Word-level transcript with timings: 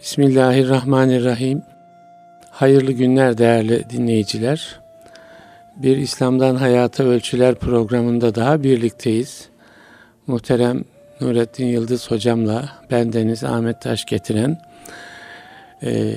Bismillahirrahmanirrahim. 0.00 1.62
Hayırlı 2.50 2.92
günler 2.92 3.38
değerli 3.38 3.90
dinleyiciler. 3.90 4.80
Bir 5.76 5.96
İslam'dan 5.96 6.56
Hayata 6.56 7.04
Ölçüler 7.04 7.54
programında 7.54 8.34
daha 8.34 8.62
birlikteyiz. 8.62 9.48
Muhterem 10.26 10.84
Nurettin 11.20 11.66
Yıldız 11.66 12.10
hocamla 12.10 12.68
bendeniz 12.90 13.44
Ahmet 13.44 13.80
Taş 13.80 14.04
getiren 14.04 14.60
e, 15.82 16.14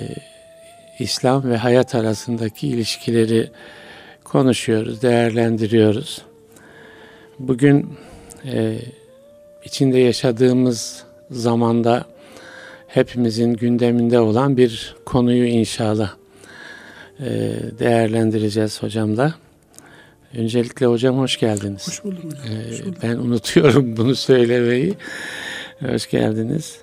İslam 0.99 1.49
ve 1.49 1.57
hayat 1.57 1.95
arasındaki 1.95 2.67
ilişkileri 2.67 3.49
konuşuyoruz, 4.23 5.01
değerlendiriyoruz. 5.01 6.21
Bugün 7.39 7.97
e, 8.45 8.77
içinde 9.63 9.97
yaşadığımız 9.97 11.03
zamanda 11.31 12.10
hepimizin 12.93 13.53
gündeminde 13.53 14.19
olan 14.19 14.57
bir 14.57 14.95
konuyu 15.05 15.45
inşallah 15.45 16.15
e, 17.19 17.29
değerlendireceğiz 17.79 18.83
hocamla. 18.83 19.33
Öncelikle 20.37 20.85
hocam 20.85 21.17
hoş 21.17 21.39
geldiniz. 21.39 21.87
Hoş 21.87 22.03
buldum 22.03 22.23
hocam. 22.23 22.55
Ee, 22.57 22.69
Hoş 22.71 22.81
buldum. 22.81 22.95
ben 23.03 23.15
unutuyorum 23.15 23.97
bunu 23.97 24.15
söylemeyi. 24.15 24.93
Hoş 25.79 26.09
geldiniz. 26.09 26.77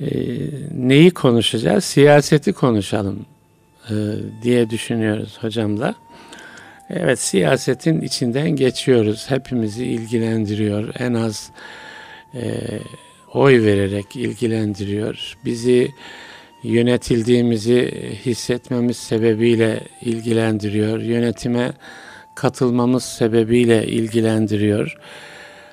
Ee, 0.00 0.06
neyi 0.74 1.10
konuşacağız? 1.10 1.84
Siyaseti 1.84 2.52
konuşalım 2.52 3.26
e, 3.90 3.94
diye 4.42 4.70
düşünüyoruz 4.70 5.38
hocamla. 5.40 5.94
Evet 6.90 7.18
siyasetin 7.18 8.00
içinden 8.00 8.50
geçiyoruz. 8.50 9.30
Hepimizi 9.30 9.84
ilgilendiriyor. 9.84 10.94
En 10.98 11.14
az 11.14 11.50
e, 12.34 12.42
oy 13.34 13.62
vererek 13.62 14.16
ilgilendiriyor. 14.16 15.36
Bizi 15.44 15.90
yönetildiğimizi 16.62 17.92
hissetmemiz 18.26 18.96
sebebiyle 18.96 19.80
ilgilendiriyor. 20.02 21.00
Yönetime 21.00 21.72
katılmamız 22.34 23.04
sebebiyle 23.04 23.86
ilgilendiriyor. 23.86 24.98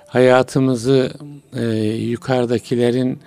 Hayatımızı 0.07 1.11
e, 1.53 1.63
yukarıdakilerin 1.85 3.19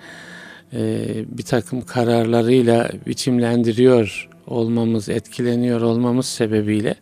e, 0.73 0.79
bir 1.27 1.43
takım 1.43 1.81
kararlarıyla 1.81 2.89
biçimlendiriyor 3.07 4.29
olmamız, 4.47 5.09
etkileniyor 5.09 5.81
olmamız 5.81 6.25
sebebiyle 6.25 6.95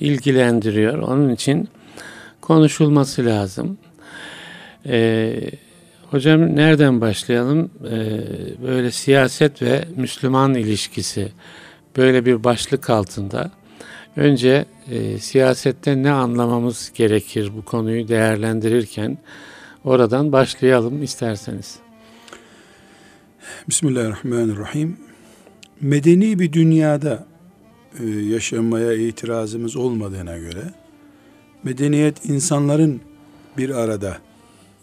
ilgilendiriyor. 0.00 0.98
Onun 0.98 1.34
için 1.34 1.68
konuşulması 2.40 3.24
lazım. 3.24 3.78
E, 4.86 5.34
hocam 6.14 6.56
nereden 6.56 7.00
başlayalım? 7.00 7.70
E, 7.84 7.98
böyle 8.62 8.90
siyaset 8.90 9.62
ve 9.62 9.84
Müslüman 9.96 10.54
ilişkisi 10.54 11.32
böyle 11.96 12.26
bir 12.26 12.44
başlık 12.44 12.90
altında. 12.90 13.50
Önce 14.16 14.64
e, 14.90 15.18
siyasette 15.18 16.02
ne 16.02 16.10
anlamamız 16.10 16.92
gerekir 16.94 17.52
bu 17.56 17.64
konuyu 17.64 18.08
değerlendirirken 18.08 19.18
oradan 19.84 20.32
başlayalım 20.32 21.02
isterseniz. 21.02 21.76
Bismillahirrahmanirrahim. 23.68 24.96
Medeni 25.80 26.38
bir 26.38 26.52
dünyada 26.52 27.26
e, 28.00 28.06
yaşamaya 28.06 28.92
itirazımız 28.92 29.76
olmadığına 29.76 30.38
göre 30.38 30.62
medeniyet 31.64 32.24
insanların 32.24 33.00
bir 33.58 33.70
arada 33.70 34.18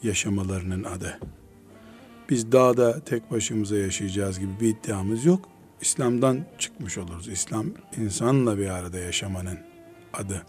yaşamalarının 0.04 0.84
adı. 0.84 1.20
Biz 2.30 2.52
dağda 2.52 3.00
tek 3.00 3.32
başımıza 3.32 3.78
yaşayacağız 3.78 4.40
gibi 4.40 4.52
bir 4.62 4.68
iddiamız 4.68 5.26
yok. 5.26 5.50
İslam'dan 5.82 6.46
çıkmış 6.60 6.98
oluruz. 6.98 7.28
İslam 7.28 7.66
insanla 7.98 8.58
bir 8.58 8.70
arada 8.70 9.00
yaşamanın 9.00 9.58
adı. 10.14 10.46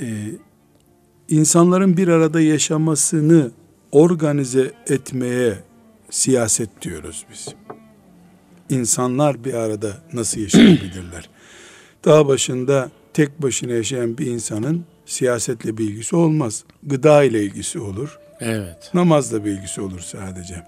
Ee, 0.00 0.06
insanların 1.28 1.96
bir 1.96 2.08
arada 2.08 2.40
yaşamasını 2.40 3.50
organize 3.92 4.72
etmeye 4.86 5.58
siyaset 6.10 6.82
diyoruz 6.82 7.26
biz. 7.30 7.48
İnsanlar 8.70 9.44
bir 9.44 9.54
arada 9.54 9.96
nasıl 10.12 10.40
yaşayabilirler? 10.40 11.30
Dağ 12.04 12.28
başında 12.28 12.90
tek 13.12 13.42
başına 13.42 13.72
yaşayan 13.72 14.18
bir 14.18 14.26
insanın 14.26 14.84
siyasetle 15.06 15.78
bir 15.78 15.84
ilgisi 15.84 16.16
olmaz. 16.16 16.64
Gıda 16.82 17.24
ile 17.24 17.44
ilgisi 17.44 17.78
olur. 17.78 18.18
Evet. 18.40 18.90
Namazla 18.94 19.44
bir 19.44 19.50
ilgisi 19.50 19.80
olur 19.80 20.00
sadece. 20.00 20.62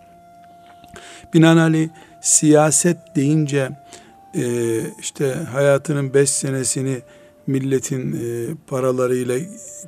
Binaenaleyh 1.34 1.88
siyaset 2.20 2.96
deyince 3.16 3.70
e, 4.34 4.80
işte 5.00 5.32
hayatının 5.32 6.14
beş 6.14 6.30
senesini 6.30 7.02
milletin 7.46 8.12
e, 8.12 8.54
paralarıyla 8.66 9.38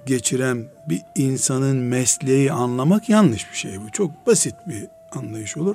geçiren 0.06 0.64
bir 0.88 1.02
insanın 1.14 1.76
mesleği 1.76 2.52
anlamak 2.52 3.08
yanlış 3.08 3.50
bir 3.50 3.56
şey 3.56 3.80
bu. 3.80 3.90
Çok 3.92 4.26
basit 4.26 4.54
bir 4.66 4.86
anlayış 5.12 5.56
olur. 5.56 5.74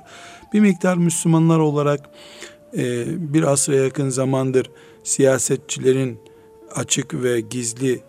Bir 0.54 0.60
miktar 0.60 0.98
Müslümanlar 0.98 1.60
olarak 1.60 2.00
e, 2.78 3.06
bir 3.34 3.44
asra 3.44 3.76
yakın 3.76 4.10
zamandır 4.10 4.72
siyasetçilerin 5.04 6.20
açık 6.76 7.14
ve 7.14 7.42
gizli 7.42 8.02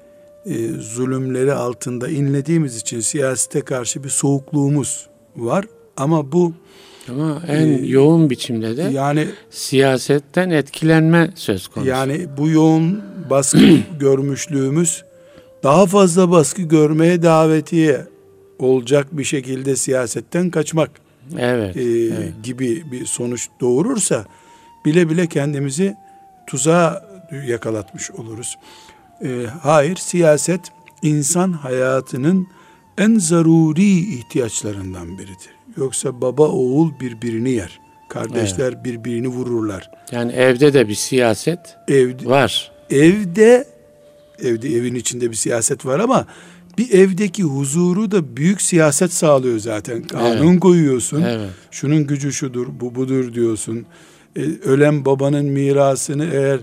e, 0.46 0.68
zulümleri 0.68 1.52
altında 1.52 2.08
inlediğimiz 2.08 2.76
için 2.76 3.00
siyasete 3.00 3.60
karşı 3.60 4.04
bir 4.04 4.08
soğukluğumuz 4.08 5.06
var. 5.36 5.64
Ama 5.96 6.32
bu 6.32 6.52
Ama 7.10 7.42
en 7.48 7.66
Ee, 7.66 7.86
yoğun 7.86 8.30
biçimde 8.30 8.76
de 8.76 8.82
yani 8.82 9.28
siyasetten 9.50 10.50
etkilenme 10.50 11.30
söz 11.34 11.68
konusu. 11.68 11.90
yani 11.90 12.26
bu 12.38 12.48
yoğun 12.48 13.02
baskı 13.30 13.58
görmüşlüğümüz 14.00 15.04
daha 15.62 15.86
fazla 15.86 16.30
baskı 16.30 16.62
görmeye 16.62 17.22
davetiye 17.22 18.06
olacak 18.58 19.06
bir 19.12 19.24
şekilde 19.24 19.76
siyasetten 19.76 20.50
kaçmak 20.50 20.90
evet, 21.38 21.76
e, 21.76 21.80
evet. 21.82 22.32
gibi 22.42 22.92
bir 22.92 23.06
sonuç 23.06 23.48
doğurursa 23.60 24.24
bile 24.84 25.10
bile 25.10 25.26
kendimizi 25.26 25.94
tuzağa 26.46 27.08
yakalatmış 27.46 28.10
oluruz. 28.10 28.56
E, 29.24 29.46
hayır 29.62 29.96
siyaset 29.96 30.60
insan 31.02 31.52
hayatının 31.52 32.46
en 32.98 33.18
zaruri 33.18 33.98
ihtiyaçlarından 34.14 35.18
biridir. 35.18 35.50
Yoksa 35.76 36.20
baba 36.20 36.48
oğul 36.48 36.90
birbirini 37.00 37.50
yer. 37.50 37.80
Kardeşler 38.08 38.84
birbirini 38.84 39.28
vururlar. 39.28 39.90
Yani 40.12 40.32
evde 40.32 40.72
de 40.72 40.88
bir 40.88 40.94
siyaset 40.94 41.58
Evde, 41.88 42.26
var. 42.26 42.72
evde 42.90 43.66
evde 44.38 44.68
evin 44.68 44.94
içinde 44.94 45.30
bir 45.30 45.36
siyaset 45.36 45.86
var 45.86 46.00
ama 46.00 46.26
bir 46.78 46.90
evdeki 46.92 47.42
huzuru 47.42 48.10
da 48.10 48.36
büyük 48.36 48.62
siyaset 48.62 49.12
sağlıyor 49.12 49.58
zaten. 49.58 50.02
Kanun 50.02 50.58
koyuyorsun. 50.58 51.22
Evet. 51.22 51.50
Şunun 51.70 52.06
gücü 52.06 52.32
şudur, 52.32 52.66
bu 52.80 52.94
budur 52.94 53.34
diyorsun. 53.34 53.86
Ee, 54.36 54.40
ölen 54.64 55.04
babanın 55.04 55.44
mirasını 55.44 56.24
eğer 56.32 56.60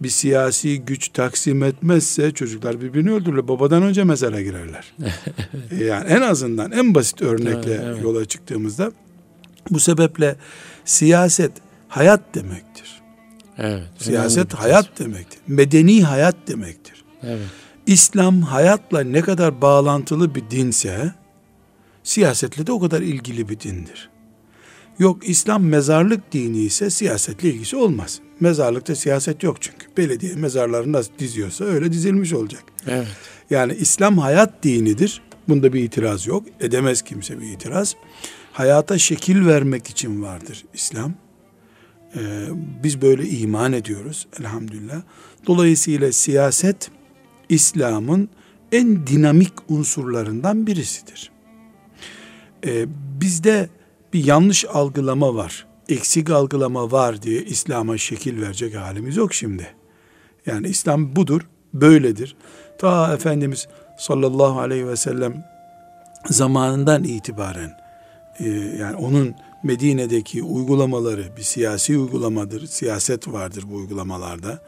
bir 0.00 0.08
siyasi 0.08 0.80
güç 0.80 1.08
taksim 1.08 1.62
etmezse 1.62 2.30
çocuklar 2.30 2.80
birbirini 2.80 3.12
öldürürler. 3.12 3.48
Babadan 3.48 3.82
önce 3.82 4.04
mezara 4.04 4.42
girerler. 4.42 4.94
Ee, 5.70 5.84
yani 5.84 6.08
en 6.08 6.20
azından 6.20 6.72
en 6.72 6.94
basit 6.94 7.22
örnekle 7.22 7.74
Evet, 7.74 7.80
evet. 7.84 8.02
yola 8.02 8.24
çıktığımızda 8.24 8.92
bu 9.70 9.80
sebeple 9.80 10.36
siyaset 10.84 11.52
hayat 11.88 12.34
demektir. 12.34 13.00
Evet. 13.58 13.82
Siyaset 13.98 14.54
hayat 14.54 14.98
demektir. 14.98 15.38
Medeni 15.46 16.04
hayat 16.04 16.36
demektir. 16.48 17.04
Evet. 17.22 17.46
İslam 17.86 18.42
hayatla 18.42 19.00
ne 19.00 19.20
kadar 19.20 19.60
bağlantılı 19.60 20.34
bir 20.34 20.50
dinse 20.50 21.12
siyasetle 22.02 22.66
de 22.66 22.72
o 22.72 22.80
kadar 22.80 23.02
ilgili 23.02 23.48
bir 23.48 23.60
dindir. 23.60 24.10
Yok 24.98 25.28
İslam 25.28 25.64
mezarlık 25.64 26.32
dini 26.32 26.58
ise 26.58 26.90
siyasetle 26.90 27.48
ilgisi 27.48 27.76
olmaz. 27.76 28.20
Mezarlıkta 28.40 28.94
siyaset 28.94 29.42
yok 29.42 29.56
çünkü. 29.62 29.86
Belediye 29.96 30.34
mezarlarını 30.34 30.92
nasıl 30.92 31.12
diziyorsa 31.18 31.64
öyle 31.64 31.92
dizilmiş 31.92 32.32
olacak. 32.32 32.62
Evet. 32.86 33.06
Yani 33.50 33.74
İslam 33.74 34.18
hayat 34.18 34.62
dinidir. 34.62 35.22
Bunda 35.48 35.72
bir 35.72 35.82
itiraz 35.82 36.26
yok. 36.26 36.44
Edemez 36.60 37.02
kimse 37.02 37.40
bir 37.40 37.46
itiraz. 37.46 37.96
Hayata 38.52 38.98
şekil 38.98 39.46
vermek 39.46 39.86
için 39.86 40.22
vardır 40.22 40.64
İslam. 40.74 41.14
Ee, 42.16 42.20
biz 42.82 43.02
böyle 43.02 43.28
iman 43.28 43.72
ediyoruz 43.72 44.26
elhamdülillah. 44.40 45.02
Dolayısıyla 45.46 46.12
siyaset 46.12 46.90
İslam'ın 47.48 48.28
en 48.72 49.06
dinamik 49.06 49.52
unsurlarından 49.68 50.66
birisidir. 50.66 51.30
Ee, 52.66 52.86
bizde 53.20 53.68
bir 54.12 54.24
yanlış 54.24 54.64
algılama 54.64 55.34
var. 55.34 55.66
Eksik 55.88 56.30
algılama 56.30 56.92
var 56.92 57.22
diye 57.22 57.42
İslam'a 57.42 57.98
şekil 57.98 58.42
verecek 58.42 58.76
halimiz 58.76 59.16
yok 59.16 59.34
şimdi. 59.34 59.66
Yani 60.46 60.68
İslam 60.68 61.16
budur, 61.16 61.42
böyledir. 61.74 62.36
Ta 62.78 63.14
Efendimiz 63.14 63.68
sallallahu 63.98 64.60
aleyhi 64.60 64.86
ve 64.88 64.96
sellem 64.96 65.44
zamanından 66.26 67.04
itibaren 67.04 67.70
e, 68.38 68.48
yani 68.78 68.96
onun 68.96 69.34
Medine'deki 69.62 70.42
uygulamaları 70.42 71.36
bir 71.36 71.42
siyasi 71.42 71.98
uygulamadır. 71.98 72.66
Siyaset 72.66 73.28
vardır 73.28 73.64
bu 73.70 73.74
uygulamalarda. 73.74 74.58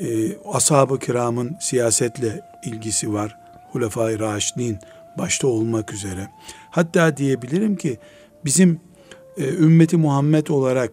Ee, 0.00 0.36
ashab-ı 0.52 0.98
kiramın 0.98 1.56
siyasetle 1.60 2.40
ilgisi 2.64 3.12
var. 3.12 3.38
Hulefai 3.72 4.18
Raşidin 4.18 4.78
başta 5.18 5.48
olmak 5.48 5.92
üzere. 5.92 6.28
Hatta 6.70 7.16
diyebilirim 7.16 7.76
ki 7.76 7.98
bizim 8.44 8.80
e, 9.36 9.48
ümmeti 9.48 9.96
Muhammed 9.96 10.46
olarak 10.46 10.92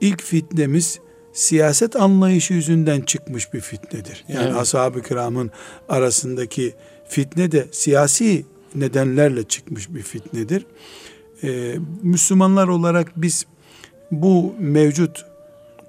ilk 0.00 0.22
fitnemiz 0.22 1.00
siyaset 1.32 1.96
anlayışı 1.96 2.54
yüzünden 2.54 3.00
çıkmış 3.00 3.52
bir 3.54 3.60
fitnedir. 3.60 4.24
Yani 4.28 4.46
Evet. 4.46 4.56
ashab-ı 4.56 5.02
kiramın 5.02 5.50
arasındaki 5.88 6.74
fitne 7.08 7.52
de 7.52 7.68
siyasi 7.72 8.44
nedenlerle 8.74 9.42
çıkmış 9.42 9.94
bir 9.94 10.02
fitnedir. 10.02 10.66
Ee, 11.42 11.74
Müslümanlar 12.02 12.68
olarak 12.68 13.12
biz 13.16 13.46
bu 14.10 14.54
mevcut 14.58 15.24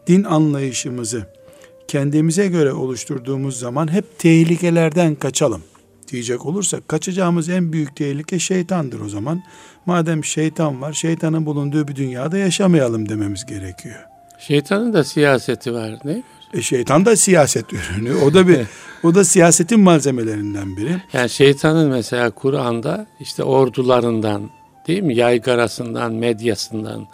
din 0.07 0.23
anlayışımızı 0.23 1.25
kendimize 1.87 2.47
göre 2.47 2.73
oluşturduğumuz 2.73 3.59
zaman 3.59 3.91
hep 3.93 4.19
tehlikelerden 4.19 5.15
kaçalım 5.15 5.61
diyecek 6.11 6.45
olursak 6.45 6.87
kaçacağımız 6.87 7.49
en 7.49 7.73
büyük 7.73 7.95
tehlike 7.95 8.39
şeytandır 8.39 8.99
o 8.99 9.09
zaman. 9.09 9.43
Madem 9.85 10.23
şeytan 10.25 10.81
var, 10.81 10.93
şeytanın 10.93 11.45
bulunduğu 11.45 11.87
bir 11.87 11.95
dünyada 11.95 12.37
yaşamayalım 12.37 13.09
dememiz 13.09 13.45
gerekiyor. 13.45 13.95
Şeytanın 14.39 14.93
da 14.93 15.03
siyaseti 15.03 15.73
var 15.73 16.03
değil 16.03 16.15
mi? 16.17 16.23
E 16.53 16.61
şeytan 16.61 17.05
da 17.05 17.15
siyaset 17.15 17.65
ürünü. 17.73 18.15
O 18.15 18.33
da 18.33 18.47
bir 18.47 18.59
o 19.03 19.15
da 19.15 19.23
siyasetin 19.25 19.79
malzemelerinden 19.79 20.77
biri. 20.77 21.01
Yani 21.13 21.29
şeytanın 21.29 21.89
mesela 21.89 22.29
Kur'an'da 22.31 23.05
işte 23.19 23.43
ordularından 23.43 24.49
değil 24.87 25.03
mi? 25.03 25.15
Yaygarasından, 25.15 26.13
medyasından 26.13 27.07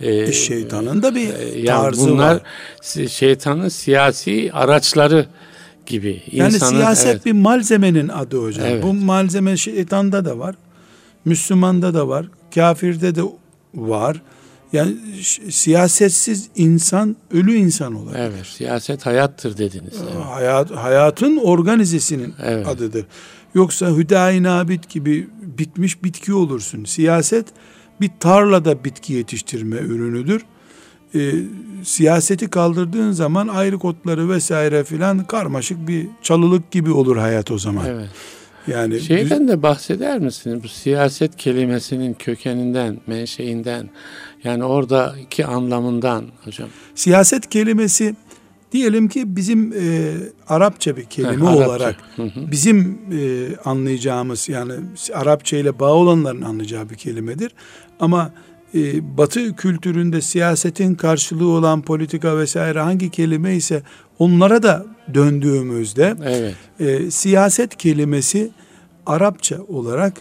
e, 0.00 0.14
E 0.16 0.32
şeytanın 0.32 1.02
da 1.02 1.14
bir 1.14 1.34
e, 1.34 1.58
yani 1.58 1.82
tarzı 1.82 2.10
bunlar 2.10 2.34
var. 2.34 3.08
şeytanın 3.08 3.68
siyasi 3.68 4.50
araçları 4.52 5.26
gibi. 5.86 6.22
Yani 6.32 6.54
İnsanın- 6.54 6.76
siyaset 6.76 7.06
evet, 7.14 7.26
bir 7.26 7.32
malzemenin 7.32 8.08
adı 8.08 8.42
hocam. 8.44 8.66
Evet. 8.66 8.82
Bu 8.82 8.92
malzeme 8.94 9.56
şeytanda 9.56 10.24
da 10.24 10.38
var. 10.38 10.54
Müslümanda 11.24 11.94
da 11.94 12.08
var. 12.08 12.26
Kafirde 12.54 13.14
de 13.14 13.22
var. 13.74 14.22
Yani 14.72 14.96
siyasetsiz 15.50 16.48
insan 16.56 17.16
ölü 17.32 17.54
insan 17.54 17.94
olur. 17.94 18.12
evet, 18.16 18.46
siyaset 18.46 19.06
hayattır 19.06 19.58
dediniz. 19.58 19.94
Evet. 20.02 20.24
Hayat, 20.24 20.70
hayatın 20.70 21.36
organizesinin 21.36 22.34
Evet. 22.44 22.66
adıdır. 22.68 23.06
Yoksa 23.54 23.90
hüdayi 23.96 24.42
nabit 24.42 24.88
gibi 24.88 25.28
bitmiş 25.42 26.04
bitki 26.04 26.34
olursun. 26.34 26.84
Siyaset 26.84 27.46
bir 28.00 28.10
tarlada 28.20 28.84
bitki 28.84 29.12
yetiştirme 29.12 29.76
ürünüdür. 29.76 30.42
Ee, 31.14 31.32
siyaseti 31.84 32.50
kaldırdığın 32.50 33.12
zaman 33.12 33.48
ayrı 33.48 33.76
otları 33.78 34.28
vesaire 34.28 34.84
filan 34.84 35.24
karmaşık 35.24 35.88
bir 35.88 36.06
çalılık 36.22 36.70
gibi 36.70 36.90
olur 36.90 37.16
hayat 37.16 37.50
o 37.50 37.58
zaman. 37.58 37.86
Evet. 37.86 38.08
Yani 38.66 39.00
Şeyden 39.00 39.48
de 39.48 39.62
bahseder 39.62 40.18
misiniz? 40.18 40.62
Bu 40.64 40.68
siyaset 40.68 41.36
kelimesinin 41.36 42.14
kökeninden, 42.14 43.00
menşeinden, 43.06 43.90
yani 44.44 44.64
oradaki 44.64 45.46
anlamından 45.46 46.24
hocam. 46.44 46.68
siyaset 46.94 47.48
kelimesi 47.48 48.14
diyelim 48.72 49.08
ki 49.08 49.36
bizim 49.36 49.72
e, 49.72 50.14
Arapça 50.48 50.96
bir 50.96 51.04
kelime 51.04 51.46
Arapça. 51.46 51.66
olarak 51.66 51.96
Hı 52.16 52.22
hı. 52.22 52.50
bizim 52.50 52.98
e, 53.12 53.48
anlayacağımız 53.64 54.48
yani 54.48 54.72
Arapça 55.14 55.56
ile 55.56 55.78
bağ 55.78 55.92
olanların 55.92 56.42
anlayacağı 56.42 56.90
bir 56.90 56.94
kelimedir. 56.94 57.52
Ama 58.00 58.32
e, 58.74 59.16
Batı 59.18 59.56
kültüründe 59.56 60.20
siyasetin 60.20 60.94
karşılığı 60.94 61.48
olan 61.48 61.82
politika 61.82 62.38
vesaire 62.38 62.80
hangi 62.80 63.10
kelime 63.10 63.54
ise 63.54 63.82
onlara 64.22 64.62
da 64.62 64.86
döndüğümüzde 65.14 66.14
Evet. 66.24 66.54
e, 66.80 67.10
siyaset 67.10 67.76
kelimesi 67.76 68.50
Arapça 69.06 69.56
olarak 69.68 70.12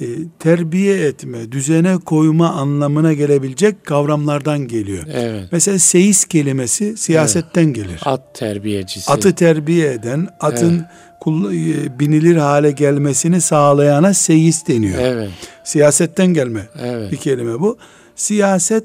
e, 0.00 0.04
terbiye 0.38 1.06
etme, 1.06 1.52
düzene 1.52 1.96
koyma 2.04 2.50
anlamına 2.50 3.12
gelebilecek 3.12 3.84
kavramlardan 3.86 4.68
geliyor. 4.68 5.04
Evet. 5.12 5.48
Mesela 5.52 5.78
seyis 5.78 6.24
kelimesi 6.24 6.96
siyasetten 6.96 7.64
gelir. 7.72 8.00
At 8.04 8.34
terbiyecisi. 8.34 9.12
Atı 9.12 9.34
terbiye 9.34 9.92
eden, 9.92 10.28
atın 10.40 10.86
kul- 11.20 11.52
e, 11.54 11.98
binilir 11.98 12.36
hale 12.36 12.70
gelmesini 12.70 13.40
sağlayana 13.40 14.14
seyis 14.14 14.66
deniyor. 14.68 14.98
Evet. 15.00 15.30
Siyasetten 15.64 16.26
gelme 16.34 16.68
Evet. 16.82 17.12
bir 17.12 17.16
kelime 17.16 17.60
bu. 17.60 17.78
Siyaset 18.16 18.84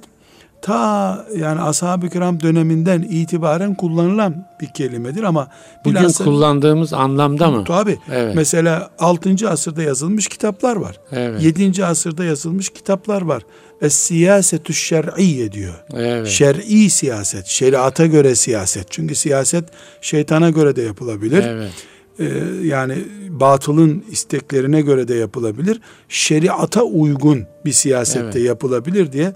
ta 0.61 1.25
yani 1.37 1.61
ashab-ı 1.61 2.09
kiram 2.09 2.39
döneminden 2.39 3.01
itibaren 3.01 3.75
kullanılan 3.75 4.47
bir 4.61 4.67
kelimedir 4.67 5.23
ama 5.23 5.47
Bugün 5.85 5.95
bilhassa- 6.01 6.23
kullandığımız 6.23 6.93
anlamda 6.93 7.51
mı? 7.51 7.63
Tabii. 7.67 7.97
Evet. 8.11 8.35
Mesela 8.35 8.89
6. 8.99 9.49
asırda 9.49 9.83
yazılmış 9.83 10.27
kitaplar 10.27 10.75
var. 10.75 10.95
Evet. 11.11 11.43
7. 11.43 11.85
asırda 11.85 12.23
yazılmış 12.25 12.69
kitaplar 12.69 13.21
var. 13.21 13.43
Es-siyasetü 13.81 14.73
şer'iyye 14.73 15.51
diyor. 15.51 15.73
Evet. 15.93 16.27
Şer'i 16.27 16.89
siyaset, 16.89 17.45
şeriata 17.45 18.05
göre 18.05 18.35
siyaset. 18.35 18.91
Çünkü 18.91 19.15
siyaset 19.15 19.63
şeytana 20.01 20.49
göre 20.49 20.75
de 20.75 20.81
yapılabilir. 20.81 21.43
Evet. 21.47 21.71
Ee, 22.19 22.25
yani 22.63 22.95
batılın 23.29 24.03
isteklerine 24.11 24.81
göre 24.81 25.07
de 25.07 25.15
yapılabilir. 25.15 25.81
Şeriata 26.09 26.83
uygun 26.83 27.43
bir 27.65 27.71
siyasette 27.71 28.25
Evet. 28.39 28.47
yapılabilir 28.47 29.11
diye 29.11 29.33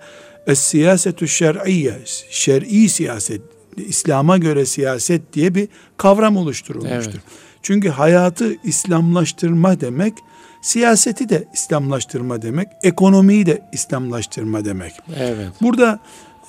Es-siyasetü 0.48 1.28
şer'iyye, 1.28 2.00
şer'i 2.30 2.90
siyaset, 2.90 3.42
İslam'a 3.78 4.38
göre 4.38 4.66
siyaset 4.66 5.34
diye 5.34 5.56
bir 5.56 5.68
kavram 5.98 6.38
oluşturulmuştur. 6.38 7.14
Evet. 7.14 7.24
Çünkü 7.62 7.90
hayatı 7.90 8.56
İslamlaştırma 8.64 9.82
demek, 9.82 10.14
siyaseti 10.62 11.30
de 11.30 11.44
İslamlaştırma 11.54 12.42
demek, 12.42 12.68
ekonomiyi 12.84 13.46
de 13.46 13.70
İslamlaştırma 13.74 14.66
demek. 14.66 14.94
Evet. 15.16 15.52
Burada 15.62 16.00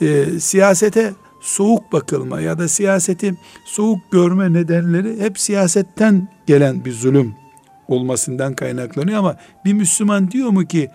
e, 0.00 0.24
siyasete 0.40 1.12
soğuk 1.42 1.92
bakılma 1.92 2.40
ya 2.40 2.58
da 2.58 2.68
siyaseti 2.68 3.34
soğuk 3.64 3.98
görme 4.10 4.52
nedenleri 4.52 5.20
hep 5.20 5.38
siyasetten 5.38 6.28
gelen 6.46 6.84
bir 6.84 6.92
zulüm 6.92 7.34
olmasından 7.88 8.54
kaynaklanıyor 8.54 9.18
ama 9.18 9.36
bir 9.64 9.72
Müslüman 9.72 10.30
diyor 10.30 10.50
mu 10.50 10.64
ki 10.64 10.90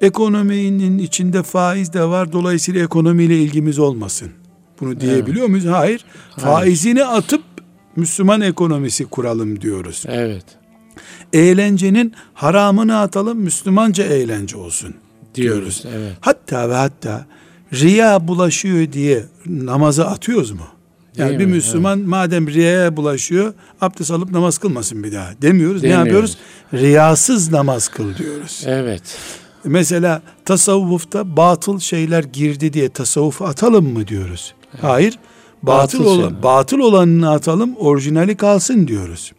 ekonominin 0.00 0.98
içinde 0.98 1.42
faiz 1.42 1.92
de 1.92 2.04
var 2.04 2.32
dolayısıyla 2.32 2.84
ekonomiyle 2.84 3.38
ilgimiz 3.38 3.78
olmasın. 3.78 4.28
Bunu 4.80 5.00
diyebiliyor 5.00 5.46
muyuz? 5.46 5.66
Hayır. 5.66 6.04
Faizini 6.36 7.04
atıp 7.04 7.42
Müslüman 7.96 8.40
ekonomisi 8.40 9.04
kuralım 9.04 9.60
diyoruz. 9.60 10.04
Evet. 10.08 10.44
Eğlencenin 11.32 12.14
haramını 12.34 12.98
atalım 12.98 13.38
Müslümanca 13.38 14.04
eğlence 14.04 14.56
olsun 14.56 14.94
Diyoruz. 15.34 15.84
Evet. 15.96 16.12
Hatta 16.20 16.70
ve 16.70 16.74
hatta 16.74 17.26
riya 17.72 18.28
bulaşıyor 18.28 18.92
diye 18.92 19.24
namazı 19.46 20.06
atıyoruz 20.06 20.50
mu? 20.50 20.66
Yani 21.16 21.28
Değil 21.28 21.40
bir 21.40 21.46
mi? 21.46 21.52
Müslüman 21.52 21.98
madem 21.98 22.48
riyaya 22.48 22.96
bulaşıyor 22.96 23.54
abdest 23.80 24.10
alıp 24.10 24.30
namaz 24.30 24.58
kılmasın 24.58 25.04
bir 25.04 25.12
daha 25.12 25.30
demiyoruz. 25.42 25.82
Demiyoruz. 25.82 25.82
Ne 25.82 25.90
yapıyoruz? 25.90 26.38
Riyasız 26.74 27.52
namaz 27.52 27.88
kıl 27.88 28.16
diyoruz. 28.16 28.64
Evet. 28.66 29.18
Mesela 29.64 30.22
tasavvufta 30.44 31.36
batıl 31.36 31.78
şeyler 31.78 32.24
girdi 32.24 32.72
diye 32.72 32.88
tasavvufu 32.88 33.44
atalım 33.44 33.92
mı 33.92 34.08
diyoruz? 34.08 34.54
Hayır. 34.80 35.18
Batıl, 35.62 35.98
Batıl 35.98 36.04
olan, 36.10 36.16
şeyler. 36.28 36.42
batıl 36.42 36.78
olanını 36.78 37.30
atalım, 37.30 37.76
orijinali 37.76 38.36
kalsın 38.36 38.88
diyoruz. 38.88 39.32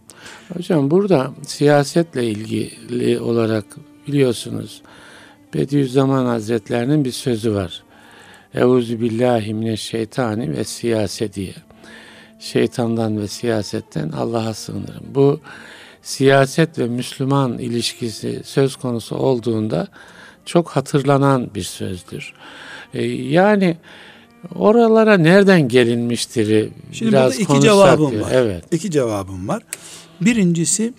Hocam 0.53 0.91
burada 0.91 1.31
siyasetle 1.47 2.25
ilgili 2.27 3.19
olarak 3.19 3.65
biliyorsunuz 4.07 4.81
Bediüzzaman 5.53 6.25
Hazretlerinin 6.25 7.05
bir 7.05 7.11
sözü 7.11 7.53
var. 7.53 7.83
Euzu 8.53 9.01
billahi 9.01 9.53
mineşşeytani 9.53 10.57
ve 10.57 10.63
siyase 10.63 11.33
diye. 11.33 11.53
Şeytandan 12.39 13.19
ve 13.21 13.27
siyasetten 13.27 14.09
Allah'a 14.09 14.53
sığınırım. 14.53 15.03
Bu 15.15 15.39
siyaset 16.01 16.79
ve 16.79 16.87
Müslüman 16.87 17.57
ilişkisi 17.57 18.41
söz 18.43 18.75
konusu 18.75 19.15
olduğunda 19.15 19.87
çok 20.45 20.69
hatırlanan 20.69 21.49
bir 21.55 21.63
sözdür. 21.63 22.33
Ee, 22.93 23.05
yani 23.05 23.77
oralara 24.55 25.17
nereden 25.17 25.67
gelinmiştir? 25.67 26.69
Şimdi 26.91 27.11
biraz 27.11 27.39
burada 27.39 27.53
iki 27.53 27.61
cevabım 27.61 28.11
diyor. 28.11 28.21
var. 28.21 28.31
Evet. 28.33 28.63
İki 28.71 28.91
cevabım 28.91 29.47
var. 29.47 29.63
Birincisi 30.21 30.93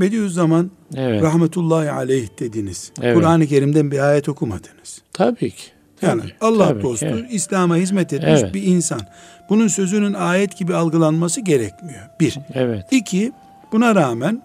Bediüzzaman 0.00 0.70
Evet. 0.96 1.22
rahmetullahi 1.22 1.90
aleyh 1.90 2.28
dediniz. 2.38 2.92
Evet. 3.02 3.16
Kur'an-ı 3.16 3.46
Kerim'den 3.46 3.90
bir 3.90 3.98
ayet 3.98 4.28
okumadınız. 4.28 5.02
Tabii 5.12 5.50
ki. 5.50 5.62
Yani 6.02 6.20
Tabii, 6.20 6.32
Allah 6.40 6.68
tabii 6.68 6.82
dostu, 6.82 7.06
evet. 7.06 7.24
İslam'a 7.30 7.76
hizmet 7.76 8.12
etmiş 8.12 8.40
Evet. 8.42 8.54
bir 8.54 8.62
insan. 8.62 9.00
Bunun 9.48 9.68
sözünün 9.68 10.14
ayet 10.14 10.56
gibi 10.56 10.74
algılanması 10.74 11.40
gerekmiyor. 11.40 12.02
Bir. 12.20 12.38
Evet. 12.54 12.84
İki, 12.90 13.32
buna 13.72 13.94
rağmen 13.94 14.42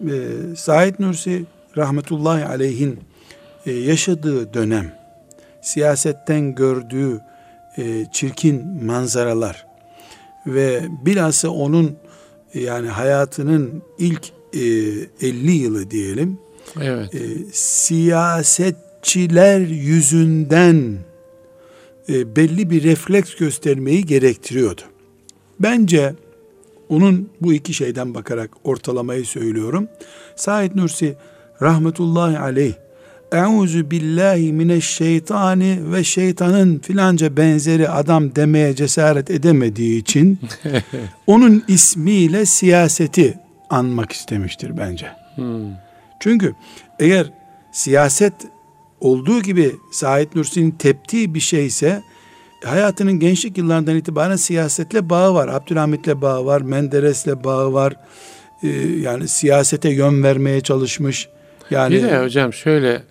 e, 0.00 0.12
Said 0.56 0.94
Nursi 0.98 1.44
rahmetullahi 1.76 2.44
aleyhin 2.44 3.00
e, 3.66 3.72
yaşadığı 3.72 4.54
dönem 4.54 4.92
siyasetten 5.62 6.54
gördüğü 6.54 7.20
e, 7.78 8.06
çirkin 8.12 8.84
manzaralar 8.84 9.66
ve 10.46 10.80
bilhassa 11.04 11.48
onun 11.48 11.96
yani 12.54 12.88
hayatının 12.88 13.82
ilk 13.98 14.32
e, 14.52 14.58
50 14.58 15.52
yılı 15.52 15.90
diyelim 15.90 16.38
Evet. 16.80 17.14
e, 17.14 17.18
siyasetçiler 17.52 19.60
yüzünden 19.60 20.96
e, 22.08 22.36
belli 22.36 22.70
bir 22.70 22.82
refleks 22.82 23.34
göstermeyi 23.34 24.06
gerektiriyordu. 24.06 24.80
Bence 25.60 26.14
onun 26.88 27.30
bu 27.40 27.52
iki 27.52 27.74
şeyden 27.74 28.14
bakarak 28.14 28.50
ortalamayı 28.64 29.24
söylüyorum. 29.24 29.88
Said 30.36 30.76
Nursi 30.76 31.16
rahmetullahi 31.62 32.38
aleyh 32.38 32.74
Euzu 33.32 33.90
billahi 33.90 34.52
mineşşeytani 34.52 35.92
ve 35.92 36.04
şeytanın 36.04 36.78
filanca 36.78 37.36
benzeri 37.36 37.88
adam 37.88 38.36
demeye 38.36 38.74
cesaret 38.74 39.30
edemediği 39.30 40.00
için 40.00 40.38
onun 41.26 41.64
ismiyle 41.68 42.46
siyaseti 42.46 43.38
anmak 43.70 44.12
istemiştir 44.12 44.76
bence. 44.78 45.06
Hmm. 45.34 45.70
Çünkü 46.20 46.54
eğer 46.98 47.32
siyaset 47.72 48.34
olduğu 49.00 49.42
gibi 49.42 49.72
Said 49.92 50.28
Nursi'nin 50.34 50.70
teptiği 50.70 51.34
bir 51.34 51.40
şeyse 51.40 52.02
hayatının 52.66 53.12
gençlik 53.12 53.58
yıllarından 53.58 53.96
itibaren 53.96 54.36
siyasetle 54.36 55.10
bağı 55.10 55.34
var. 55.34 55.48
Abdülhamit'le 55.48 56.20
bağı 56.22 56.46
var, 56.46 56.60
Menderes'le 56.60 57.44
bağı 57.44 57.72
var. 57.72 57.96
Ee, 58.62 58.68
yani 59.00 59.28
siyasete 59.28 59.88
yön 59.88 60.22
vermeye 60.22 60.60
çalışmış. 60.60 61.28
Yani 61.70 61.94
Bir 61.94 62.02
de 62.02 62.18
hocam 62.18 62.52
şöyle 62.52 63.02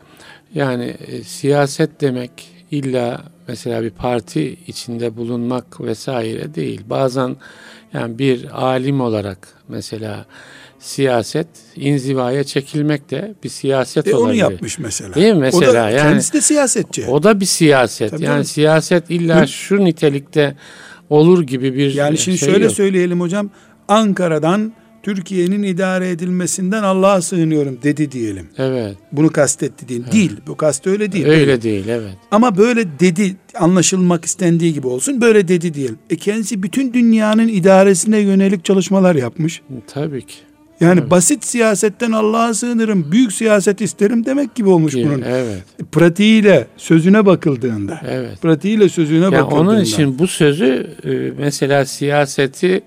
yani 0.54 0.96
e, 1.08 1.24
siyaset 1.24 2.02
demek 2.02 2.32
illa 2.72 3.22
mesela 3.48 3.84
bir 3.84 3.90
parti 3.90 4.58
içinde 4.68 5.18
bulunmak 5.18 5.82
vesaire 5.82 6.56
değil. 6.56 6.82
Bazen 6.90 7.36
yani 7.94 8.20
bir 8.20 8.66
alim 8.66 9.02
olarak 9.02 9.48
mesela 9.68 10.26
siyaset 10.84 11.48
inzivaya 11.76 12.44
çekilmek 12.44 13.12
de 13.12 13.36
bir 13.44 13.50
siyaset 13.50 14.08
e, 14.08 14.16
onu 14.16 14.24
olabilir. 14.24 14.42
yapmış 14.42 14.80
mesela. 14.80 15.16
Değil 15.16 15.34
mi 15.34 15.40
mesela? 15.40 15.72
O 15.72 15.74
da, 15.74 15.90
yani 15.90 16.10
kendisi 16.10 16.34
de 16.34 16.42
siyasetçi. 16.42 17.06
o 17.08 17.24
da 17.24 17.40
bir 17.40 17.46
siyaset. 17.46 18.12
Tabii 18.12 18.24
yani 18.24 18.32
canım. 18.32 18.44
siyaset 18.44 19.10
illa 19.10 19.42
Hı. 19.42 19.48
şu 19.48 19.86
nitelikte 19.86 20.56
olur 21.10 21.44
gibi 21.44 21.74
bir 21.74 21.94
yani 21.94 22.18
şimdi 22.18 22.38
şey 22.38 22.50
şöyle 22.50 22.64
yok. 22.64 22.74
söyleyelim 22.74 23.22
hocam. 23.22 23.50
Ankara'dan 23.88 24.74
Türkiye'nin 25.04 25.64
idare 25.64 26.10
edilmesinden 26.10 26.84
Allah'a 26.84 27.22
sığınıyorum 27.22 27.80
dedi 27.84 28.12
diyelim. 28.12 28.50
Evet. 28.58 28.98
Bunu 29.12 29.30
kastetti 29.30 29.90
değil. 29.90 30.04
Değil. 30.12 30.38
Bu 30.48 30.58
kast 30.58 30.88
öyle 30.88 31.12
değil. 31.12 31.26
Öyle 31.26 31.62
değil 31.62 31.88
evet. 31.88 32.18
Ama 32.32 32.58
böyle 32.58 33.00
dedi 33.00 33.36
anlaşılmak 33.56 34.26
istendiği 34.26 34.74
gibi 34.74 34.88
olsun. 34.88 35.22
Böyle 35.22 35.48
dedi 35.48 35.74
diyelim. 35.74 35.98
E 36.10 36.16
kendisi 36.16 36.64
bütün 36.64 36.94
dünyanın 36.94 37.48
idaresine 37.48 38.20
yönelik 38.20 38.66
çalışmalar 38.66 39.16
yapmış. 39.16 39.62
Tabii 39.88 40.26
ki. 40.26 40.36
Yani 40.84 41.00
Evet. 41.00 41.12
basit 41.12 41.46
siyasetten 41.46 42.12
Allah'a 42.12 42.54
sığınırım, 42.54 43.12
büyük 43.12 43.34
siyaset 43.34 43.82
isterim 43.82 44.26
demek 44.26 44.56
gibi 44.56 44.70
olmuş 44.70 44.94
bunun. 44.96 45.22
Evet. 45.22 45.64
Pratiğiyle, 45.92 46.68
sözüne 46.78 47.26
bakıldığında. 47.26 48.02
Evet. 48.10 48.42
Pratiğiyle 48.42 48.90
sözüne 48.90 49.24
Yani 49.24 49.32
bakıldığında. 49.36 49.60
onun 49.60 49.82
için 49.82 50.20
bu 50.20 50.28
sözü 50.28 50.88
e, 51.06 51.10
mesela 51.42 51.86
siyaseti 51.86 52.82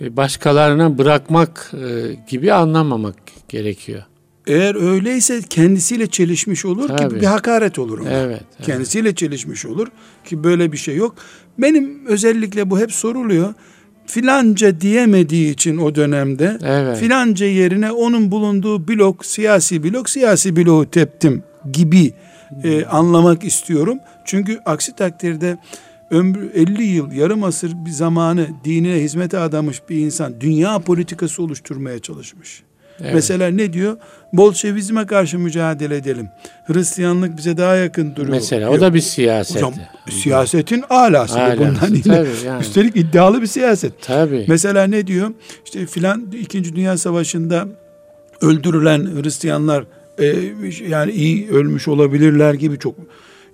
e, 0.00 0.16
başkalarına 0.16 0.98
bırakmak 0.98 1.72
e, 1.74 2.16
gibi 2.30 2.52
anlamamak 2.52 3.16
gerekiyor. 3.48 4.02
Eğer 4.46 4.74
öyleyse 4.92 5.40
kendisiyle 5.50 6.06
çelişmiş 6.06 6.64
olur 6.64 6.88
Tabii. 6.88 7.14
ki 7.14 7.20
bir 7.20 7.26
hakaret 7.26 7.78
olur 7.78 7.98
ona. 7.98 8.10
Evet. 8.10 8.40
evet. 8.56 8.66
Kendisiyle 8.66 9.14
çelişmiş 9.14 9.66
olur 9.66 9.88
ki 10.24 10.44
böyle 10.44 10.72
bir 10.72 10.76
şey 10.76 10.96
yok. 10.96 11.14
Benim 11.58 12.06
özellikle 12.06 12.70
bu 12.70 12.78
hep 12.80 12.92
soruluyor. 12.92 13.54
Filanca 14.06 14.80
diyemediği 14.80 15.52
için 15.52 15.76
o 15.76 15.94
dönemde 15.94 16.58
Evet. 16.64 16.98
filanca 16.98 17.46
yerine 17.46 17.92
onun 17.92 18.30
bulunduğu 18.30 18.88
blok 18.88 19.26
siyasi 19.26 19.84
blok 19.84 20.10
siyasi 20.10 20.56
bloğu 20.56 20.90
teptim 20.90 21.42
gibi 21.72 22.12
e, 22.64 22.84
anlamak 22.84 23.44
istiyorum. 23.44 23.98
Çünkü 24.24 24.60
aksi 24.66 24.96
takdirde 24.96 25.58
ömrü 26.10 26.50
50 26.54 26.82
yıl 26.82 27.12
yarım 27.12 27.44
asır 27.44 27.72
bir 27.86 27.90
zamanı 27.90 28.48
dinine 28.64 28.94
hizmete 29.02 29.38
adamış 29.38 29.82
bir 29.88 29.96
insan 29.96 30.40
dünya 30.40 30.78
politikası 30.78 31.42
oluşturmaya 31.42 31.98
çalışmış. 31.98 32.62
Evet. 33.00 33.14
Mesela 33.14 33.48
ne 33.48 33.72
diyor? 33.72 33.96
Bolşevizme 34.32 35.06
karşı 35.06 35.38
mücadele 35.38 35.96
edelim. 35.96 36.28
Hristiyanlık 36.66 37.36
bize 37.36 37.56
daha 37.56 37.74
yakın 37.76 38.16
duruyor. 38.16 38.34
Mesela 38.34 38.68
o 38.68 38.72
diyor. 38.72 38.80
da 38.82 38.94
bir 38.94 39.00
siyaset. 39.00 39.56
Hocam 39.56 39.74
siyasetin 40.10 40.84
alası. 40.90 41.34
bu. 41.34 41.38
Alası, 41.38 41.58
Bundan 41.58 41.94
yine. 41.94 42.28
yani. 42.46 42.60
Üstelik 42.60 42.96
iddialı 42.96 43.42
bir 43.42 43.46
siyaset. 43.46 43.92
Tabii. 44.02 44.44
Mesela 44.48 44.84
ne 44.84 45.06
diyor? 45.06 45.30
İşte 45.64 45.86
filan 45.86 46.26
2. 46.40 46.76
Dünya 46.76 46.98
Savaşı'nda 46.98 47.68
öldürülen 48.40 49.22
Hristiyanlar 49.22 49.84
e, 50.18 50.34
yani 50.88 51.12
iyi 51.12 51.50
ölmüş 51.50 51.88
olabilirler 51.88 52.54
gibi 52.54 52.78
çok 52.78 52.94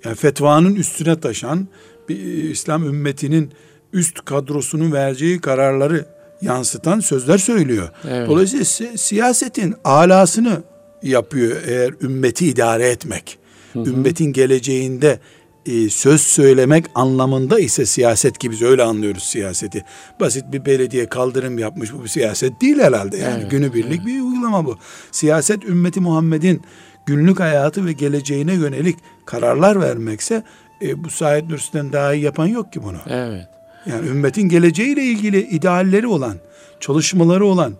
yani 0.04 0.16
fetvanın 0.16 0.74
üstüne 0.74 1.20
taşan 1.20 1.68
bir 2.08 2.16
e, 2.16 2.50
İslam 2.50 2.84
ümmetinin 2.84 3.50
üst 3.92 4.24
kadrosunun 4.24 4.92
vereceği 4.92 5.40
kararları 5.40 6.04
yansıtan 6.42 7.00
sözler 7.00 7.38
söylüyor. 7.38 7.88
Evet. 8.08 8.28
Dolayısıyla 8.28 8.64
si- 8.64 8.98
siyasetin 8.98 9.74
alasını 9.84 10.62
yapıyor 11.02 11.56
eğer 11.66 11.94
ümmeti 12.02 12.46
idare 12.46 12.88
etmek. 12.88 13.38
Ümmetin 13.76 14.32
geleceğinde 14.32 15.18
e, 15.66 15.88
söz 15.88 16.20
söylemek 16.20 16.84
anlamında 16.94 17.58
ise 17.60 17.86
siyaset 17.86 18.40
gibi 18.40 18.52
biz 18.54 18.62
öyle 18.62 18.82
anlıyoruz 18.82 19.22
siyaseti. 19.22 19.84
Basit 20.20 20.44
bir 20.52 20.64
belediye 20.66 21.06
kaldırım 21.08 21.58
yapmış 21.58 21.92
bu 21.92 22.02
bir 22.04 22.08
siyaset 22.08 22.60
değil 22.60 22.78
herhalde 22.78 23.16
yani 23.16 23.40
Evet, 23.40 23.50
günübirlik 23.50 24.06
bir 24.06 24.20
uygulama 24.20 24.64
bu. 24.66 24.78
Siyaset 25.12 25.64
ümmeti 25.64 26.00
Muhammed'in 26.00 26.62
günlük 27.06 27.40
hayatı 27.40 27.86
ve 27.86 27.92
geleceğine 27.92 28.54
yönelik 28.54 28.96
kararlar 29.26 29.80
vermekse 29.80 30.42
e, 30.82 31.04
bu 31.04 31.10
Said 31.10 31.50
Nursi'den 31.50 31.92
daha 31.92 32.14
iyi 32.14 32.24
yapan 32.24 32.46
yok 32.46 32.72
ki 32.72 32.82
bunu. 32.82 32.98
Evet. 33.08 33.46
Yani 33.86 34.08
ümmetin 34.08 34.48
geleceğiyle 34.48 35.04
ilgili 35.04 35.40
idealleri 35.40 36.06
olan, 36.06 36.36
çalışmaları 36.80 37.46
olan, 37.46 37.74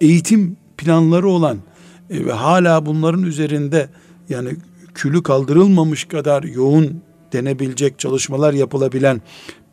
eğitim 0.00 0.56
planları 0.76 1.28
olan 1.28 1.58
e, 2.10 2.26
ve 2.26 2.32
hala 2.32 2.86
bunların 2.86 3.22
üzerinde 3.22 3.88
yani 4.28 4.56
külü 4.94 5.22
kaldırılmamış 5.22 6.04
kadar 6.04 6.42
yoğun 6.42 7.02
denebilecek 7.32 7.98
çalışmalar 7.98 8.52
yapılabilen 8.52 9.20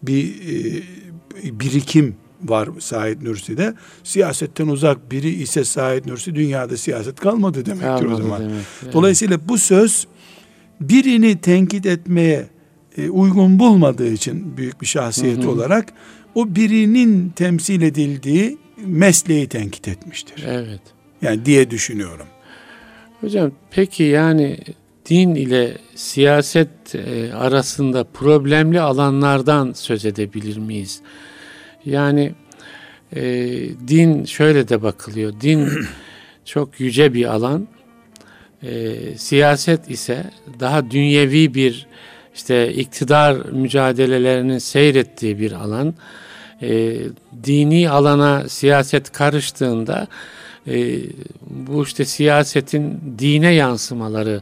bir 0.03 0.35
e, 1.43 1.59
birikim 1.59 2.15
var 2.43 2.69
Said 2.79 3.23
Nursi'de. 3.23 3.73
Siyasetten 4.03 4.67
uzak 4.67 5.11
biri 5.11 5.29
ise 5.29 5.63
Said 5.63 6.07
Nursi 6.07 6.35
dünyada 6.35 6.77
siyaset 6.77 7.19
kalmadı 7.19 7.65
demektir 7.65 7.87
o 7.87 7.97
Kalmadı 7.97 8.21
zaman. 8.21 8.41
demek. 8.41 8.93
Dolayısıyla 8.93 9.47
bu 9.47 9.57
söz 9.57 10.07
birini 10.81 11.41
tenkit 11.41 11.85
etmeye 11.85 12.47
e, 12.99 13.09
uygun 13.09 13.59
bulmadığı 13.59 14.13
için 14.13 14.57
büyük 14.57 14.81
bir 14.81 14.87
şahsiyet 14.87 15.37
Hı 15.37 15.41
hı. 15.41 15.49
olarak 15.49 15.93
o 16.35 16.55
birinin 16.55 17.29
temsil 17.29 17.81
edildiği 17.81 18.57
mesleği 18.77 19.47
tenkit 19.47 19.87
etmiştir. 19.87 20.45
Evet. 20.47 20.81
Yani 21.21 21.45
diye 21.45 21.71
düşünüyorum. 21.71 22.27
Hocam 23.21 23.51
peki 23.71 24.03
yani 24.03 24.57
din 25.09 25.35
ile 25.35 25.77
siyaset 25.95 26.95
e, 26.95 27.33
arasında 27.33 28.03
problemli 28.03 28.81
alanlardan 28.81 29.73
söz 29.73 30.05
edebilir 30.05 30.57
miyiz? 30.57 31.01
Yani 31.85 32.31
e, 33.15 33.21
din 33.87 34.25
şöyle 34.25 34.69
de 34.69 34.81
bakılıyor. 34.81 35.33
Din 35.41 35.69
çok 36.45 36.79
yüce 36.79 37.13
bir 37.13 37.25
alan. 37.25 37.67
E, 38.63 38.95
siyaset 39.17 39.91
ise 39.91 40.31
daha 40.59 40.91
dünyevi 40.91 41.53
bir 41.53 41.87
işte 42.39 42.73
iktidar 42.73 43.35
mücadelelerinin 43.51 44.57
seyrettiği 44.57 45.39
bir 45.39 45.51
alan. 45.51 45.93
E, 46.61 46.97
dini 47.43 47.89
alana 47.89 48.49
siyaset 48.49 49.11
karıştığında 49.11 50.07
e, 50.67 50.99
bu 51.49 51.83
işte 51.83 52.05
siyasetin 52.05 52.99
dine 53.19 53.53
yansımaları, 53.53 54.41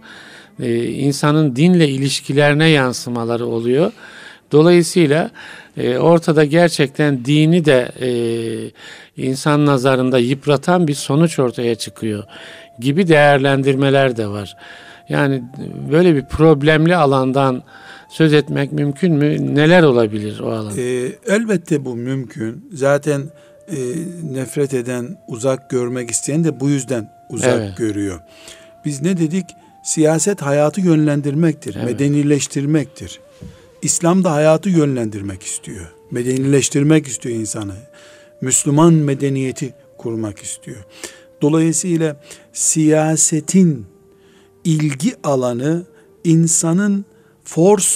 e, 0.59 0.83
insanın 0.83 1.55
dinle 1.55 1.89
ilişkilerine 1.89 2.69
yansımaları 2.69 3.45
oluyor. 3.45 3.91
Dolayısıyla 4.51 5.31
e, 5.77 5.97
ortada 5.97 6.45
gerçekten 6.45 7.25
dini 7.25 7.65
de 7.65 7.91
e, 8.01 8.09
insan 9.23 9.65
nazarında 9.65 10.19
yıpratan 10.19 10.87
bir 10.87 10.93
sonuç 10.93 11.39
ortaya 11.39 11.75
çıkıyor 11.75 12.23
gibi 12.79 13.07
değerlendirmeler 13.07 14.17
de 14.17 14.27
var. 14.27 14.55
Yani 15.09 15.43
böyle 15.91 16.15
bir 16.15 16.25
problemli 16.25 16.95
alandan 16.95 17.63
söz 18.09 18.33
etmek 18.33 18.71
mümkün 18.71 19.13
mü? 19.13 19.55
Neler 19.55 19.83
olabilir 19.83 20.39
o 20.39 20.51
alan? 20.51 20.73
E, 20.77 21.11
elbette 21.27 21.85
bu 21.85 21.95
mümkün. 21.95 22.69
Zaten 22.73 23.21
e, 23.67 23.77
nefret 24.33 24.73
eden, 24.73 25.17
uzak 25.27 25.69
görmek 25.69 26.11
isteyen 26.11 26.43
de 26.43 26.59
bu 26.59 26.69
yüzden 26.69 27.11
uzak 27.29 27.59
Evet. 27.59 27.77
görüyor. 27.77 28.19
Biz 28.85 29.01
ne 29.01 29.17
dedik? 29.17 29.45
Siyaset 29.83 30.41
hayatı 30.41 30.81
yönlendirmektir, 30.81 31.75
Evet. 31.75 31.85
medenileştirmektir. 31.85 33.19
İslam 33.81 34.23
da 34.23 34.31
hayatı 34.31 34.69
yönlendirmek 34.69 35.43
istiyor. 35.43 35.93
Medenileştirmek 36.11 37.07
istiyor 37.07 37.35
insanı. 37.35 37.73
Müslüman 38.41 38.93
medeniyeti 38.93 39.73
kurmak 39.97 40.39
istiyor. 40.39 40.85
Dolayısıyla 41.41 42.21
siyasetin 42.53 43.85
ilgi 44.63 45.13
alanı 45.23 45.85
insanın 46.23 47.05
force 47.47 47.87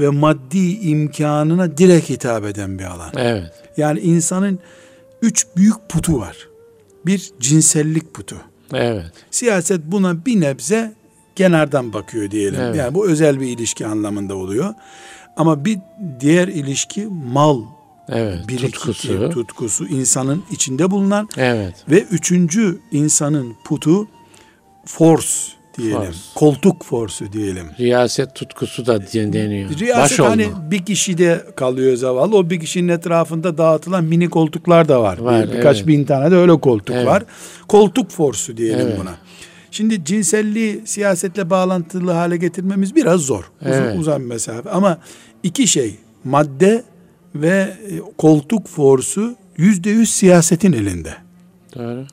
ve 0.00 0.08
maddi 0.08 0.70
imkanına 0.76 1.76
direkt 1.78 2.10
hitap 2.10 2.44
eden 2.44 2.78
bir 2.78 2.84
alan. 2.84 3.10
Evet. 3.16 3.52
Yani 3.76 4.00
insanın 4.00 4.58
üç 5.22 5.46
büyük 5.56 5.88
putu 5.88 6.18
var. 6.18 6.48
Bir 7.06 7.30
cinsellik 7.40 8.14
putu. 8.14 8.36
Evet. 8.72 9.04
Siyaset 9.30 9.80
buna 9.84 10.26
bir 10.26 10.40
nebze 10.40 10.92
kenardan 11.36 11.92
bakıyor 11.92 12.30
diyelim. 12.30 12.60
Evet. 12.60 12.76
Yani 12.76 12.94
bu 12.94 13.08
özel 13.08 13.40
bir 13.40 13.46
ilişki 13.46 13.86
anlamında 13.86 14.34
oluyor. 14.34 14.74
Ama 15.36 15.64
bir 15.64 15.78
diğer 16.20 16.48
ilişki 16.48 17.08
mal 17.32 17.62
Evet. 18.08 18.48
birikiki, 18.48 18.72
Tutkusu. 18.72 19.30
tutkusu 19.30 19.86
insanın 19.86 20.42
içinde 20.50 20.90
bulunan 20.90 21.28
Evet. 21.36 21.74
ve 21.90 22.00
üçüncü 22.02 22.78
insanın 22.92 23.54
putu 23.64 24.08
force 24.86 25.28
diyelim. 25.78 25.96
Force. 25.98 26.18
Koltuk 26.34 26.84
forsu 26.84 27.32
diyelim. 27.32 27.66
Riyaset 27.78 28.34
tutkusu 28.34 28.86
da 28.86 29.00
deniyor. 29.12 29.70
Riyaset 29.78 30.18
Baş 30.20 30.28
hani 30.30 30.46
olma. 30.46 30.70
bir 30.70 30.84
kişide 30.84 31.44
kalıyor 31.56 31.96
zavallı. 31.96 32.36
O 32.36 32.50
bir 32.50 32.60
kişinin 32.60 32.88
etrafında 32.88 33.58
dağıtılan 33.58 34.04
mini 34.04 34.30
koltuklar 34.30 34.88
da 34.88 35.02
var. 35.02 35.18
Var, 35.18 35.48
Bir- 35.48 35.56
birkaç 35.56 35.76
evet. 35.76 35.86
bin 35.86 36.04
tane 36.04 36.30
de 36.30 36.36
öyle 36.36 36.60
koltuk 36.60 36.96
Evet. 36.96 37.06
var. 37.06 37.22
Koltuk 37.68 38.10
forsu 38.10 38.56
diyelim 38.56 38.86
Evet. 38.88 38.98
buna. 39.00 39.14
Şimdi 39.70 40.04
cinselliği 40.04 40.82
siyasetle 40.84 41.50
bağlantılı 41.50 42.10
hale 42.12 42.36
getirmemiz 42.36 42.96
biraz 42.96 43.20
zor. 43.20 43.44
Uzun, 43.60 43.72
Evet. 43.72 44.18
bir 44.18 44.24
mesafe. 44.24 44.70
Ama 44.70 44.98
iki 45.42 45.66
şey 45.68 45.96
madde 46.24 46.82
ve 47.34 47.48
e, 47.90 47.98
koltuk 48.18 48.68
forsu 48.68 49.34
yüzde 49.56 49.90
yüz 49.90 50.10
siyasetin 50.10 50.72
elinde. 50.72 51.14
Doğru. 51.74 52.06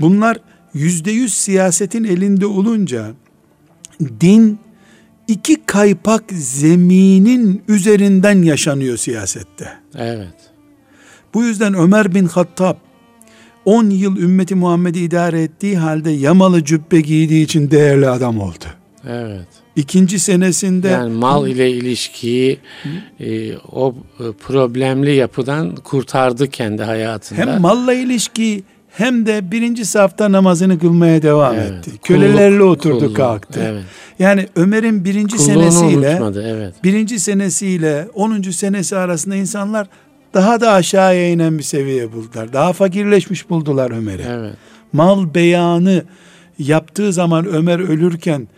Bunlar 0.00 0.36
yüzde 0.74 1.10
yüz 1.10 1.34
siyasetin 1.34 2.04
elinde 2.04 2.46
olunca 2.46 3.12
din 4.20 4.58
iki 5.28 5.66
kaypak 5.66 6.24
zeminin 6.32 7.62
üzerinden 7.68 8.42
yaşanıyor 8.42 8.96
siyasette. 8.96 9.68
Evet. 9.94 10.34
Bu 11.34 11.42
yüzden 11.44 11.74
Ömer 11.74 12.14
bin 12.14 12.26
Hattab 12.26 12.76
10 13.64 13.90
yıl 13.90 14.16
ümmeti 14.16 14.54
Muhammed'i 14.54 15.00
idare 15.00 15.42
ettiği 15.42 15.78
halde 15.78 16.10
yamalı 16.10 16.64
cübbe 16.64 17.00
giydiği 17.00 17.44
için 17.44 17.70
değerli 17.70 18.08
adam 18.08 18.40
oldu. 18.40 18.64
Evet. 19.08 19.48
İkinci 19.76 20.18
senesinde 20.18 20.88
Yani 20.88 21.14
mal 21.14 21.48
ile 21.48 21.70
ilişkiyi 21.70 22.58
e, 23.20 23.56
o 23.56 23.94
e, 24.20 24.22
problemli 24.32 25.14
yapıdan 25.14 25.76
kurtardı 25.76 26.50
kendi 26.50 26.82
hayatında. 26.82 27.40
hem 27.40 27.60
malla 27.60 27.92
ilişki 27.94 28.62
hem 28.96 29.26
de 29.26 29.50
birinci 29.50 29.84
safta 29.84 30.32
namazını 30.32 30.78
kılmaya 30.78 31.22
devam 31.22 31.54
Evet. 31.54 31.70
etti. 31.70 31.90
Kölelerle 32.04 32.56
Kulluk- 32.58 32.70
oturdu 32.70 32.98
kulluk. 32.98 33.16
kalktı. 33.16 33.60
Evet. 33.72 33.82
Yani 34.18 34.48
Ömer'in 34.56 35.04
birinci 35.04 35.36
Kulluğunu 35.36 35.52
senesiyle 35.70 36.10
unutmadı. 36.10 36.44
Evet. 36.48 36.74
birinci 36.84 37.20
senesiyle 37.20 38.08
10. 38.14 38.52
senesi 38.52 38.96
arasında 38.96 39.36
insanlar 39.36 39.86
daha 40.34 40.60
da 40.60 40.72
aşağıya 40.72 41.28
inen 41.30 41.58
bir 41.58 41.62
seviye 41.62 42.12
buldular. 42.12 42.52
Daha 42.52 42.72
fakirleşmiş 42.72 43.50
buldular 43.50 43.90
Ömer'i. 43.90 44.22
Evet. 44.28 44.54
Mal 44.92 45.34
beyanı 45.34 46.02
yaptığı 46.58 47.12
zaman 47.12 47.46
Ömer 47.46 47.78
ölürken 47.78 48.48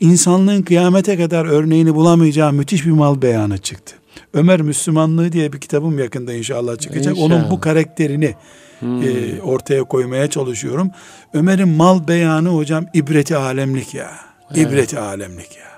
insanlığın 0.00 0.62
kıyamete 0.62 1.16
kadar 1.16 1.46
örneğini 1.46 1.94
bulamayacağı 1.94 2.52
müthiş 2.52 2.86
bir 2.86 2.90
mal 2.90 3.22
beyanı 3.22 3.58
çıktı. 3.58 3.94
Ömer 4.34 4.62
Müslümanlığı 4.62 5.32
diye 5.32 5.52
bir 5.52 5.60
kitabım 5.60 5.98
yakında 5.98 6.32
inşallah 6.32 6.78
çıkacak. 6.78 7.16
İnşallah. 7.16 7.26
Onun 7.40 7.50
bu 7.50 7.60
karakterini 7.60 8.34
Hmm. 8.80 9.02
e, 9.02 9.06
ortaya 9.42 9.84
koymaya 9.84 10.30
çalışıyorum. 10.30 10.90
Ömer'in 11.34 11.68
mal 11.68 12.08
beyanı 12.08 12.48
hocam 12.48 12.86
ibreti 12.94 13.36
alemlik 13.36 13.94
ya. 13.94 14.10
İbreti 14.54 14.98
alemlik 14.98 15.56
ya. 15.56 15.68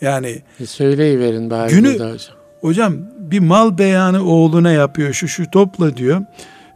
Yani 0.00 0.42
Bir 0.60 0.66
söyleyiverin 0.66 1.50
bari 1.50 1.70
Günü- 1.74 1.92
hocam. 1.94 2.10
Hocam 2.60 2.96
bir 3.18 3.38
mal 3.40 3.78
beyanı 3.78 4.24
oğluna 4.24 4.72
yapıyor 4.72 5.12
şu 5.12 5.28
şu 5.28 5.50
topla 5.50 5.96
diyor. 5.96 6.22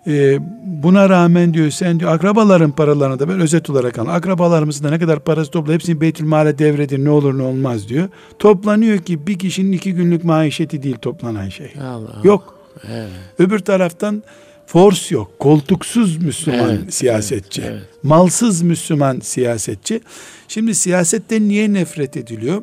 Ee, 0.08 0.38
buna 0.64 1.08
rağmen 1.08 1.54
diyor 1.54 1.70
sen 1.70 2.00
diyor 2.00 2.12
akrabaların 2.12 2.70
paralarını 2.70 3.18
da 3.18 3.28
ben 3.28 3.40
özet 3.40 3.70
olarak 3.70 3.98
al. 3.98 4.06
Akrabalarımızın 4.06 4.84
da 4.84 4.90
ne 4.90 4.98
kadar 4.98 5.20
parası 5.20 5.50
topla 5.50 5.72
hepsini 5.72 6.00
Beytülmal'e 6.00 6.58
devredin 6.58 7.04
ne 7.04 7.10
olur 7.10 7.38
ne 7.38 7.42
olmaz 7.42 7.88
diyor. 7.88 8.08
Toplanıyor 8.38 8.98
ki 8.98 9.26
bir 9.26 9.38
kişinin 9.38 9.72
iki 9.72 9.94
günlük 9.94 10.24
maişeti 10.24 10.82
değil 10.82 10.96
toplanan 11.02 11.48
şey. 11.48 11.72
Allah. 11.82 12.20
Yok. 12.24 12.58
Evet. 12.92 13.08
Öbür 13.38 13.58
taraftan 13.58 14.22
force 14.66 15.14
yok. 15.14 15.38
Koltuksuz 15.38 16.16
Müslüman 16.16 16.68
Evet, 16.70 16.94
siyasetçi. 16.94 17.62
evet, 17.62 17.72
evet. 17.72 17.82
Malsız 18.02 18.62
Müslüman 18.62 19.20
siyasetçi. 19.20 20.00
Şimdi 20.48 20.74
siyasetten 20.74 21.48
niye 21.48 21.72
nefret 21.72 22.16
ediliyor? 22.16 22.62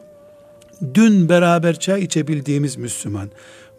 Dün 0.94 1.30
beraber 1.30 1.80
çay 1.80 2.04
içebildiğimiz 2.04 2.78
Müslüman. 2.78 3.30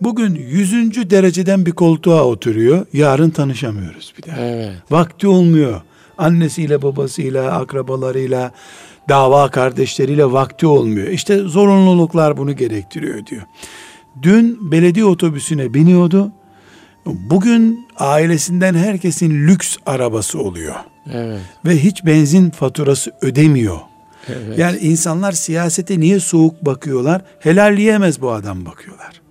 Bugün 0.01 0.35
yüzüncü 0.35 1.11
dereceden 1.11 1.67
bir 1.67 1.73
koltuğa 1.73 2.25
oturuyor. 2.25 2.87
Yarın 2.93 3.31
tanışamıyoruz 3.31 4.15
bir 4.19 4.31
daha. 4.31 4.41
Evet. 4.41 4.73
Vakti 4.91 5.29
olmuyor. 5.29 5.81
Annesiyle, 6.19 6.83
babasıyla, 6.83 7.53
akrabalarıyla, 7.53 8.53
dava 9.09 9.51
kardeşleriyle 9.51 10.33
vakti 10.33 10.67
olmuyor. 10.67 11.09
İşte 11.09 11.39
zorunluluklar 11.39 12.37
bunu 12.37 12.57
gerektiriyor 12.57 13.27
diyor. 13.27 13.43
Dün 14.23 14.71
belediye 14.71 15.05
otobüsüne 15.05 15.75
biniyordu. 15.75 16.33
Bugün 17.07 17.87
ailesinden 17.97 18.75
herkesin 18.75 19.47
lüks 19.47 19.77
arabası 19.87 20.39
oluyor. 20.39 20.75
Evet. 21.13 21.41
Ve 21.67 21.79
hiç 21.79 22.05
benzin 22.07 22.51
faturası 22.51 23.13
ödemiyor. 23.21 23.79
Evet. 24.29 24.59
Yani 24.59 24.79
insanlar 24.79 25.33
siyasete 25.33 26.01
niye 26.01 26.21
soğuk 26.21 26.67
bakıyorlar? 26.67 27.23
Helalleyemez 27.41 28.21
bu 28.21 28.31
adam 28.31 28.67
bakıyorlar. 28.67 29.26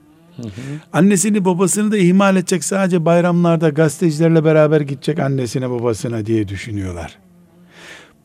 Annesini 0.93 1.45
babasını 1.45 1.91
da 1.91 1.97
ihmal 1.97 2.35
edecek 2.35 2.63
sadece 2.63 3.05
bayramlarda 3.05 3.69
gazetecilerle 3.69 4.43
beraber 4.45 4.81
gidecek 4.81 5.19
annesine 5.19 5.69
babasına 5.69 6.25
diye 6.25 6.47
düşünüyorlar. 6.47 7.17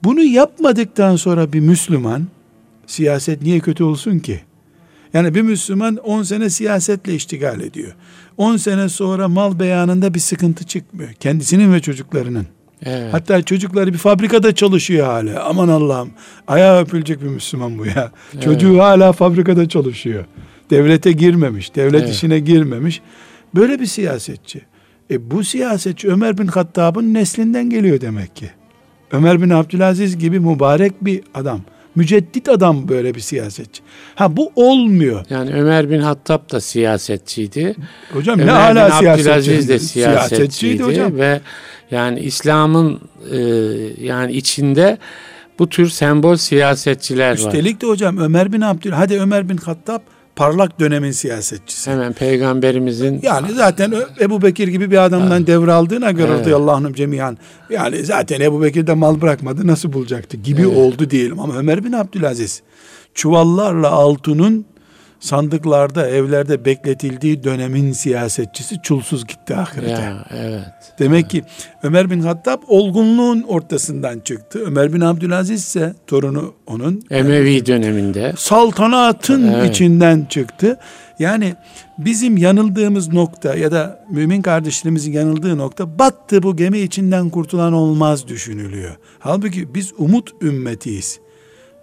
Bunu 0.05 0.23
yapmadıktan 0.23 1.17
sonra 1.17 1.53
bir 1.53 1.61
Müslüman 1.61 2.27
siyaset 2.87 3.43
niye 3.43 3.61
kötü 3.61 3.85
olsun 3.85 4.19
ki? 4.19 4.41
Yani 5.15 5.35
bir 5.35 5.43
Müslüman 5.43 5.97
10 5.97 6.23
sene 6.23 6.51
siyasetle 6.51 7.15
iştigal 7.15 7.61
ediyor. 7.61 7.95
10 8.37 8.57
sene 8.57 8.89
sonra 8.89 9.29
mal 9.29 9.59
beyanında 9.59 10.15
bir 10.15 10.21
sıkıntı 10.21 10.65
çıkmıyor. 10.65 11.13
Kendisinin 11.13 11.73
ve 11.73 11.81
çocuklarının. 11.81 12.47
evet. 12.83 13.15
Hatta 13.15 13.43
çocukları 13.43 13.93
bir 13.93 13.99
fabrikada 13.99 14.55
çalışıyor 14.55 15.07
hala. 15.07 15.45
Aman 15.45 15.69
Allah'ım. 15.69 16.11
Ayağı 16.49 16.83
öpülecek 16.83 17.23
bir 17.23 17.27
Müslüman 17.29 17.79
bu 17.79 17.87
ya. 17.87 18.11
Çocuğu 18.45 18.79
hala 18.79 19.13
fabrikada 19.13 19.69
çalışıyor. 19.69 20.25
Devlete 20.71 21.13
girmemiş. 21.13 21.75
Devlet 21.77 22.03
Evet. 22.03 22.15
işine 22.15 22.39
girmemiş. 22.39 23.01
Böyle 23.55 23.81
bir 23.81 23.87
siyasetçi. 23.87 24.61
E 25.11 25.31
bu 25.31 25.45
siyasetçi 25.45 26.09
Ömer 26.09 26.39
bin 26.39 26.47
Hattab'ın 26.47 27.15
neslinden 27.15 27.71
geliyor 27.71 28.01
demek 28.01 28.37
ki. 28.37 28.51
Ömer 29.13 29.43
bin 29.43 29.51
Abdülaziz 29.51 30.19
gibi 30.19 30.41
mübarek 30.41 31.05
bir 31.05 31.23
adam. 31.35 31.61
Müceddit 31.95 32.49
adam 32.49 32.89
böyle 32.89 33.15
bir 33.15 33.21
siyasetçi. 33.21 33.83
Ha 34.15 34.37
bu 34.37 34.53
olmuyor. 34.57 35.25
Yani 35.31 35.55
Ömer 35.55 35.91
bin 35.91 36.01
Hattab 36.01 36.51
da 36.53 36.61
siyasetçiydi. 36.61 37.75
Hocam 38.13 38.39
ne 38.39 38.43
Ömer 38.43 38.53
hala 38.53 39.01
bin 39.01 39.07
Abdülaziz 39.07 39.69
de 39.69 39.79
siyasetçiydi. 39.79 39.89
siyasetçiydi 39.89 40.83
hocam. 40.83 41.19
ve 41.19 41.41
yani 41.91 42.21
İslam'ın 42.21 43.01
e, 43.33 43.39
yani 44.07 44.33
içinde 44.33 44.99
bu 45.59 45.69
tür 45.69 45.89
sembol 45.89 46.37
siyasetçiler 46.37 47.31
var. 47.31 47.37
Üstelik 47.37 47.83
de 47.83 47.87
hocam 47.87 48.19
Ömer 48.19 48.53
bin 48.53 48.61
Abdül 48.61 48.91
hadi 48.91 49.21
Ömer 49.21 49.49
bin 49.49 49.57
Hattab 49.57 50.01
parlak 50.41 50.81
dönemin 50.81 51.11
siyasetçisi. 51.11 51.91
Hemen 51.91 52.13
peygamberimizin 52.13 53.21
Yani 53.23 53.53
zaten 53.53 53.93
Ebu 54.21 54.43
Bekir 54.43 54.69
gibi 54.69 54.91
bir 54.91 55.05
adamdan 55.05 55.47
devraldığına 55.47 56.11
göre 56.11 56.31
Evet. 56.31 56.41
radıyallahu 56.41 56.77
anhum 56.77 56.93
cemiyan. 56.93 57.39
Yani 57.71 58.05
zaten 58.05 58.41
Ebu 58.41 58.63
Bekir 58.63 58.87
de 58.87 58.95
mal 58.95 59.21
bırakmadı 59.21 59.67
nasıl 59.67 59.93
bulacaktı 59.93 60.37
gibi 60.37 60.63
Evet. 60.63 60.77
oldu 60.77 61.11
diyelim. 61.11 61.41
Ama 61.41 61.57
Ömer 61.57 61.85
bin 61.85 61.93
Abdülaziz 61.93 62.63
çuvallarla 63.15 63.91
altının 63.91 64.65
sandıklarda 65.21 66.09
evlerde 66.09 66.65
bekletildiği 66.65 67.45
dönemin 67.45 67.93
siyasetçisi 67.93 68.83
çulsuz 68.83 69.27
gitti 69.27 69.57
ahirete. 69.57 69.91
ya 69.91 70.25
evet. 70.31 70.65
Demek 70.99 71.31
ki 71.31 71.43
Ömer 71.83 72.11
bin 72.11 72.21
Hattab 72.21 72.63
olgunluğun 72.67 73.43
ortasından 73.43 74.21
çıktı. 74.21 74.59
Ömer 74.67 74.93
bin 74.93 75.01
Abdülaziz 75.01 75.61
ise 75.61 75.95
torunu 76.07 76.55
onun 76.67 77.03
Emevi 77.11 77.67
döneminde 77.67 78.33
saltanatın 78.37 79.53
Evet. 79.53 79.71
içinden 79.71 80.27
çıktı. 80.31 80.79
Yani 81.19 81.55
bizim 81.99 82.37
yanıldığımız 82.37 83.13
nokta 83.13 83.55
ya 83.55 83.73
da 83.73 84.05
mümin 84.11 84.43
kardeşlerimizin 84.43 85.13
yanıldığı 85.13 85.59
nokta 85.59 85.99
battı 85.99 86.43
bu 86.43 86.57
gemi 86.57 86.79
içinden 86.79 87.31
kurtulan 87.31 87.73
olmaz 87.73 88.29
düşünülüyor. 88.29 88.97
Halbuki 89.19 89.75
biz 89.75 89.93
umut 89.99 90.31
ümmetiyiz. 90.43 91.21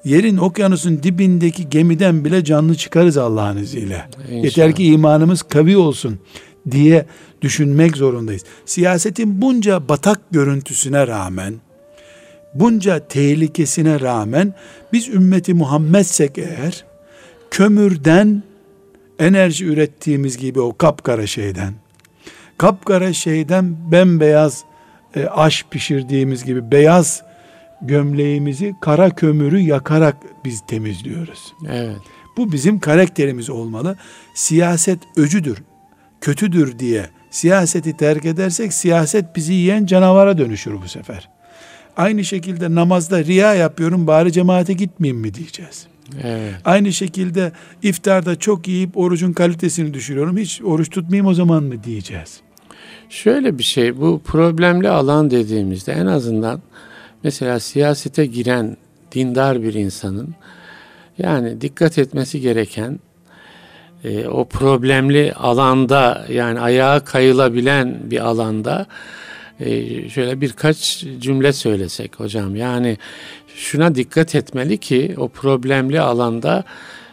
Yerin 0.08 0.38
okyanusun 0.38 1.04
dibindeki 1.04 1.70
gemiden 1.70 2.26
bile 2.26 2.44
canlı 2.44 2.76
çıkarız 2.76 3.18
Allah'ın 3.18 3.58
izniyle. 3.58 4.06
İnşallah. 4.24 4.44
Yeter 4.44 4.76
ki 4.76 4.86
imanımız 4.86 5.42
kavi 5.42 5.78
olsun 5.78 6.20
diye 6.72 7.06
düşünmek 7.42 7.98
zorundayız. 7.98 8.44
Siyasetin 8.66 9.42
bunca 9.42 9.90
batak 9.90 10.20
görüntüsüne 10.32 11.08
rağmen, 11.08 11.54
bunca 12.54 13.08
tehlikesine 13.08 14.00
rağmen 14.00 14.54
biz 14.94 15.10
ümmeti 15.10 15.54
Muhammedsek 15.54 16.38
eğer 16.38 16.86
kömürden 17.52 18.44
enerji 19.20 19.66
ürettiğimiz 19.66 20.38
gibi 20.38 20.60
o 20.60 20.78
kapkara 20.78 21.28
şeyden 21.28 21.74
kapkara 22.58 23.14
şeyden 23.14 23.92
bembeyaz 23.92 24.64
e, 25.16 25.26
aş 25.26 25.66
pişirdiğimiz 25.72 26.44
gibi 26.44 26.72
beyaz 26.72 27.24
gömleğimizi 27.82 28.76
kara 28.82 29.10
kömürü 29.10 29.60
yakarak 29.60 30.18
biz 30.46 30.62
temizliyoruz. 30.68 31.54
Evet. 31.70 31.98
Bu 32.38 32.52
bizim 32.52 32.80
karakterimiz 32.80 33.50
olmalı. 33.50 33.98
Siyaset 34.34 35.00
öcüdür, 35.16 35.64
kötüdür 36.22 36.80
diye 36.80 37.10
siyaseti 37.30 37.98
terk 37.98 38.26
edersek 38.26 38.74
siyaset 38.74 39.36
bizi 39.36 39.54
yiyen 39.54 39.86
canavara 39.86 40.38
dönüşür 40.38 40.82
bu 40.84 40.88
sefer. 40.88 41.30
Aynı 41.98 42.24
şekilde 42.24 42.76
namazda 42.76 43.24
riya 43.24 43.54
yapıyorum 43.54 44.08
bari 44.08 44.32
cemaate 44.32 44.74
gitmeyeyim 44.74 45.22
mi 45.22 45.34
diyeceğiz. 45.34 45.88
Evet. 46.24 46.56
Aynı 46.66 46.94
şekilde 46.94 47.52
iftarda 47.84 48.36
çok 48.36 48.68
yiyip 48.68 48.98
orucun 48.98 49.34
kalitesini 49.34 49.94
düşürüyorum. 49.94 50.38
Hiç 50.38 50.62
oruç 50.62 50.90
tutmayayım 50.90 51.26
o 51.26 51.34
zaman 51.34 51.64
mı 51.64 51.84
diyeceğiz. 51.84 52.40
Şöyle 53.10 53.58
bir 53.58 53.64
şey 53.64 53.98
bu 53.98 54.22
problemli 54.26 54.90
alan 54.90 55.32
dediğimizde 55.32 55.94
en 55.94 56.06
azından 56.06 56.62
mesela 57.24 57.60
siyasete 57.60 58.26
giren 58.26 58.78
dindar 59.12 59.64
bir 59.64 59.74
insanın 59.74 60.36
yani 61.18 61.62
dikkat 61.62 61.98
etmesi 61.98 62.42
gereken 62.42 63.00
e, 64.04 64.28
o 64.28 64.46
problemli 64.46 65.34
alanda 65.34 66.26
yani 66.30 66.60
ayağa 66.60 67.00
kayılabilen 67.00 67.98
bir 68.04 68.20
alanda 68.20 68.86
e, 69.60 70.10
şöyle 70.10 70.42
birkaç 70.42 71.06
cümle 71.20 71.54
söylesek 71.54 72.20
hocam 72.20 72.56
yani 72.56 72.98
şuna 73.56 73.96
dikkat 73.96 74.36
etmeli 74.36 74.78
ki 74.78 75.16
o 75.18 75.28
problemli 75.28 76.02
alanda 76.02 76.64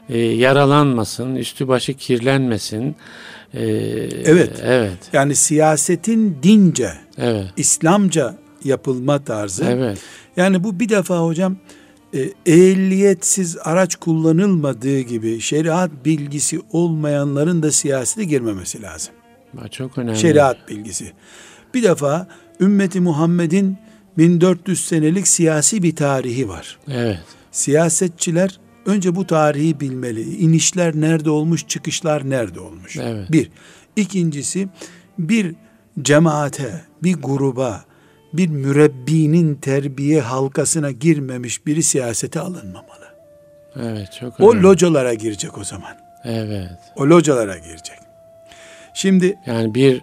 e, 0.08 0.18
yaralanmasın, 0.18 1.36
üstü 1.36 1.68
başı 1.68 1.94
kirlenmesin. 1.94 2.96
E, 3.54 3.62
Evet. 4.24 4.60
Evet. 4.64 4.98
Yani 5.12 5.34
siyasetin 5.36 6.38
dince, 6.42 6.90
Evet. 7.18 7.46
İslamca 7.56 8.34
yapılma 8.64 9.24
tarzı. 9.24 9.64
Evet. 9.64 9.98
Yani 10.37 10.64
bu 10.64 10.81
bir 10.81 10.88
defa 10.88 11.18
hocam 11.18 11.57
e, 12.14 12.31
ehliyetsiz 12.46 13.57
araç 13.64 13.96
kullanılmadığı 13.96 15.00
gibi 15.00 15.40
şeriat 15.40 15.90
bilgisi 16.05 16.61
olmayanların 16.72 17.62
da 17.62 17.72
siyasete 17.72 18.24
girmemesi 18.24 18.83
lazım. 18.83 19.14
Çok 19.70 19.98
önemli. 19.98 20.18
Şeriat 20.18 20.68
bilgisi. 20.68 21.12
Bir 21.74 21.83
defa 21.83 22.29
ümmeti 22.61 23.00
Muhammed'in 23.00 23.77
1400 24.18 24.85
senelik 24.85 25.29
siyasi 25.29 25.83
bir 25.83 25.96
tarihi 25.96 26.48
var. 26.48 26.79
Evet. 26.88 27.18
Siyasetçiler 27.53 28.61
önce 28.87 29.16
bu 29.16 29.27
tarihi 29.27 29.81
bilmeli. 29.81 30.37
İnişler 30.37 30.94
nerede 30.94 31.31
olmuş, 31.31 31.68
çıkışlar 31.68 32.31
nerede 32.31 32.61
olmuş. 32.61 32.96
Evet. 32.96 33.33
Bir. 33.33 33.50
İkincisi 33.96 34.68
bir 35.18 35.55
cemaate, 36.03 36.85
bir 37.03 37.14
gruba, 37.14 37.85
bir 38.36 38.48
mürebbinin 38.48 39.54
terbiye 39.54 40.20
halkasına 40.20 40.90
girmemiş 40.90 41.66
biri 41.66 41.82
siyasete 41.82 42.40
alınmamalı. 42.40 43.04
Evet. 43.80 44.12
Çok 44.20 44.40
O 44.40 44.50
önemli. 44.52 44.62
localara 44.62 45.14
girecek 45.14 45.58
o 45.58 45.64
zaman. 45.64 45.90
Evet. 46.24 46.70
O 46.96 47.06
localara 47.06 47.58
girecek. 47.58 47.98
Şimdi 48.94 49.38
Yani 49.46 49.74
bir 49.74 50.02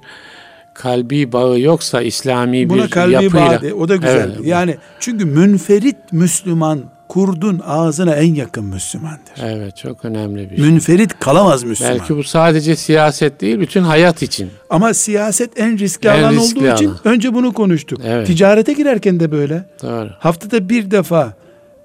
kalbi 0.73 1.31
bağı 1.31 1.59
yoksa 1.59 2.01
İslami 2.01 2.69
buna 2.69 2.83
bir 2.85 2.89
kalbi 2.89 3.13
yapıyla. 3.13 3.61
bağlı, 3.61 3.75
o 3.75 3.89
da 3.89 3.95
güzel. 3.95 4.31
Evet. 4.35 4.45
Yani 4.47 4.77
çünkü 4.99 5.25
münferit 5.25 5.97
Müslüman 6.11 6.83
kurdun 7.11 7.61
ağzına 7.65 8.15
en 8.15 8.33
yakın 8.35 8.65
Müslümandır. 8.65 9.33
Evet. 9.43 9.77
Çok 9.77 10.05
önemli 10.05 10.51
bir 10.51 10.57
şey. 10.57 10.65
Münferit 10.65 11.19
kalamaz 11.19 11.63
Müslüman. 11.63 11.99
Belki 11.99 12.15
bu 12.17 12.23
sadece 12.23 12.75
siyaset 12.75 13.41
değil, 13.41 13.59
bütün 13.59 13.81
hayat 13.81 14.21
için. 14.21 14.49
Ama 14.69 14.93
siyaset 14.93 15.59
en 15.59 15.79
riskli 15.79 16.07
En 16.07 16.23
alan 16.23 16.33
riskli 16.33 16.59
olduğu 16.59 16.73
için 16.73 16.85
alan. 16.87 16.99
önce 17.03 17.33
bunu 17.33 17.53
konuştuk. 17.53 17.99
Evet. 18.05 18.27
Ticarete 18.27 18.73
girerken 18.73 19.19
de 19.19 19.31
böyle. 19.31 19.69
Doğru. 19.81 20.09
Haftada 20.19 20.69
bir 20.69 20.91
defa 20.91 21.33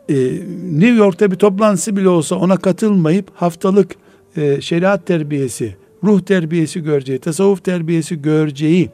e, 0.08 0.14
New 0.72 0.96
York'ta 0.96 1.30
bir 1.30 1.36
toplantısı 1.36 1.96
bile 1.96 2.08
olsa 2.08 2.36
ona 2.36 2.56
katılmayıp 2.56 3.30
haftalık 3.34 3.94
e, 4.36 4.60
şeriat 4.60 5.06
terbiyesi, 5.06 5.76
ruh 6.04 6.20
terbiyesi 6.20 6.82
göreceği, 6.82 7.18
tasavvuf 7.18 7.64
terbiyesi 7.64 8.22
göreceği 8.22 8.90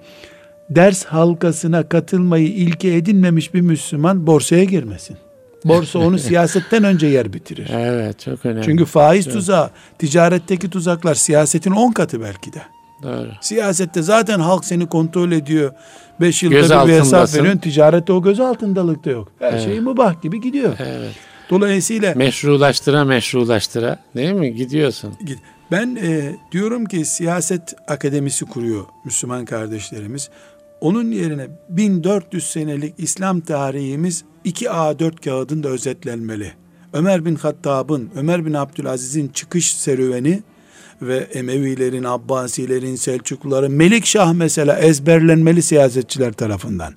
ders 0.71 1.05
halkasına 1.05 1.89
katılmayı 1.89 2.49
ilke 2.49 2.95
edinmemiş 2.95 3.55
bir 3.55 3.61
Müslüman 3.61 4.27
borsaya 4.27 4.65
girmesin. 4.65 5.17
Borsa 5.65 5.99
onu 5.99 6.19
siyasetten 6.29 6.85
önce 6.85 7.07
yer 7.07 7.33
bitirir. 7.33 7.71
Evet. 7.75 8.21
Çok 8.21 8.47
önemli. 8.47 8.65
Çünkü 8.65 8.85
faiz 8.85 9.25
tuzağı, 9.29 9.71
ticaretteki 9.99 10.71
tuzaklar 10.71 11.15
siyasetin 11.15 11.71
10 11.71 11.93
katı 11.93 12.21
belki 12.21 12.53
de. 12.53 12.63
Doğru. 13.03 13.29
Siyasette 13.41 14.03
zaten 14.03 14.41
halk 14.41 14.65
seni 14.65 14.87
kontrol 14.87 15.33
ediyor. 15.33 15.73
5 16.21 16.43
yılda 16.43 16.55
Göz 16.55 16.71
bir, 16.71 16.93
hesap 16.93 17.35
veriyorsun. 17.35 17.59
Ticarette 17.59 18.13
o 18.13 18.23
göz 18.23 18.41
altındalık 18.41 19.05
da 19.05 19.11
yok. 19.11 19.29
Her 19.39 19.53
Evet. 19.53 19.65
şey 19.65 19.81
mübah 19.81 20.23
gibi 20.23 20.41
gidiyor. 20.41 20.73
Evet. 20.79 21.13
Dolayısıyla 21.51 22.15
Meşrulaştıra 22.15 23.05
meşrulaştıra 23.05 23.99
değil 24.17 24.33
mi? 24.33 24.55
Gidiyorsun. 24.55 25.15
git- 25.27 25.39
ben 25.71 25.99
e, 26.03 26.37
diyorum 26.53 26.85
ki 26.85 27.05
siyaset 27.05 27.75
akademisi 27.89 28.45
kuruyor 28.45 28.85
Müslüman 29.05 29.45
kardeşlerimiz. 29.45 30.31
Onun 30.81 31.11
yerine 31.11 31.47
1400 31.69 32.47
senelik 32.51 32.95
İslam 32.99 33.41
tarihimiz 33.41 34.25
2 34.45 34.65
A4 34.65 35.25
kağıdında 35.25 35.69
özetlenmeli. 35.69 36.53
Ömer 36.93 37.25
bin 37.25 37.35
Hattab'ın, 37.35 38.11
Ömer 38.17 38.47
bin 38.47 38.55
Abdülaziz'in 38.55 39.29
çıkış 39.29 39.75
serüveni 39.77 40.43
ve 41.03 41.17
Emevilerin, 41.17 42.05
Abbasilerin, 42.05 42.97
Selçukluların, 42.97 43.73
Melikşah 43.73 44.33
mesela 44.33 44.79
ezberlenmeli 44.79 45.63
siyasetçiler 45.63 46.33
tarafından. 46.33 46.95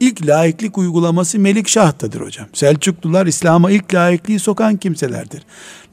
İlk 0.00 0.26
laiklik 0.26 0.78
uygulaması 0.78 1.38
Melikşah'tadır 1.38 2.20
hocam. 2.20 2.46
Selçuklular 2.52 3.26
İslam'a 3.26 3.70
ilk 3.70 3.94
laikliği 3.94 4.38
sokan 4.38 4.76
kimselerdir. 4.76 5.42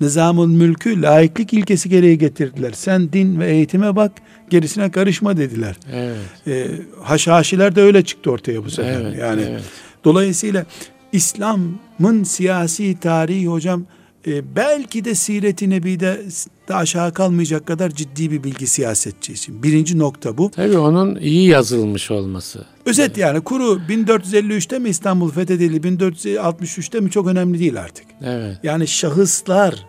Nizamul 0.02 0.48
mülkü 0.48 1.02
laiklik 1.02 1.54
ilkesi 1.54 1.90
gereği 1.90 2.18
getirdiler. 2.18 2.72
Sen 2.76 3.14
din 3.14 3.40
ve 3.40 3.52
eğitime 3.52 3.96
bak, 3.96 4.12
gerisine 4.50 4.92
karışma 4.92 5.38
dediler. 5.38 5.76
Evet. 5.94 6.18
Ee, 6.48 6.68
haşhaşiler 7.04 7.76
de 7.76 7.82
öyle 7.82 8.04
çıktı 8.04 8.32
ortaya 8.32 8.66
bu 8.66 8.70
sefer. 8.70 9.02
Evet. 9.02 9.20
yani 9.20 9.42
evet. 9.50 9.64
Dolayısıyla 10.04 10.66
İslam'ın 11.14 12.24
siyasi 12.24 13.00
tarihi 13.00 13.48
hocam 13.48 13.86
e, 14.28 14.56
belki 14.56 15.06
de 15.06 15.16
Siret-i 15.16 15.70
Nebi'de 15.70 16.22
de 16.68 16.74
aşağı 16.74 17.14
kalmayacak 17.14 17.68
kadar 17.68 17.90
ciddi 17.90 18.32
bir 18.32 18.44
bilgi 18.44 18.68
siyasetçi 18.68 19.34
için. 19.34 19.64
Birinci 19.64 20.00
nokta 20.00 20.38
bu. 20.38 20.52
Tabii 20.52 20.78
onun 20.78 21.16
iyi 21.16 21.48
yazılmış 21.50 22.12
olması. 22.12 22.66
Özet 22.86 23.18
yani 23.18 23.42
kuru 23.42 23.82
1453'te 23.90 24.80
mi 24.80 24.90
İstanbul 24.90 25.32
fethedildi 25.32 25.88
1463'te 25.88 27.00
mi 27.00 27.12
çok 27.12 27.28
önemli 27.28 27.60
değil 27.60 27.80
artık. 27.82 28.06
Evet. 28.24 28.58
Yani 28.64 28.88
şahıslar 28.88 29.86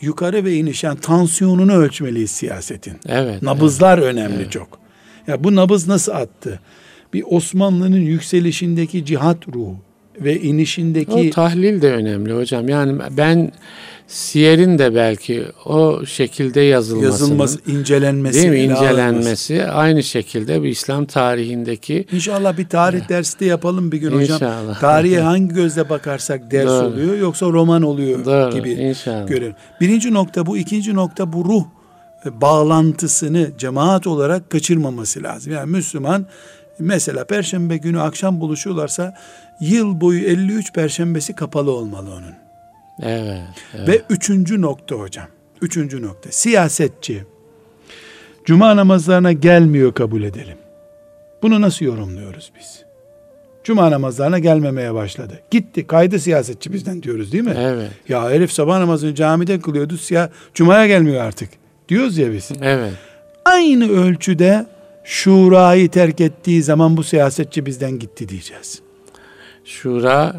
yukarı 0.00 0.44
ve 0.44 0.54
iniş 0.54 0.84
yani 0.84 1.00
tansiyonunu 1.00 1.72
ölçmeliyiz 1.72 2.30
siyasetin. 2.30 2.94
Evet. 3.06 3.42
Nabızlar 3.42 3.98
önemli 3.98 4.50
çok. 4.50 4.78
Ya 5.26 5.44
bu 5.44 5.56
nabız 5.56 5.88
nasıl 5.88 6.12
attı? 6.12 6.60
Bir 7.12 7.24
Osmanlı'nın 7.26 8.00
yükselişindeki 8.00 9.04
cihat 9.04 9.48
ruhu 9.48 9.87
ve 10.20 10.40
inişindeki 10.40 11.12
O 11.12 11.30
tahlil 11.30 11.82
de 11.82 11.92
önemli 11.92 12.32
hocam. 12.32 12.68
Yani 12.68 13.00
ben 13.10 13.52
siyerin 14.06 14.78
de 14.78 14.94
belki 14.94 15.44
o 15.64 16.06
şekilde 16.06 16.60
yazılmasının, 16.60 17.10
yazılması, 17.10 17.70
incelenmesi, 17.70 18.38
değil 18.38 18.48
mi 18.48 18.58
ele 18.58 18.74
alınması. 18.74 18.84
incelenmesi 18.84 19.64
aynı 19.64 20.02
şekilde 20.02 20.60
bu 20.60 20.66
İslam 20.66 21.04
tarihindeki 21.06 22.06
İnşallah 22.12 22.58
bir 22.58 22.68
tarih 22.68 23.08
dersi 23.08 23.40
de 23.40 23.44
yapalım 23.44 23.92
bir 23.92 23.98
gün 23.98 24.10
hocam. 24.10 24.36
İnşallah. 24.36 24.80
Tarihe 24.80 25.20
hangi 25.20 25.54
gözle 25.54 25.88
bakarsak 25.88 26.50
ders 26.50 26.66
Doğru. 26.66 26.86
oluyor 26.86 27.18
yoksa 27.18 27.46
roman 27.46 27.82
oluyor 27.82 28.24
Doğru, 28.24 28.54
gibi 28.54 28.70
inşallah. 28.70 29.28
görelim. 29.28 29.54
Birinci 29.80 30.14
nokta 30.14 30.46
bu, 30.46 30.56
ikinci 30.56 30.94
nokta 30.94 31.32
bu 31.32 31.44
ruh 31.44 31.64
bağlantısını 32.24 33.50
cemaat 33.58 34.06
olarak 34.06 34.50
kaçırmaması 34.50 35.22
lazım. 35.22 35.52
Yani 35.52 35.70
Müslüman 35.70 36.26
mesela 36.78 37.24
perşembe 37.24 37.76
günü 37.76 38.00
akşam 38.00 38.40
buluşuyorlarsa 38.40 39.14
yıl 39.60 40.00
boyu 40.00 40.20
53 40.24 40.72
perşembesi 40.72 41.34
kapalı 41.34 41.70
olmalı 41.70 42.10
onun. 42.10 42.34
evet, 43.02 43.42
evet. 43.74 43.88
Ve 43.88 44.02
üçüncü 44.10 44.62
nokta 44.62 44.94
hocam. 44.94 45.26
Üçüncü 45.62 46.02
nokta. 46.02 46.32
Siyasetçi. 46.32 47.24
Cuma 48.44 48.76
namazlarına 48.76 49.32
gelmiyor 49.32 49.94
kabul 49.94 50.22
edelim. 50.22 50.58
Bunu 51.42 51.60
nasıl 51.60 51.84
yorumluyoruz 51.84 52.52
biz? 52.58 52.82
Cuma 53.64 53.90
namazlarına 53.90 54.38
gelmemeye 54.38 54.94
başladı. 54.94 55.40
Gitti 55.50 55.86
kaydı 55.86 56.18
siyasetçi 56.18 56.72
bizden 56.72 57.02
diyoruz 57.02 57.32
değil 57.32 57.44
mi? 57.44 57.54
Evet. 57.58 57.90
Ya 58.08 58.30
herif 58.30 58.52
sabah 58.52 58.78
namazını 58.78 59.14
camide 59.14 59.60
kılıyordu. 59.60 59.96
Siyah, 59.96 60.28
Cuma'ya 60.54 60.86
gelmiyor 60.86 61.24
artık. 61.24 61.50
Diyoruz 61.88 62.18
ya 62.18 62.32
biz. 62.32 62.50
Evet. 62.62 62.92
Aynı 63.44 63.90
ölçüde 63.90 64.66
şurayı 65.08 65.90
terk 65.90 66.20
ettiği 66.20 66.62
zaman 66.62 66.96
bu 66.96 67.02
siyasetçi 67.02 67.66
bizden 67.66 67.98
gitti 67.98 68.28
diyeceğiz. 68.28 68.80
Şura 69.64 70.36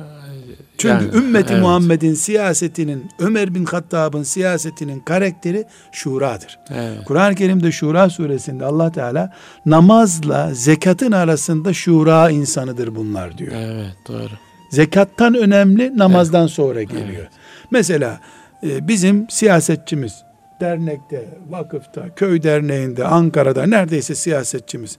Çünkü 0.78 1.06
yani, 1.06 1.18
ümmeti 1.18 1.54
evet. 1.54 1.62
Muhammed'in 1.62 2.14
siyasetinin, 2.14 3.10
Ömer 3.20 3.56
bin 3.56 3.66
Hattab'ın 3.66 4.24
siyasetinin 4.24 5.00
karakteri 5.00 5.66
şuradır. 5.92 6.60
Evet. 6.70 7.06
Kur'an-ı 7.06 7.36
Kerim'de 7.36 7.72
Şura 7.72 8.10
suresinde 8.10 8.66
Allah 8.66 8.92
Teala 8.92 9.34
namazla 9.66 10.54
zekatın 10.54 11.12
arasında 11.12 11.74
şura 11.74 12.30
insanıdır 12.30 12.96
bunlar 12.96 13.38
diyor. 13.38 13.54
Evet 13.56 13.96
doğru. 14.08 14.34
Zekattan 14.72 15.34
önemli 15.34 15.98
namazdan 15.98 16.48
sonra 16.48 16.84
geliyor. 16.84 17.28
Mesela 17.72 18.20
e, 18.64 18.88
bizim 18.88 19.30
siyasetçimiz 19.30 20.29
dernekte, 20.60 21.26
vakıfta, 21.50 22.15
köy 22.15 22.43
derneğinde, 22.43 23.06
Ankara'da 23.06 23.65
neredeyse 23.65 24.15
siyasetçimiz. 24.15 24.98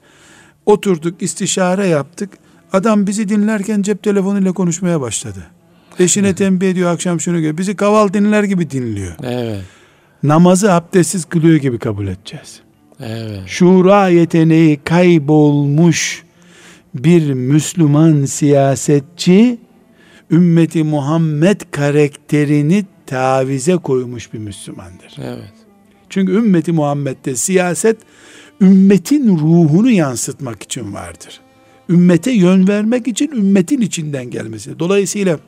Oturduk, 0.66 1.23
istişare 1.23 1.87
yaptık. 1.87 2.31
Adam 2.73 3.07
bizi 3.07 3.29
dinlerken 3.29 3.83
cep 3.83 4.03
telefonuyla 4.03 4.53
konuşmaya 4.53 5.01
başladı. 5.01 5.38
Eşine 5.99 6.35
tembih 6.35 6.70
ediyor 6.70 6.92
akşam 6.92 7.20
şunu 7.20 7.40
gör. 7.40 7.59
Bizi 7.59 7.77
kaval 7.77 8.12
dinler 8.12 8.42
gibi 8.42 8.70
dinliyor. 8.70 9.12
Evet. 9.23 9.61
Namazı 10.23 10.73
abdestsiz 10.73 11.25
kılıyor 11.25 11.57
gibi 11.57 11.79
kabul 11.79 12.07
edeceğiz. 12.07 12.61
Evet. 13.01 13.40
Şura 13.46 14.09
yeteneği 14.09 14.81
kaybolmuş 14.85 16.25
bir 16.94 17.35
Müslüman 17.35 18.25
siyasetçi 18.25 19.59
ümmeti 20.31 20.85
Muhammed 20.85 21.61
karakterini 21.70 22.85
tavize 23.11 23.77
koymuş 23.77 24.33
bir 24.33 24.38
Müslümandır. 24.38 25.16
Evet. 25.23 25.53
Çünkü 26.09 26.33
ümmeti 26.33 26.73
Muhammed'de 26.73 27.37
siyaset 27.37 27.96
ümmetin 28.61 29.38
ruhunu 29.38 29.90
yansıtmak 29.90 30.62
için 30.62 30.94
vardır. 30.94 31.40
Ümmete 31.88 32.31
yön 32.31 32.68
vermek 32.68 33.09
için 33.09 33.31
ümmetin 33.33 33.81
içinden 33.81 34.31
gelmesi. 34.31 34.79
Dolayısıyla 34.79 35.38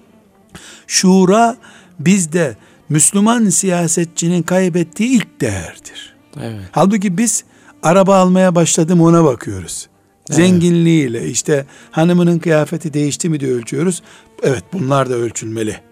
şura 0.87 1.57
bizde 1.98 2.57
Müslüman 2.88 3.48
siyasetçinin 3.48 4.42
kaybettiği 4.42 5.09
ilk 5.09 5.40
değerdir. 5.40 6.14
Evet. 6.40 6.64
Halbuki 6.72 7.18
biz 7.18 7.44
araba 7.83 8.16
almaya 8.16 8.55
başladım 8.55 9.01
ona 9.01 9.25
bakıyoruz. 9.25 9.88
Zenginliğiyle 10.31 11.29
işte 11.29 11.66
hanımının 11.90 12.38
kıyafeti 12.38 12.94
değişti 12.94 13.29
mi 13.29 13.40
diye 13.40 13.53
ölçüyoruz. 13.53 14.03
Evet 14.42 14.64
bunlar 14.72 15.11
da 15.11 15.14
ölçülmeli. 15.14 15.91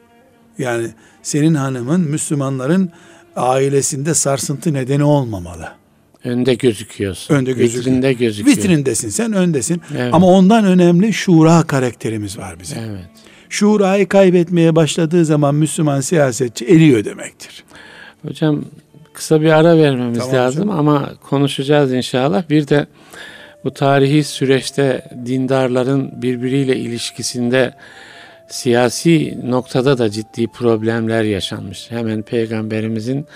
Yani 0.61 0.87
senin 1.23 1.55
hanımın 1.55 2.01
Müslümanların 2.01 2.91
ailesinde 3.37 4.15
sarsıntı 4.15 4.73
nedeni 4.75 5.05
olmamalı. 5.05 5.69
Önde 6.25 6.55
gözüküyorsun. 6.55 7.35
Önde 7.35 7.53
gözüküyor. 7.53 7.85
Vitrinde 7.85 8.13
gözüküyor. 8.13 8.57
Vitrindesin 8.57 9.09
sen 9.09 9.33
öndesin. 9.33 9.81
Evet. 9.99 10.15
Ama 10.15 10.27
ondan 10.27 10.65
önemli 10.65 11.13
şura 11.13 11.63
karakterimiz 11.63 12.39
var 12.39 12.61
bizim. 12.61 12.79
Evet. 12.79 13.05
Şurayı 13.49 14.09
kaybetmeye 14.09 14.77
başladığı 14.77 15.25
zaman 15.25 15.55
Müslüman 15.55 16.01
siyasetçi 16.01 16.67
eriyor 16.67 17.05
demektir. 17.05 17.65
Hocam 18.27 18.65
kısa 19.13 19.41
bir 19.41 19.51
ara 19.51 19.79
vermemiz 19.79 20.19
Tamam 20.19 20.35
lazım 20.35 20.63
hocam. 20.63 20.79
ama 20.79 21.13
konuşacağız 21.29 21.93
inşallah. 21.93 22.51
Bir 22.51 22.69
de 22.69 22.87
bu 23.65 23.75
tarihi 23.75 24.25
süreçte 24.25 25.11
dindarların 25.27 26.23
birbiriyle 26.23 26.77
ilişkisinde 26.77 27.75
siyasi 28.51 29.39
noktada 29.51 29.99
da 29.99 30.11
ciddi 30.11 30.47
problemler 30.47 31.23
yaşanmış. 31.23 31.91
Hemen 31.91 32.23
peygamberimizin 32.23 33.27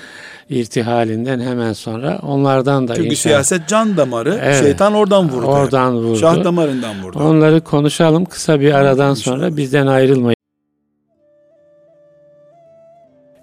irtihalinden 0.50 1.40
hemen 1.40 1.72
sonra 1.72 2.18
onlardan 2.22 2.88
da 2.88 2.94
Çünkü 2.94 3.08
inşallah 3.08 3.34
siyaset 3.34 3.68
can 3.68 3.96
damarı. 3.96 4.40
Evet. 4.42 4.60
Şeytan 4.60 4.94
oradan 4.94 5.28
vurdu. 5.28 5.46
oradan 5.46 5.96
vurdu. 5.96 6.18
Şah 6.18 6.44
damarından 6.44 7.02
vurdu. 7.02 7.18
Onları 7.18 7.60
konuşalım 7.60 8.24
kısa 8.24 8.60
bir 8.60 8.72
aradan 8.72 9.14
sonra 9.14 9.56
bizden 9.56 9.86
ayrılmayın. 9.86 10.34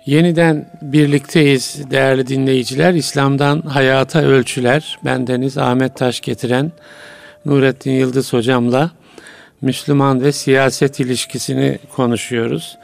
Yeniden 0.05 0.69
birlikteyiz 0.81 1.91
değerli 1.91 2.27
dinleyiciler. 2.27 2.93
İslam'dan 2.93 3.61
hayata 3.61 4.21
ölçüler. 4.21 4.99
Bendeniz 5.05 5.57
Ahmet 5.57 5.95
Taş 5.95 6.21
getiren 6.21 6.71
Nurettin 7.45 7.91
Yıldız 7.91 8.33
hocamla 8.33 8.91
Müslüman 9.61 10.21
ve 10.21 10.31
siyaset 10.31 10.99
ilişkisini 10.99 11.79
konuşuyoruz. 11.95 12.77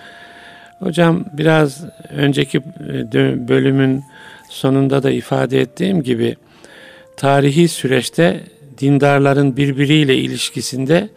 Hocam 0.80 1.26
biraz 1.34 1.86
önceki 2.10 2.58
e, 2.58 3.48
bölümün 3.48 4.04
sonunda 4.50 5.04
da 5.04 5.12
ifade 5.12 5.62
ettiğim 5.62 6.04
gibi 6.04 6.36
tarihi 7.18 7.68
süreçte 7.68 8.44
dindarların 8.78 9.58
birbiriyle 9.58 10.18
ilişkisinde 10.18 11.10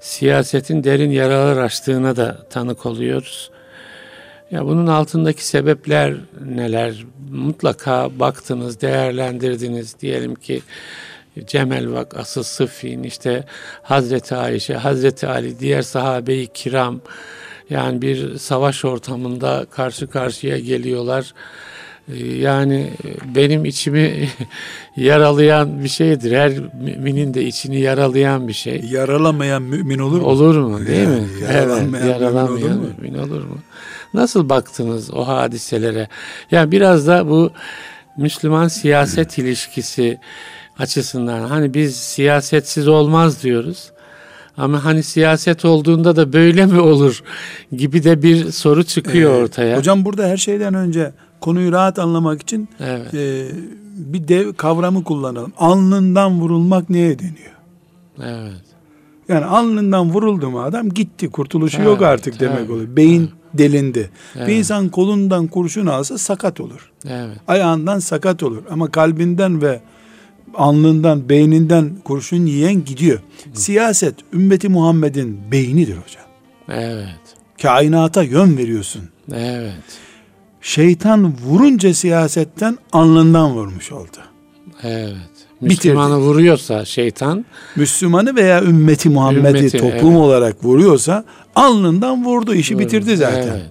siyasetin 0.00 0.84
derin 0.84 1.10
yaralar 1.10 1.56
açtığına 1.56 2.16
da 2.16 2.46
tanık 2.50 2.86
oluyoruz. 2.86 3.50
Ya 4.50 4.66
bunun 4.66 4.86
altındaki 4.86 5.46
sebepler 5.46 6.14
neler? 6.44 6.94
Mutlaka 7.30 8.18
baktınız, 8.18 8.80
değerlendirdiniz. 8.80 10.00
Diyelim 10.00 10.34
ki 10.34 10.62
Cemel 11.46 11.92
vakası 11.92 12.44
Sıffin, 12.44 13.02
işte 13.02 13.44
Hazreti 13.82 14.34
Ayşe, 14.36 14.74
Hazreti 14.74 15.26
Ali, 15.28 15.58
diğer 15.58 15.82
sahabe-i 15.82 16.46
kiram 16.46 17.00
yani 17.70 18.02
bir 18.02 18.38
savaş 18.38 18.84
ortamında 18.84 19.66
karşı 19.70 20.06
karşıya 20.06 20.58
geliyorlar. 20.58 21.34
Ee, 22.12 22.26
Yani 22.26 22.90
benim 23.34 23.64
içimi 23.64 24.28
yaralayan 24.96 25.84
bir 25.84 25.88
şeydir. 25.88 26.36
Her 26.36 26.52
müminin 26.82 27.34
de 27.34 27.44
içini 27.44 27.80
yaralayan 27.80 28.48
bir 28.48 28.52
şey. 28.52 28.80
Yaralamayan 28.90 29.62
mümin 29.62 29.98
olur 29.98 30.20
mu? 30.20 30.26
Olur 30.26 30.56
mu 30.58 30.86
değil 30.86 31.08
mi? 31.08 31.14
Yani 31.42 31.52
yaralanmayan 31.54 31.84
mümin 31.86 32.00
evet, 32.00 32.20
yaralamayan 32.20 32.78
olur 32.78 32.80
mu? 32.80 32.86
mümin 32.98 33.18
olur 33.18 33.44
mu? 33.44 33.58
Nasıl 34.14 34.48
baktınız 34.48 35.10
o 35.14 35.26
hadiselere? 35.28 36.08
Yani 36.50 36.72
biraz 36.72 37.06
da 37.06 37.28
bu 37.28 37.50
Müslüman 38.16 38.68
siyaset 38.68 39.38
ilişkisi 39.38 40.18
açısından 40.78 41.48
hani 41.48 41.74
biz 41.74 41.96
siyasetsiz 41.96 42.88
olmaz 42.88 43.42
diyoruz. 43.42 43.90
Ama 44.56 44.84
hani 44.84 45.02
siyaset 45.02 45.64
olduğunda 45.64 46.16
da 46.16 46.32
böyle 46.32 46.66
mi 46.66 46.80
olur 46.80 47.22
gibi 47.72 48.04
de 48.04 48.22
bir 48.22 48.52
soru 48.52 48.84
çıkıyor 48.84 49.32
Ee, 49.32 49.42
ortaya. 49.42 49.78
Hocam 49.78 50.04
burada 50.04 50.26
her 50.26 50.36
şeyden 50.36 50.74
önce 50.74 51.12
konuyu 51.40 51.72
rahat 51.72 51.98
anlamak 51.98 52.42
için 52.42 52.68
Evet. 52.80 53.14
e, 53.14 53.46
bir 53.96 54.28
dev 54.28 54.52
kavramı 54.52 55.04
kullanalım. 55.04 55.52
Alnından 55.58 56.40
vurulmak 56.40 56.90
neye 56.90 57.18
deniyor? 57.18 57.54
Evet. 58.22 58.62
Yani 59.28 59.44
alnından 59.44 60.10
vuruldu 60.10 60.50
mu 60.50 60.62
adam 60.62 60.88
gitti 60.90 61.30
kurtuluşu 61.30 61.76
Evet, 61.76 61.86
yok 61.86 62.02
artık 62.02 62.40
demek 62.40 62.58
evet. 62.58 62.70
oluyor. 62.70 62.96
Beyin 62.96 63.30
delindi. 63.54 64.10
Evet. 64.36 64.48
Bir 64.48 64.52
insan 64.54 64.88
kolundan 64.88 65.46
kurşun 65.46 65.86
alsa 65.86 66.18
sakat 66.18 66.60
olur. 66.60 66.92
Evet. 67.08 67.36
Ayağından 67.48 67.98
sakat 67.98 68.42
olur. 68.42 68.62
Ama 68.70 68.90
kalbinden 68.90 69.62
ve 69.62 69.80
alnından, 70.56 71.28
beyninden 71.28 71.90
kurşun 72.04 72.46
yiyen 72.46 72.84
gidiyor. 72.84 73.18
Siyaset 73.52 74.14
ümmeti 74.32 74.68
Muhammed'in 74.68 75.40
beynidir 75.52 75.96
hocam. 75.96 76.24
Evet. 76.68 77.16
Kainata 77.62 78.22
yön 78.22 78.56
veriyorsun. 78.56 79.02
Evet. 79.32 79.74
Şeytan 80.60 81.34
vurunca 81.44 81.94
siyasetten 81.94 82.78
alnından 82.92 83.50
vurmuş 83.50 83.92
oldu. 83.92 84.16
Evet. 84.82 85.16
Müslümanı 85.60 86.16
vuruyorsa 86.18 86.84
şeytan 86.84 87.44
Müslümanı 87.76 88.36
veya 88.36 88.62
ümmeti 88.62 89.08
Muhammed'i 89.08 89.58
Ümmeti, 89.58 89.78
toplum 89.78 90.10
evet. 90.10 90.20
olarak 90.20 90.64
vuruyorsa 90.64 91.24
alnından 91.56 92.24
vurdu, 92.24 92.54
işi 92.54 92.78
bitirdi 92.78 93.16
zaten. 93.16 93.42
Evet. 93.42 93.70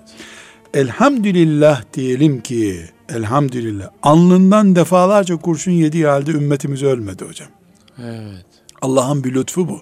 Elhamdülillah 0.74 1.82
diyelim 1.94 2.42
ki 2.42 2.82
elhamdülillah 3.10 3.90
alnından 4.04 4.76
defalarca 4.76 5.38
kurşun 5.38 5.72
yediği 5.72 6.08
halde 6.08 6.32
ümmetimiz 6.32 6.84
ölmedi 6.84 7.26
hocam. 7.26 7.48
Evet. 8.00 8.46
Allah'ın 8.82 9.24
bir 9.24 9.34
lütfu 9.34 9.70
bu. 9.70 9.82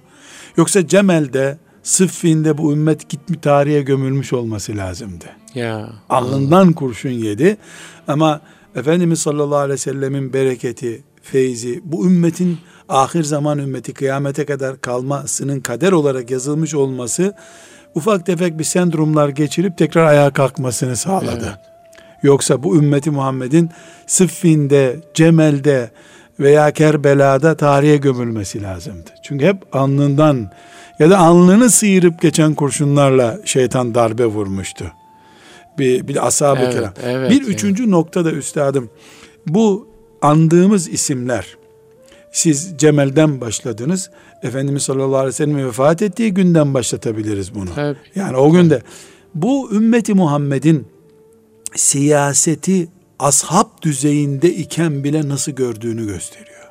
Yoksa 0.58 0.88
Cemel'de 0.88 1.58
Sıffin'de 1.84 2.58
bu 2.58 2.74
ümmet 2.74 3.10
gitmi 3.10 3.42
tarihe 3.42 3.82
gömülmüş 3.82 4.34
olması 4.34 4.78
lazımdı. 4.78 5.26
Ya. 5.56 5.90
Alnından 6.10 6.74
kurşun 6.74 7.10
yedi 7.10 7.58
ama 8.08 8.42
Efendimiz 8.76 9.20
sallallahu 9.20 9.58
aleyhi 9.58 9.74
ve 9.74 9.78
sellemin 9.78 10.34
bereketi, 10.34 11.04
feyzi, 11.22 11.82
bu 11.84 12.06
ümmetin 12.06 12.58
ahir 12.90 13.24
zaman 13.24 13.60
ümmeti 13.60 13.94
kıyamete 13.94 14.46
kadar 14.46 14.82
kalmasının 14.82 15.60
kader 15.60 15.92
olarak 15.92 16.32
yazılmış 16.32 16.76
olması 16.76 17.34
ufak 17.96 18.26
tefek 18.26 18.60
bir 18.60 18.64
sendromlar 18.64 19.30
geçirip 19.30 19.78
tekrar 19.78 20.06
ayağa 20.06 20.34
kalkmasını 20.34 20.96
sağladı. 20.96 21.46
Evet. 21.46 21.71
Yoksa 22.24 22.64
bu 22.64 22.76
ümmeti 22.76 23.12
Muhammed'in 23.12 23.70
Sıffin'de, 24.08 25.00
Cemel'de 25.14 25.92
veya 26.40 26.72
Kerbela'da 26.72 27.56
tarihe 27.58 27.98
gömülmesi 27.98 28.62
lazımdı. 28.62 29.10
Çünkü 29.24 29.46
hep 29.46 29.76
alnından 29.76 30.52
Ya 31.00 31.10
da 31.10 31.18
alnını 31.18 31.70
sıyırıp 31.70 32.22
geçen 32.22 32.54
kurşunlarla 32.54 33.40
şeytan 33.46 33.96
darbe 33.96 34.26
vurmuştu. 34.26 34.92
Bir, 35.78 36.08
bir 36.08 36.28
ashab-ı 36.28 36.60
Evet, 36.64 36.74
kiram. 36.74 36.94
evet, 37.04 37.32
bir 37.32 37.38
evet. 37.38 37.50
üçüncü 37.50 37.92
nokta 37.92 38.26
da 38.26 38.32
üstadım. 38.32 38.90
Bu 39.48 39.88
andığımız 40.22 40.90
isimler 40.90 41.58
siz 42.32 42.74
Cemel'den 42.78 43.42
başladınız. 43.42 44.10
Efendimiz 44.44 44.84
sallallahu 44.84 45.16
aleyhi 45.16 45.28
ve 45.28 45.32
sellem 45.32 45.68
vefat 45.68 46.02
ettiği 46.02 46.34
günden 46.34 46.74
başlatabiliriz 46.74 47.56
bunu. 47.56 47.70
Tabii. 47.76 47.98
Yani 48.16 48.38
o 48.38 48.52
günde 48.52 48.82
bu 49.36 49.72
ümmeti 49.74 50.14
Muhammed'in 50.14 50.88
siyaseti 51.76 52.88
ashab 53.20 53.82
düzeyinde 53.82 54.56
iken 54.56 55.04
bile 55.04 55.30
nasıl 55.30 55.52
gördüğünü 55.52 56.08
gösteriyor. 56.08 56.62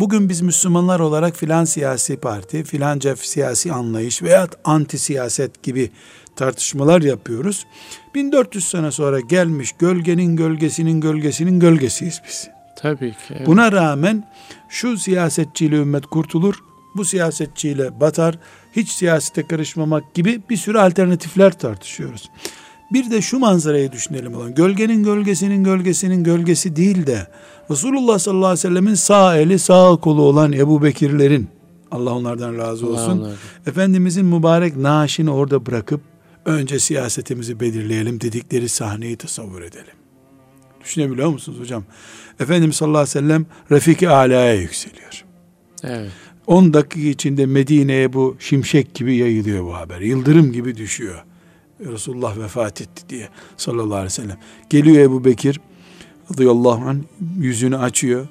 Bugün 0.00 0.28
biz 0.28 0.40
Müslümanlar 0.40 1.00
olarak 1.00 1.36
filan 1.36 1.64
siyasi 1.64 2.16
parti, 2.16 2.64
filanca 2.64 3.16
siyasi 3.16 3.72
anlayış 3.72 4.22
veya 4.22 4.48
anti 4.64 4.98
siyaset 4.98 5.62
gibi 5.62 5.90
tartışmalar 6.36 7.02
yapıyoruz. 7.02 7.66
1400 8.14 8.68
sene 8.68 8.90
sonra 8.90 9.20
gelmiş 9.20 9.72
gölgenin 9.78 10.36
gölgesinin 10.36 11.00
gölgesinin 11.00 11.60
gölgesiyiz 11.60 12.22
biz. 12.28 12.48
Tabii 12.76 13.10
ki. 13.10 13.16
evet. 13.30 13.46
Buna 13.46 13.72
rağmen 13.72 14.28
şu 14.68 14.98
siyasetçiyle 14.98 15.76
ümmet 15.76 16.06
kurtulur, 16.06 16.54
bu 16.96 17.04
siyasetçiyle 17.04 18.00
batar, 18.00 18.38
hiç 18.76 18.88
siyasete 18.88 19.46
karışmamak 19.46 20.14
gibi 20.14 20.42
bir 20.50 20.56
sürü 20.56 20.78
alternatifler 20.78 21.58
tartışıyoruz. 21.58 22.30
Bir 22.92 23.10
de 23.10 23.20
şu 23.20 23.38
manzarayı 23.38 23.92
düşünelim 23.92 24.34
olan 24.34 24.54
gölgenin 24.54 25.04
gölgesinin 25.04 25.64
gölgesinin 25.64 26.24
gölgesi 26.24 26.76
değil 26.76 27.06
de 27.06 27.26
Resulullah 27.70 28.18
sallallahu 28.18 28.46
aleyhi 28.46 28.58
ve 28.58 28.68
sellemin 28.68 28.94
sağ 28.94 29.36
eli 29.36 29.58
sağ 29.58 29.96
kolu 29.96 30.22
olan 30.22 30.52
Ebu 30.52 30.82
Bekirlerin 30.82 31.48
Allah 31.90 32.14
onlardan 32.14 32.58
razı 32.58 32.86
Allah 32.86 32.92
olsun. 32.92 33.18
onlardan. 33.18 33.36
Efendimizin 33.66 34.26
mübarek 34.26 34.76
naaşını 34.76 35.34
orada 35.34 35.66
bırakıp 35.66 36.00
önce 36.44 36.78
siyasetimizi 36.78 37.60
belirleyelim 37.60 38.20
dedikleri 38.20 38.68
sahneyi 38.68 39.16
tasavvur 39.16 39.62
edelim. 39.62 39.94
Düşünebiliyor 40.84 41.28
musunuz 41.28 41.60
hocam? 41.60 41.84
Efendimiz 42.40 42.76
sallallahu 42.76 42.98
aleyhi 42.98 43.16
ve 43.16 43.20
sellem 43.20 43.46
Refik-i 43.70 44.08
Ala'ya 44.08 44.54
yükseliyor. 44.54 45.24
Evet. 45.82 46.10
10 46.46 46.74
dakika 46.74 47.08
içinde 47.08 47.46
Medine'ye 47.46 48.12
bu 48.12 48.36
şimşek 48.38 48.94
gibi 48.94 49.16
yayılıyor 49.16 49.64
bu 49.64 49.74
haber. 49.74 50.00
Yıldırım 50.00 50.52
gibi 50.52 50.76
düşüyor. 50.76 51.24
Resulullah 51.80 52.38
vefat 52.38 52.80
etti 52.80 53.02
diye 53.08 53.28
sallallahu 53.56 53.94
aleyhi 53.94 54.04
ve 54.04 54.10
sellem. 54.10 54.38
Geliyor 54.70 54.96
Ebu 54.96 55.24
Bekir 55.24 55.60
radıyallahu 56.32 56.88
anh 56.88 56.98
yüzünü 57.38 57.76
açıyor. 57.76 58.28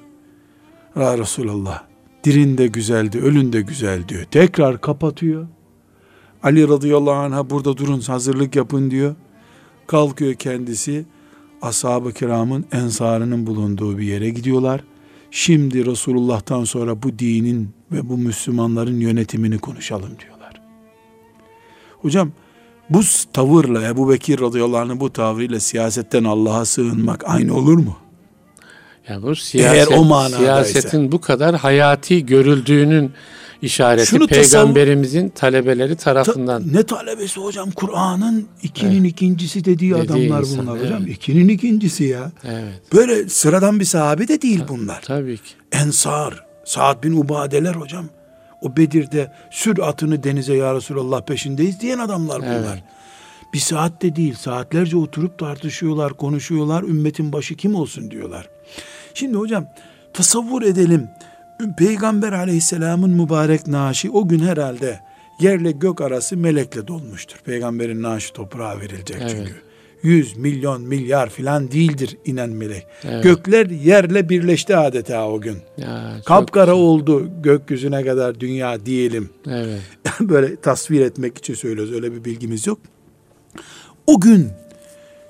Ya 0.96 1.18
Resulallah 1.18 1.82
dirin 2.24 2.58
de 2.58 2.66
güzeldi, 2.66 3.18
ölün 3.18 3.52
de 3.52 3.60
güzel 3.60 4.08
diyor. 4.08 4.24
Tekrar 4.24 4.80
kapatıyor. 4.80 5.46
Ali 6.42 6.68
radıyallahu 6.68 7.14
anh'a 7.14 7.50
burada 7.50 7.76
durun 7.76 8.00
hazırlık 8.00 8.56
yapın 8.56 8.90
diyor. 8.90 9.14
Kalkıyor 9.86 10.34
kendisi 10.34 11.04
ashab-ı 11.62 12.12
kiramın 12.12 12.64
ensarının 12.72 13.46
bulunduğu 13.46 13.98
bir 13.98 14.04
yere 14.04 14.30
gidiyorlar. 14.30 14.84
Şimdi 15.30 15.86
Resulullah'tan 15.86 16.64
sonra 16.64 17.02
bu 17.02 17.18
dinin 17.18 17.70
ve 17.92 18.08
bu 18.08 18.18
Müslümanların 18.18 19.00
yönetimini 19.00 19.58
konuşalım 19.58 20.10
diyorlar. 20.20 20.60
Hocam 22.02 22.32
bu 22.90 23.00
tavırla 23.32 23.88
Ebu 23.88 24.10
Bekir 24.10 24.40
radıyallahu 24.40 24.78
anh'ın 24.78 25.00
bu 25.00 25.12
tavrıyla 25.12 25.60
siyasetten 25.60 26.24
Allah'a 26.24 26.64
sığınmak 26.64 27.24
aynı 27.26 27.56
olur 27.56 27.78
mu? 27.78 27.96
Ya 29.08 29.22
bu 29.22 29.36
siyaset, 29.36 29.98
o 29.98 30.04
manadaysa. 30.04 30.64
siyasetin 30.64 31.12
bu 31.12 31.20
kadar 31.20 31.54
hayati 31.56 32.26
görüldüğünün 32.26 33.12
işareti 33.62 34.06
Şunu 34.06 34.26
peygamberimizin 34.26 35.28
talebeleri 35.28 35.96
Ta- 35.96 36.04
tarafından. 36.04 36.62
ne 36.72 36.82
talebesi 36.82 37.40
hocam? 37.40 37.70
Kur'an'ın 37.70 38.46
ikinin 38.62 39.04
ikincisi 39.04 39.64
dediği 39.64 39.94
Dediği 39.94 39.94
adamlar 39.94 40.40
insan, 40.40 40.66
bunlar 40.66 40.80
hocam. 40.80 41.02
evet. 41.06 41.16
İkinin 41.16 41.48
ikincisi 41.48 42.04
ya. 42.04 42.32
Evet. 42.44 42.82
Böyle 42.94 43.28
sıradan 43.28 43.80
bir 43.80 43.84
sahabe 43.84 44.28
de 44.28 44.42
değil 44.42 44.60
bunlar. 44.68 45.02
Tabii 45.02 45.36
ki. 45.36 45.50
Ensar, 45.72 46.44
Sa'd 46.64 47.04
bin 47.04 47.12
Ubadeler 47.16 47.74
hocam. 47.74 48.04
O 48.64 48.76
Bedir'de 48.76 49.30
sür 49.50 49.78
atını 49.78 50.22
denize 50.22 50.54
ya 50.54 50.74
Resulallah 50.74 51.22
peşindeyiz 51.22 51.80
diyen 51.80 51.98
adamlar 51.98 52.42
bunlar. 52.42 52.74
Evet. 52.74 52.84
Bir 53.54 53.58
saat 53.58 54.02
de 54.02 54.16
değil, 54.16 54.34
saatlerce 54.34 54.96
oturup 54.96 55.38
tartışıyorlar, 55.38 56.12
konuşuyorlar. 56.12 56.82
Ümmetin 56.82 57.32
başı 57.32 57.54
kim 57.54 57.74
olsun 57.74 58.10
diyorlar. 58.10 58.48
Şimdi 59.14 59.36
hocam 59.36 59.66
tasavvur 60.12 60.62
edelim. 60.62 61.08
Peygamber 61.78 62.32
aleyhisselamın 62.32 63.10
mübarek 63.10 63.66
naaşı 63.66 64.12
o 64.12 64.28
gün 64.28 64.38
herhalde 64.38 65.00
yerle 65.40 65.70
gök 65.72 66.00
arası 66.00 66.36
melekle 66.36 66.86
dolmuştur. 66.86 67.38
Peygamberin 67.44 68.02
naaşı 68.02 68.32
toprağa 68.32 68.80
verilecek 68.80 69.16
Evet. 69.20 69.30
çünkü. 69.30 69.73
Yüz 70.04 70.36
milyon 70.36 70.82
milyar 70.82 71.30
filan 71.30 71.70
değildir 71.70 72.16
inen 72.24 72.50
melek. 72.50 72.86
Evet. 73.04 73.24
Gökler 73.24 73.66
yerle 73.66 74.28
birleşti 74.28 74.76
adeta 74.76 75.28
o 75.28 75.40
gün. 75.40 75.56
Ya, 75.78 76.12
Kapkara 76.24 76.74
oldu 76.74 77.30
gökyüzüne 77.42 78.04
kadar 78.04 78.40
dünya 78.40 78.86
diyelim. 78.86 79.30
Evet. 79.50 79.80
Böyle 80.20 80.56
tasvir 80.56 81.00
etmek 81.00 81.38
için 81.38 81.54
söylüyoruz. 81.54 81.92
Öyle 81.92 82.12
bir 82.12 82.24
bilgimiz 82.24 82.66
yok. 82.66 82.78
O 84.06 84.20
gün 84.20 84.48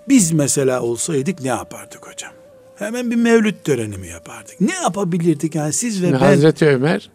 biz 0.08 0.32
mesela 0.32 0.82
olsaydık 0.82 1.40
ne 1.40 1.48
yapardık 1.48 2.06
hocam? 2.06 2.32
Hemen 2.76 3.10
bir 3.10 3.16
mevlüt 3.16 3.64
töreni 3.64 3.96
mi 3.96 4.08
yapardık? 4.08 4.60
Ne 4.60 4.74
yapabilirdik 4.74 5.54
yani 5.54 5.72
siz 5.72 6.02
ve 6.02 6.12
ben? 6.12 6.18
Hazreti 6.18 6.66
Ömer 6.66 7.10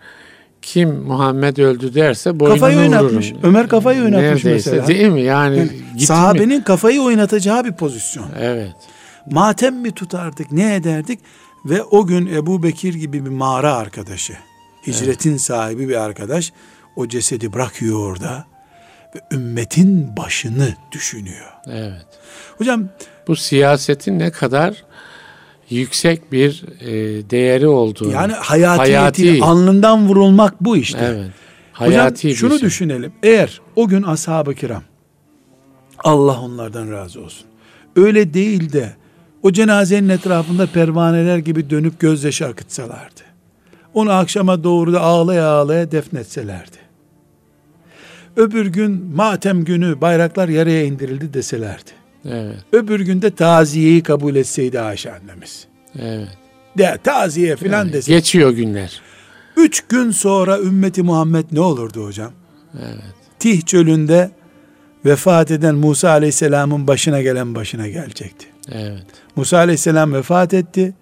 kim 0.61 0.89
Muhammed 1.03 1.57
öldü 1.57 1.93
derse 1.93 2.39
boynunu 2.39 2.55
Kafayı 2.55 2.77
oynatmış. 2.79 3.31
vururum. 3.31 3.49
Ömer 3.49 3.67
kafayı 3.67 4.03
oynatmış 4.03 4.43
Neredeyse, 4.45 4.71
mesela. 4.71 4.87
Değil 4.87 5.09
mi? 5.09 5.21
Yani, 5.21 5.57
Yani 5.57 5.69
gitmi- 5.93 6.05
sahabenin 6.05 6.61
kafayı 6.61 7.01
oynatacağı 7.01 7.65
bir 7.65 7.71
pozisyon. 7.71 8.25
Evet. 8.39 8.71
Matem 9.31 9.75
mi 9.75 9.91
tutardık, 9.91 10.51
ne 10.51 10.75
ederdik? 10.75 11.19
Ve 11.65 11.83
o 11.83 12.05
gün 12.05 12.27
Ebu 12.35 12.63
Bekir 12.63 12.93
gibi 12.93 13.25
bir 13.25 13.29
mağara 13.29 13.73
arkadaşı, 13.75 14.33
hicretin 14.87 15.37
sahibi 15.37 15.89
bir 15.89 15.95
arkadaş, 15.95 16.53
o 16.95 17.07
cesedi 17.07 17.53
bırakıyor 17.53 17.99
orada 17.99 18.45
ve 19.15 19.19
ümmetin 19.35 20.17
başını 20.17 20.67
düşünüyor. 20.91 21.45
Evet. 21.67 22.05
Hocam 22.57 22.83
Bu 23.27 23.35
siyasetin 23.35 24.19
ne 24.19 24.31
kadar 24.31 24.83
yüksek 25.69 26.31
bir 26.31 26.63
e, 26.81 26.89
değeri 27.29 27.67
olduğunu. 27.67 28.11
yani 28.11 28.33
hayatiyeti, 28.33 29.29
Hayati. 29.29 29.43
alnından 29.43 30.07
vurulmak 30.07 30.61
bu 30.61 30.77
işte. 30.77 30.99
Evet. 31.15 31.31
Hocam 31.73 31.91
Hayati 31.93 32.27
bir 32.27 32.35
şunu 32.35 32.59
şey. 32.59 32.67
düşünelim. 32.67 33.11
Eğer 33.23 33.61
o 33.75 33.87
gün 33.87 34.03
ashab-ı 34.03 34.55
kiram 34.55 34.83
Allah 36.03 36.41
onlardan 36.41 36.91
razı 36.91 37.21
olsun. 37.21 37.45
Öyle 37.95 38.33
değil 38.33 38.73
de 38.73 38.93
o 39.43 39.51
cenazenin 39.51 40.09
etrafında 40.09 40.67
pervaneler 40.67 41.37
gibi 41.37 41.69
dönüp 41.69 41.99
gözyaşı 41.99 42.45
akıtsalardı. 42.47 43.21
Onu 43.93 44.11
akşama 44.11 44.63
doğru 44.63 44.93
da 44.93 45.01
ağlaya 45.01 45.47
ağlaya 45.47 45.91
defnetselerdi. 45.91 46.77
Öbür 48.35 48.65
gün 48.65 49.05
matem 49.15 49.63
günü 49.63 50.01
bayraklar 50.01 50.49
yaraya 50.49 50.83
indirildi 50.83 51.33
deselerdi. 51.33 51.91
Evet. 52.25 52.55
Öbür 52.73 52.99
günde 52.99 53.35
taziyeyi 53.35 54.03
kabul 54.03 54.35
etseydi 54.35 54.79
Ayşe 54.79 55.13
annemiz. 55.13 55.67
Evet. 55.99 56.27
De 56.77 56.97
taziye 57.03 57.55
filan 57.55 57.85
Evet. 57.85 57.93
dese. 57.93 58.11
Geçiyor 58.11 58.51
günler. 58.51 59.01
Üç 59.57 59.81
gün 59.81 60.11
sonra 60.11 60.59
ümmeti 60.59 61.03
Muhammed 61.03 61.45
ne 61.51 61.59
olurdu 61.59 62.05
hocam? 62.05 62.31
Evet. 62.79 63.03
Tih 63.39 63.61
çölünde 63.61 64.31
vefat 65.05 65.51
eden 65.51 65.75
Musa 65.75 66.09
aleyhisselamın 66.09 66.87
başına 66.87 67.21
gelen 67.21 67.55
başına 67.55 67.87
gelecekti. 67.87 68.47
Evet. 68.71 69.05
Musa 69.35 69.57
aleyhisselam 69.57 70.13
vefat 70.13 70.53
etti. 70.53 70.93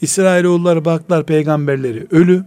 İsrailoğulları 0.00 0.84
baktılar 0.84 1.26
peygamberleri 1.26 2.06
ölü. 2.10 2.44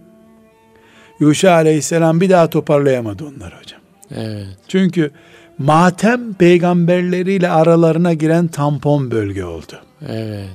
Yuşa 1.20 1.52
aleyhisselam 1.52 2.22
bir 2.22 2.30
daha 2.30 2.50
toparlayamadı 2.50 3.26
onları 3.26 3.56
hocam. 3.60 3.80
Evet. 4.16 4.48
Çünkü 4.68 5.12
matem 5.58 6.34
peygamberleriyle 6.34 7.50
aralarına 7.50 8.14
giren 8.14 8.48
tampon 8.48 9.12
bölge 9.12 9.46
oldu. 9.46 9.74
Evet. 10.10 10.50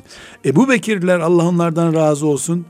Ebu 0.45 0.69
Bekirler 0.69 1.21
Allah 1.21 1.49
onlardan 1.49 1.95
razı 1.95 2.27
olsun 2.27 2.67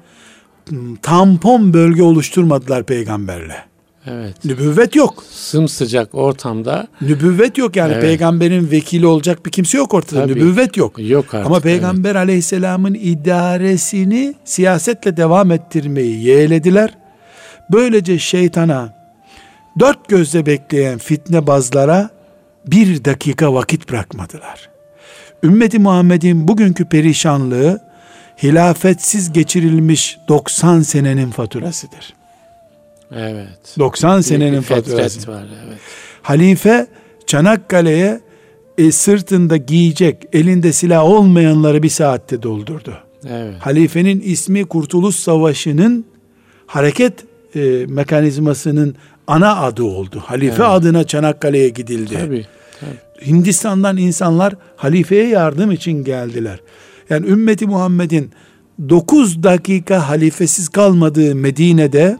tampon 1.02 1.72
bölge 1.72 2.02
oluşturmadılar 2.02 2.84
peygamberle. 2.84 3.56
Evet. 4.06 4.44
Nübüvvet 4.44 4.96
yok. 4.96 5.24
Sımsıcak 5.30 6.14
ortamda 6.14 6.88
Nübüvvet 7.00 7.58
yok 7.58 7.76
yani 7.76 7.92
Evet. 7.92 8.02
peygamberin 8.02 8.70
vekili 8.70 9.06
olacak 9.06 9.46
bir 9.46 9.50
kimse 9.50 9.78
yok 9.78 9.94
ortada. 9.94 10.20
Tabii. 10.22 10.32
Nübüvvet 10.32 10.76
yok. 10.76 10.98
yok 10.98 11.34
artık. 11.34 11.46
Ama 11.46 11.60
peygamber 11.60 12.14
aleyhisselamın 12.14 12.94
idaresini 12.94 14.34
siyasetle 14.44 15.16
devam 15.16 15.50
ettirmeyi 15.50 16.24
yeğlediler. 16.24 16.94
Böylece 17.72 18.18
şeytana 18.18 18.94
dört 19.80 20.08
gözle 20.08 20.46
bekleyen 20.46 20.98
fitnebazlara 20.98 22.10
bir 22.70 23.04
dakika 23.04 23.54
vakit 23.54 23.90
bırakmadılar. 23.90 24.68
Ümmeti 25.44 25.78
Muhammed'in 25.78 26.48
bugünkü 26.48 26.84
perişanlığı 26.88 27.80
hilafetsiz 28.42 29.32
geçirilmiş 29.32 30.18
90 30.28 30.80
senenin 30.80 31.30
faturasıdır. 31.30 32.14
Evet. 33.16 33.74
90 33.78 34.20
senenin 34.20 34.60
faturası. 34.60 35.32
var 35.32 35.44
evet. 35.66 35.78
Halife 36.22 36.86
Çanakkale'ye 37.26 38.20
e, 38.78 38.92
sırtında 38.92 39.56
giyecek, 39.56 40.16
elinde 40.32 40.72
silah 40.72 41.04
olmayanları 41.04 41.82
bir 41.82 41.88
saatte 41.88 42.42
doldurdu. 42.42 42.98
Evet. 43.28 43.54
Halifenin 43.60 44.20
ismi 44.20 44.64
Kurtuluş 44.64 45.16
Savaşı'nın 45.16 46.04
hareket 46.66 47.12
e, 47.56 47.60
mekanizmasının 47.88 48.96
ana 49.26 49.60
adı 49.62 49.82
oldu. 49.82 50.22
Halife 50.26 50.62
Evet. 50.62 50.70
adına 50.70 51.04
Çanakkale'ye 51.04 51.68
gidildi. 51.68 52.14
Tabii. 52.14 52.46
Tabii. 52.80 53.26
Hindistan'dan 53.26 53.96
insanlar 53.96 54.54
halifeye 54.76 55.28
yardım 55.28 55.70
için 55.70 56.04
geldiler. 56.04 56.60
Yani 57.10 57.26
ümmeti 57.26 57.66
Muhammed'in 57.66 58.30
9 58.88 59.42
dakika 59.42 60.08
halifesiz 60.08 60.68
kalmadığı 60.68 61.34
Medine'de 61.34 62.18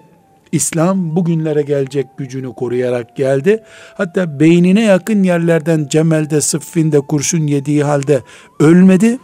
İslam 0.53 1.17
bugünlere 1.17 1.63
gelecek 1.63 2.07
gücünü 2.19 2.55
koruyarak 2.55 3.17
geldi. 3.17 3.63
Hatta 3.95 4.41
beynine 4.41 4.83
yakın 4.83 5.23
yerlerden 5.23 5.87
Cemel'de, 5.91 6.41
Sıffin'de 6.41 7.01
kurşun 7.01 7.47
yediği 7.47 7.85
halde 7.85 8.23
ölmedi. 8.61 9.19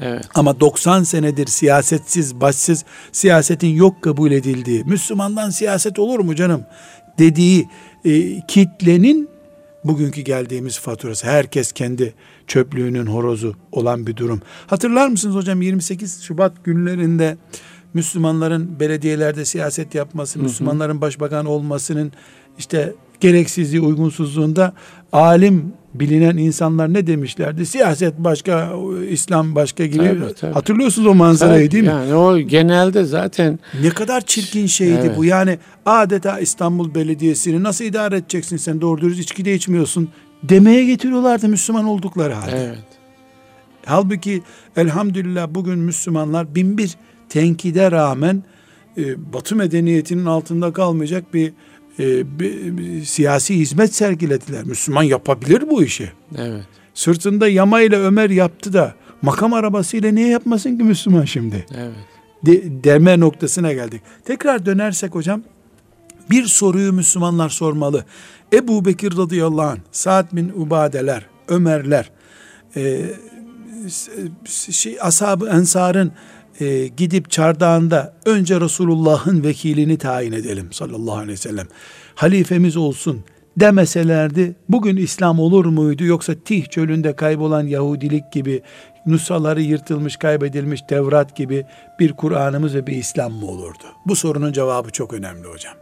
Evet. 0.00 0.24
Ama 0.34 0.60
90 0.60 1.02
senedir 1.02 1.46
siyasetsiz, 1.46 2.40
başsız, 2.40 2.84
siyasetin 3.12 3.68
yok 3.68 4.02
kabul 4.02 4.32
edildiği, 4.32 4.84
Müslümandan 4.84 5.50
siyaset 5.50 5.98
olur 5.98 6.20
mu 6.20 6.34
canım 6.34 6.64
dediği 7.18 7.68
e, 8.04 8.40
kitlenin 8.46 9.29
bugünkü 9.84 10.20
geldiğimiz 10.20 10.78
faturası. 10.78 11.26
Herkes 11.26 11.72
kendi 11.72 12.14
çöplüğünün 12.46 13.06
horozu 13.06 13.54
olan 13.72 14.06
bir 14.06 14.16
durum. 14.16 14.42
Hatırlar 14.66 15.08
mısınız 15.08 15.36
hocam 15.36 15.62
28 15.62 16.22
Şubat 16.22 16.64
günlerinde 16.64 17.36
Müslümanların 17.94 18.80
belediyelerde 18.80 19.44
siyaset 19.44 19.94
yapması, 19.94 20.38
Müslümanların 20.38 21.00
başbakan 21.00 21.46
olmasının 21.46 22.12
işte 22.58 22.94
gereksizliği, 23.20 23.82
uygunsuzluğunda 23.82 24.72
alim 25.12 25.72
bilinen 25.94 26.36
insanlar 26.36 26.92
ne 26.94 27.06
demişlerdi? 27.06 27.66
Siyaset 27.66 28.18
başka, 28.18 28.72
İslam 29.10 29.54
başka 29.54 29.86
gibi. 29.86 30.04
Tabii, 30.04 30.34
tabii. 30.40 30.52
Hatırlıyorsunuz 30.52 31.08
o 31.08 31.14
manzarayı 31.14 31.60
Tabii, 31.60 31.70
değil 31.70 31.84
mi? 31.84 31.90
Yani 31.90 32.14
o 32.14 32.38
genelde 32.38 33.04
zaten 33.04 33.58
Ne 33.82 33.90
kadar 33.90 34.20
çirkin 34.20 34.66
şeydi 34.66 34.98
Evet. 35.06 35.16
bu. 35.16 35.24
Yani 35.24 35.58
adeta 35.86 36.38
İstanbul 36.38 36.94
Belediyesi'ni 36.94 37.62
nasıl 37.62 37.84
idare 37.84 38.16
edeceksin 38.16 38.56
sen 38.56 38.80
doğru 38.80 39.00
dürüst 39.00 39.20
içki 39.20 39.44
de 39.44 39.54
içmiyorsun 39.54 40.08
demeye 40.42 40.84
getiriyorlardı 40.84 41.48
Müslüman 41.48 41.84
oldukları 41.84 42.32
halde. 42.32 42.56
evet. 42.56 42.84
Halbuki 43.86 44.42
elhamdülillah 44.76 45.48
bugün 45.50 45.78
Müslümanlar 45.78 46.54
bin 46.54 46.78
bir 46.78 46.96
tenkide 47.28 47.90
rağmen 47.90 48.42
e, 48.98 49.32
Batı 49.32 49.56
medeniyetinin 49.56 50.26
altında 50.26 50.72
kalmayacak 50.72 51.34
bir, 51.34 51.52
e, 51.98 52.38
bir- 52.38 52.78
bir 52.78 53.04
siyasi 53.04 53.54
hizmet 53.58 53.94
sergilediler. 53.94 54.64
Müslüman 54.64 55.02
yapabilir 55.02 55.64
bu 55.70 55.82
işi. 55.82 56.12
Evet. 56.38 56.64
Sırtında 56.94 57.48
yama 57.48 57.80
ile 57.80 57.96
Ömer 57.98 58.30
yaptı 58.30 58.72
da 58.72 58.94
makam 59.22 59.52
arabasıyla 59.52 60.10
niye 60.12 60.28
yapmasın 60.28 60.78
ki 60.78 60.84
Müslüman 60.84 61.24
şimdi? 61.24 61.66
Evet. 61.76 61.92
de, 62.46 62.84
deme 62.84 63.20
noktasına 63.20 63.72
geldik. 63.72 64.02
Tekrar 64.24 64.66
dönersek 64.66 65.14
hocam 65.14 65.42
bir 66.30 66.44
soruyu 66.44 66.92
Müslümanlar 66.92 67.48
sormalı. 67.48 68.04
Ebu 68.52 68.84
Bekir 68.84 69.16
radıyallahu 69.16 69.66
anh, 69.66 69.78
Sa'd 69.92 70.36
bin 70.36 70.48
Ubadeler, 70.48 71.26
Ömerler, 71.48 72.10
e, 72.76 73.02
s- 73.88 74.72
şey, 74.72 74.98
ashab-ı 75.00 75.48
ensarın 75.48 76.12
e, 76.60 76.88
gidip 76.88 77.30
çardağında 77.30 78.14
önce 78.26 78.60
Resulullah'ın 78.60 79.44
vekilini 79.44 79.98
tayin 79.98 80.32
edelim 80.32 80.72
sallallahu 80.72 81.16
aleyhi 81.16 81.32
ve 81.32 81.36
sellem. 81.36 81.66
Halifemiz 82.14 82.76
olsun 82.76 83.24
demeselerdi 83.56 84.54
bugün 84.68 84.96
İslam 84.96 85.38
olur 85.38 85.64
muydu 85.64 86.04
yoksa 86.04 86.34
Tih 86.44 86.66
çölünde 86.66 87.16
kaybolan 87.16 87.66
Yahudilik 87.66 88.32
gibi 88.32 88.62
nusraları 89.06 89.62
yırtılmış 89.62 90.16
kaybedilmiş 90.16 90.80
Tevrat 90.88 91.36
gibi 91.36 91.66
bir 92.00 92.12
Kur'an'ımız 92.12 92.74
ve 92.74 92.86
bir 92.86 92.96
İslam 92.96 93.32
mı 93.32 93.46
olurdu? 93.46 93.84
Bu 94.06 94.16
sorunun 94.16 94.52
cevabı 94.52 94.90
çok 94.90 95.12
önemli 95.12 95.48
hocam. 95.48 95.74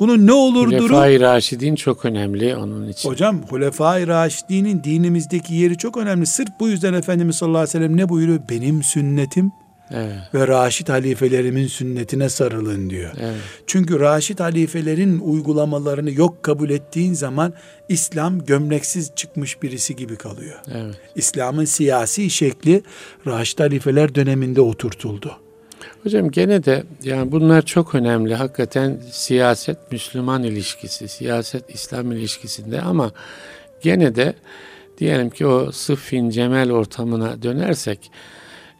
Bunun 0.00 0.26
ne 0.26 0.32
olur 0.32 0.70
durum? 0.70 0.88
Hulefai 0.88 1.20
Raşidin 1.20 1.74
çok 1.74 2.04
önemli 2.04 2.56
onun 2.56 2.88
için. 2.88 3.08
Hocam 3.08 3.42
Hulefai 3.42 4.06
Raşidinin 4.06 4.84
dinimizdeki 4.84 5.54
yeri 5.54 5.78
çok 5.78 5.96
önemli. 5.96 6.26
Sırf 6.26 6.48
bu 6.60 6.68
yüzden 6.68 6.94
Efendimiz 6.94 7.36
sallallahu 7.36 7.58
aleyhi 7.58 7.68
ve 7.68 7.78
sellem 7.78 7.96
ne 7.96 8.08
buyuruyor? 8.08 8.40
Benim 8.50 8.82
sünnetim 8.82 9.52
Evet. 9.90 10.16
ve 10.34 10.48
Raşid 10.48 10.88
halifelerimin 10.88 11.66
sünnetine 11.66 12.28
sarılın 12.28 12.90
diyor. 12.90 13.12
Evet. 13.20 13.40
Çünkü 13.66 14.00
Raşid 14.00 14.40
halifelerin 14.40 15.18
uygulamalarını 15.18 16.10
yok 16.10 16.42
kabul 16.42 16.70
ettiğin 16.70 17.14
zaman 17.14 17.52
İslam 17.88 18.44
gömleksiz 18.44 19.12
çıkmış 19.16 19.62
birisi 19.62 19.96
gibi 19.96 20.16
kalıyor. 20.16 20.58
Evet. 20.74 20.94
İslam'ın 21.14 21.64
siyasi 21.64 22.30
şekli 22.30 22.82
Raşid 23.26 23.58
halifeler 23.58 24.14
döneminde 24.14 24.60
oturtuldu. 24.60 25.36
Hocam 26.02 26.30
gene 26.30 26.64
de 26.64 26.84
yani 27.02 27.32
bunlar 27.32 27.62
çok 27.62 27.94
önemli. 27.94 28.34
Hakikaten 28.34 29.00
siyaset 29.10 29.92
Müslüman 29.92 30.42
ilişkisi, 30.42 31.08
siyaset 31.08 31.74
İslam 31.74 32.12
ilişkisinde 32.12 32.80
ama 32.80 33.12
gene 33.82 34.14
de 34.14 34.34
diyelim 34.98 35.30
ki 35.30 35.46
o 35.46 35.72
Sıffin 35.72 36.30
Cemel 36.30 36.72
ortamına 36.72 37.42
dönersek 37.42 38.10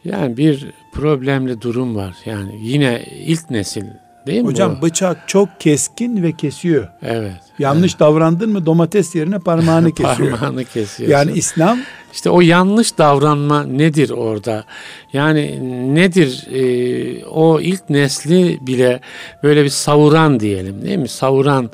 yani 0.05 0.37
bir 0.37 0.71
problemli 0.93 1.61
durum 1.61 1.95
var. 1.95 2.15
Yani 2.25 2.51
yine 2.61 3.05
ilk 3.25 3.49
nesil 3.49 3.85
değil 4.27 4.41
mi 4.41 4.47
Hocam 4.47 4.77
bu? 4.77 4.85
bıçak 4.85 5.27
çok 5.27 5.59
keskin 5.59 6.23
ve 6.23 6.31
kesiyor. 6.31 6.87
Evet. 7.01 7.33
Yanlış 7.59 7.99
davrandın 7.99 8.51
mı 8.51 8.65
domates 8.65 9.15
yerine 9.15 9.39
parmağını 9.39 9.91
kesiyor. 9.95 10.31
Parmağını 10.37 10.65
kesiyor. 10.65 11.09
Yani 11.09 11.31
İslam 11.31 11.79
İşte 12.13 12.29
o 12.29 12.41
yanlış 12.41 12.97
davranma 12.97 13.63
nedir 13.63 14.09
orada? 14.09 14.65
Yani 15.13 15.59
nedir 15.95 16.47
e, 16.53 17.25
o 17.25 17.61
ilk 17.61 17.89
nesli 17.89 18.57
bile 18.61 18.99
böyle 19.43 19.63
bir 19.63 19.69
savuran 19.69 20.39
diyelim 20.39 20.81
değil 20.81 20.97
mi? 20.97 21.07
Savuran 21.07 21.69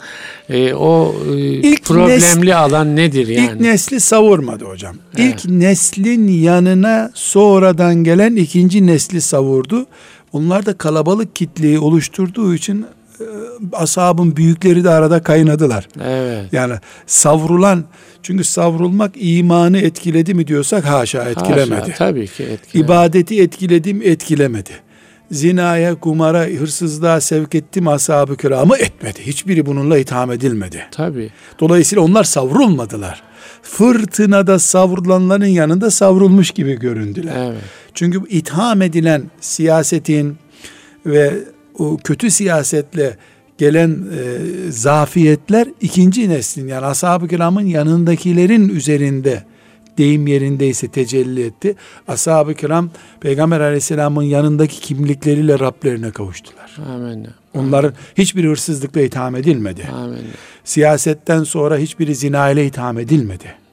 e, 0.49 0.73
o 0.73 1.15
e, 1.35 1.37
İlk 1.39 1.85
problemli 1.85 2.49
nes- 2.49 2.55
alan 2.55 2.95
nedir 2.95 3.27
yani? 3.27 3.51
İlk 3.53 3.61
nesli 3.61 3.99
savurmadı 3.99 4.65
hocam. 4.65 4.95
Evet. 5.17 5.45
İlk 5.45 5.51
neslin 5.51 6.27
yanına 6.27 7.11
sonradan 7.13 7.95
gelen 7.95 8.35
ikinci 8.35 8.87
nesli 8.87 9.21
savurdu. 9.21 9.85
Onlar 10.33 10.65
da 10.65 10.77
kalabalık 10.77 11.35
kitleyi 11.35 11.79
oluşturduğu 11.79 12.55
için 12.55 12.85
e, 13.19 13.25
ashabın 13.73 14.35
büyükleri 14.35 14.83
de 14.83 14.89
arada 14.89 15.23
kaynadılar. 15.23 15.87
evet. 16.05 16.53
Yani 16.53 16.73
savrulan 17.07 17.83
çünkü 18.23 18.43
savrulmak 18.43 19.11
imanı 19.15 19.77
etkiledi 19.77 20.33
mi 20.33 20.47
diyorsak 20.47 20.85
haşa 20.85 21.29
etkilemedi. 21.29 21.81
Haşa, 21.81 21.93
tabii 21.97 22.27
ki 22.27 22.43
etkiledi. 22.43 22.85
İbadeti 22.85 23.41
etkiledi 23.41 23.93
mi 23.93 24.05
etkilemedi. 24.05 24.71
Zinaya, 25.31 25.95
kumara, 25.95 26.43
hırsızlığa 26.45 27.21
sevk 27.21 27.55
etti 27.55 27.81
mi 27.81 27.89
ashab-ı 27.89 28.37
kiramı 28.37 28.77
etmedi. 28.77 29.19
Hiçbiri 29.25 29.65
bununla 29.65 29.97
itham 29.97 30.31
edilmedi. 30.31 30.85
Tabii. 30.91 31.29
Dolayısıyla 31.59 32.03
onlar 32.03 32.23
savrulmadılar. 32.23 33.23
Fırtınada 33.61 34.59
savrulanların 34.59 35.45
yanında 35.45 35.91
savrulmuş 35.91 36.51
gibi 36.51 36.79
göründüler. 36.79 37.47
Evet. 37.49 37.61
Çünkü 37.93 38.29
itham 38.29 38.81
edilen 38.81 39.23
siyasetin 39.41 40.37
ve 41.05 41.33
o 41.79 41.97
kötü 41.97 42.31
siyasetle 42.31 43.17
gelen 43.57 43.89
e, 43.89 44.71
zafiyetler 44.71 45.67
ikinci 45.81 46.29
neslin 46.29 46.67
yani 46.67 46.85
ashab-ı 46.85 47.27
kiramın 47.27 47.65
yanındakilerin 47.65 48.69
üzerinde 48.69 49.43
deyim 49.97 50.27
yerindeyse 50.27 50.87
tecelli 50.87 51.45
etti. 51.45 51.75
Ashab-ı 52.07 52.53
kiram 52.53 52.89
Peygamber 53.19 53.59
aleyhisselamın 53.59 54.23
yanındaki 54.23 54.79
kimlikleriyle 54.79 55.59
Rablerine 55.59 56.11
kavuştular. 56.11 56.77
Amin. 56.95 57.27
Onların 57.53 57.93
hiçbir 58.17 58.43
hırsızlıkla 58.45 59.01
itham 59.01 59.35
edilmedi. 59.35 59.89
Amin. 59.93 60.25
Siyasetten 60.63 61.43
sonra 61.43 61.77
hiçbiri 61.77 62.15
zina 62.15 62.49
ile 62.49 62.65
itham 62.65 62.99
edilmedi. 62.99 63.64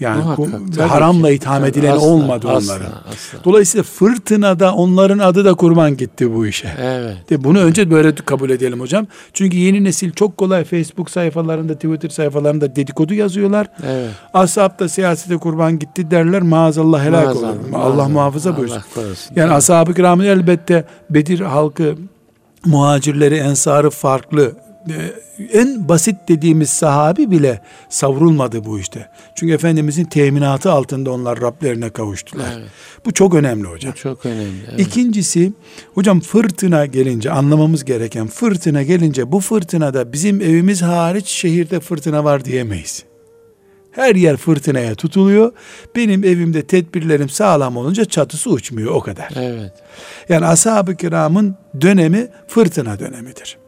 Yani 0.00 0.22
Muhakkak, 0.22 0.46
tabii 0.76 0.88
haramla 0.88 1.28
ki. 1.28 1.34
itham 1.34 1.58
Tabii, 1.58 1.68
edilen 1.70 1.96
asla, 1.96 2.06
olmadı 2.06 2.48
asla, 2.50 2.72
onların. 2.74 2.86
asla. 2.92 3.44
Dolayısıyla 3.44 3.82
fırtınada 3.82 4.74
onların 4.74 5.18
adı 5.18 5.44
da 5.44 5.54
kurban 5.54 5.96
gitti 5.96 6.34
bu 6.34 6.46
işe. 6.46 6.68
Evet. 6.80 7.30
De 7.30 7.44
bunu 7.44 7.58
önce 7.60 7.90
böyle 7.90 8.14
kabul 8.14 8.50
edelim 8.50 8.80
hocam. 8.80 9.06
Çünkü 9.32 9.56
yeni 9.56 9.84
nesil 9.84 10.10
çok 10.12 10.36
kolay 10.36 10.64
Facebook 10.64 11.10
sayfalarında, 11.10 11.74
Twitter 11.74 12.08
sayfalarında 12.08 12.76
dedikodu 12.76 13.14
yazıyorlar. 13.14 13.66
Evet. 13.86 14.10
Ashab 14.34 14.78
da 14.78 14.88
siyasete 14.88 15.36
kurban 15.36 15.78
gitti 15.78 16.10
derler 16.10 16.42
maazallah 16.42 17.04
helak 17.04 17.24
Maazallah, 17.24 17.48
olur. 17.50 17.58
Allah 17.72 17.78
maazallah. 17.78 18.08
muhafaza 18.08 18.56
buyursun. 18.56 18.76
Allah. 18.96 19.04
Yani 19.36 19.48
Tabii. 19.48 19.54
ashab-ı 19.54 19.94
kiramın 19.94 20.24
elbette 20.24 20.84
Bedir 21.10 21.40
halkı 21.40 21.94
muhacirleri, 22.66 23.36
ensarı 23.36 23.90
farklı 23.90 24.52
en 25.52 25.88
basit 25.88 26.16
dediğimiz 26.28 26.70
sahabi 26.70 27.30
bile 27.30 27.60
savrulmadı 27.88 28.64
bu 28.64 28.78
işte. 28.78 29.08
Çünkü 29.34 29.54
Efendimizin 29.54 30.04
teminatı 30.04 30.72
altında 30.72 31.10
onlar 31.10 31.40
Rablerine 31.40 31.90
kavuştular. 31.90 32.52
Evet. 32.58 32.68
Bu 33.04 33.12
çok 33.12 33.34
önemli 33.34 33.68
hocam. 33.68 33.92
Bu 33.92 33.96
çok 33.96 34.26
önemli. 34.26 34.64
Evet. 34.70 34.80
İkincisi 34.80 35.52
hocam 35.94 36.20
fırtına 36.20 36.86
gelince 36.86 37.30
anlamamız 37.30 37.84
gereken 37.84 38.26
fırtına 38.26 38.82
gelince 38.82 39.32
bu 39.32 39.40
fırtınada 39.40 40.12
bizim 40.12 40.40
evimiz 40.40 40.82
hariç 40.82 41.26
şehirde 41.28 41.80
fırtına 41.80 42.24
var 42.24 42.44
diyemeyiz. 42.44 43.04
Her 43.90 44.14
yer 44.14 44.36
fırtınaya 44.36 44.94
tutuluyor. 44.94 45.52
Benim 45.96 46.24
evimde 46.24 46.62
tedbirlerim 46.62 47.28
sağlam 47.28 47.76
olunca 47.76 48.04
çatısı 48.04 48.50
uçmuyor 48.50 48.94
o 48.94 49.00
kadar. 49.00 49.32
Evet. 49.36 49.72
Yani 50.28 50.46
ashab-ı 50.46 50.96
kiramın 50.96 51.54
dönemi 51.80 52.28
fırtına 52.48 52.98
dönemidir. 52.98 53.59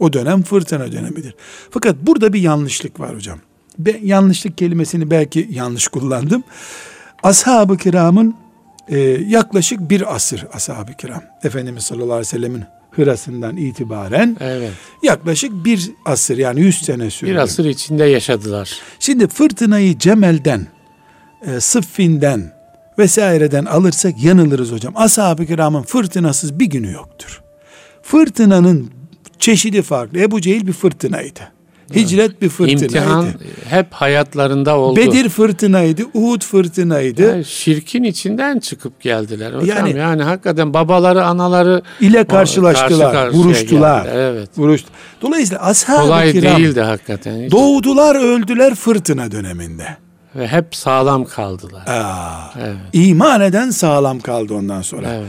O 0.00 0.12
dönem 0.12 0.42
fırtına 0.42 0.92
dönemidir. 0.92 1.34
Fakat 1.70 1.96
burada 2.02 2.32
bir 2.32 2.40
yanlışlık 2.40 3.00
var 3.00 3.16
hocam. 3.16 3.38
Ben 3.78 3.98
yanlışlık 4.02 4.58
kelimesini 4.58 5.10
belki 5.10 5.48
yanlış 5.50 5.88
kullandım. 5.88 6.42
Ashab-ı 7.22 7.76
kiramın 7.76 8.34
e, 8.88 8.98
yaklaşık 9.28 9.90
bir 9.90 10.14
asır 10.14 10.46
ashab-ı 10.52 10.94
kiram. 10.94 11.22
Efendimiz 11.42 11.84
sallallahu 11.84 12.12
aleyhi 12.12 12.20
ve 12.20 12.24
sellemin 12.24 12.64
hırasından 12.90 13.56
itibaren 13.56 14.36
evet. 14.40 14.72
yaklaşık 15.02 15.64
bir 15.64 15.90
asır 16.04 16.38
yani 16.38 16.60
yüz 16.60 16.78
sene 16.78 17.10
sürdü. 17.10 17.30
Bir 17.30 17.36
asır 17.36 17.64
içinde 17.64 18.04
yaşadılar. 18.04 18.78
Şimdi 19.00 19.28
fırtınayı 19.28 19.98
Cemel'den, 19.98 20.66
e, 21.46 21.60
Sıffin'den 21.60 22.52
vesaireden 22.98 23.64
alırsak 23.64 24.24
yanılırız 24.24 24.72
hocam. 24.72 24.92
Ashab-ı 24.96 25.46
kiramın 25.46 25.82
fırtınasız 25.82 26.58
bir 26.58 26.66
günü 26.66 26.92
yoktur. 26.92 27.42
Fırtınanın 28.02 28.99
çeşidi 29.40 29.82
farklı. 29.82 30.20
Ebu 30.20 30.40
Cehil 30.40 30.66
bir 30.66 30.72
fırtınaydı. 30.72 31.40
Hicret 31.94 32.42
bir 32.42 32.48
fırtınaydı. 32.48 32.84
İmtihan 32.84 33.26
hep 33.68 33.92
hayatlarında 33.92 34.78
oldu. 34.78 34.96
Bedir 34.96 35.28
fırtınaydı, 35.28 36.02
Uhud 36.14 36.42
fırtınaydı. 36.42 37.22
Yani 37.22 37.44
şirkin 37.44 38.02
içinden 38.02 38.58
çıkıp 38.58 39.00
geldiler. 39.00 39.52
Hocam 39.52 39.86
yani, 39.86 39.98
yani 39.98 40.22
hakikaten 40.22 40.74
babaları, 40.74 41.24
anaları 41.24 41.82
ile 42.00 42.24
karşılaştılar, 42.24 43.12
karşı 43.12 43.36
vuruştular. 43.36 44.08
Evet. 44.12 44.58
Vuruştu. 44.58 44.90
Dolayısıyla 45.22 45.62
ashab-ı 45.62 45.96
Kolay 45.96 46.32
kiram 46.32 46.56
değildi 46.56 46.80
hakikaten. 46.80 47.42
Hiç. 47.42 47.52
Doğdular, 47.52 48.16
öldüler 48.16 48.74
fırtına 48.74 49.30
döneminde. 49.30 49.96
Ve 50.36 50.46
hep 50.46 50.74
sağlam 50.76 51.24
kaldılar. 51.24 51.86
Aa, 51.86 52.52
evet. 52.58 52.76
İman 52.92 53.40
eden 53.40 53.70
sağlam 53.70 54.20
kaldı 54.20 54.54
ondan 54.54 54.82
sonra. 54.82 55.08
Evet. 55.12 55.28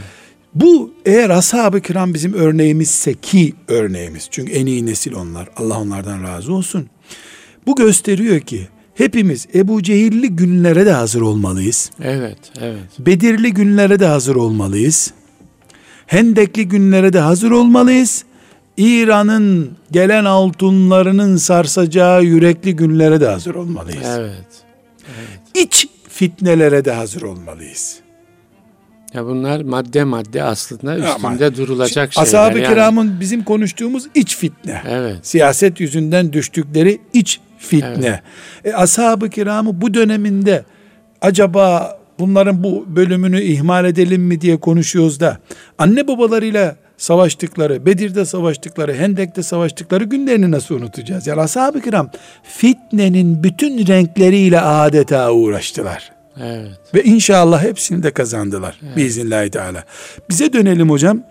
Bu 0.54 0.94
eğer 1.04 1.30
ashab-ı 1.30 1.80
kiram 1.80 2.14
bizim 2.14 2.34
örneğimizse 2.34 3.14
ki 3.14 3.54
örneğimiz. 3.68 4.28
Çünkü 4.30 4.52
en 4.52 4.66
iyi 4.66 4.86
nesil 4.86 5.14
onlar. 5.14 5.48
Allah 5.56 5.80
onlardan 5.80 6.22
razı 6.22 6.54
olsun. 6.54 6.86
Bu 7.66 7.76
gösteriyor 7.76 8.40
ki 8.40 8.68
hepimiz 8.94 9.46
Ebu 9.54 9.82
Cehilli 9.82 10.28
günlere 10.28 10.86
de 10.86 10.92
hazır 10.92 11.20
olmalıyız. 11.20 11.90
Evet, 12.02 12.38
evet. 12.60 12.78
Bedirli 12.98 13.54
günlere 13.54 14.00
de 14.00 14.06
hazır 14.06 14.36
olmalıyız. 14.36 15.12
Hendekli 16.06 16.68
günlere 16.68 17.12
de 17.12 17.18
hazır 17.18 17.50
olmalıyız. 17.50 18.24
İran'ın 18.76 19.76
gelen 19.90 20.24
altınlarının 20.24 21.36
sarsacağı 21.36 22.24
yürekli 22.24 22.76
günlere 22.76 23.20
de 23.20 23.26
hazır 23.26 23.54
olmalıyız. 23.54 24.06
Evet. 24.06 24.46
evet. 25.06 25.66
İç 25.66 25.88
fitnelere 26.08 26.84
de 26.84 26.92
hazır 26.92 27.22
olmalıyız. 27.22 28.01
Ya 29.14 29.26
bunlar 29.26 29.60
madde 29.60 30.04
madde 30.04 30.42
aslında 30.42 30.96
üstünde 30.96 31.44
Ama, 31.46 31.56
durulacak 31.56 32.12
şeyler. 32.12 32.28
Ashab-ı 32.28 32.58
yani. 32.58 32.68
kiramın 32.68 33.20
bizim 33.20 33.44
konuştuğumuz 33.44 34.04
iç 34.14 34.36
fitne. 34.36 34.82
Evet. 34.88 35.16
Siyaset 35.22 35.80
yüzünden 35.80 36.32
düştükleri 36.32 37.00
iç 37.12 37.40
fitne. 37.58 38.20
Evet. 38.64 38.74
E, 38.74 38.74
ashab-ı 38.74 39.30
kiramı 39.30 39.80
bu 39.80 39.94
döneminde 39.94 40.64
acaba 41.20 41.96
bunların 42.18 42.64
bu 42.64 42.84
bölümünü 42.88 43.40
ihmal 43.42 43.84
edelim 43.84 44.22
mi 44.22 44.40
diye 44.40 44.60
konuşuyoruz 44.60 45.20
da 45.20 45.38
anne 45.78 46.08
babalarıyla 46.08 46.76
savaştıkları, 46.96 47.86
Bedir'de 47.86 48.24
savaştıkları, 48.24 48.94
Hendek'te 48.94 49.42
savaştıkları 49.42 50.04
günlerini 50.04 50.50
nasıl 50.50 50.74
unutacağız? 50.74 51.26
Yani 51.26 51.40
ashab-ı 51.40 51.80
kiram 51.80 52.10
fitnenin 52.42 53.42
bütün 53.42 53.86
renkleriyle 53.86 54.60
adeta 54.60 55.32
uğraştılar. 55.32 56.11
Evet. 56.40 56.70
Ve 56.94 57.04
inşallah 57.04 57.62
hepsini 57.62 58.02
de 58.02 58.10
kazandılar. 58.10 58.80
Evet. 58.86 58.96
Biiznillahü 58.96 59.50
teala. 59.50 59.84
Bize 60.30 60.52
dönelim 60.52 60.90
hocam. 60.90 61.22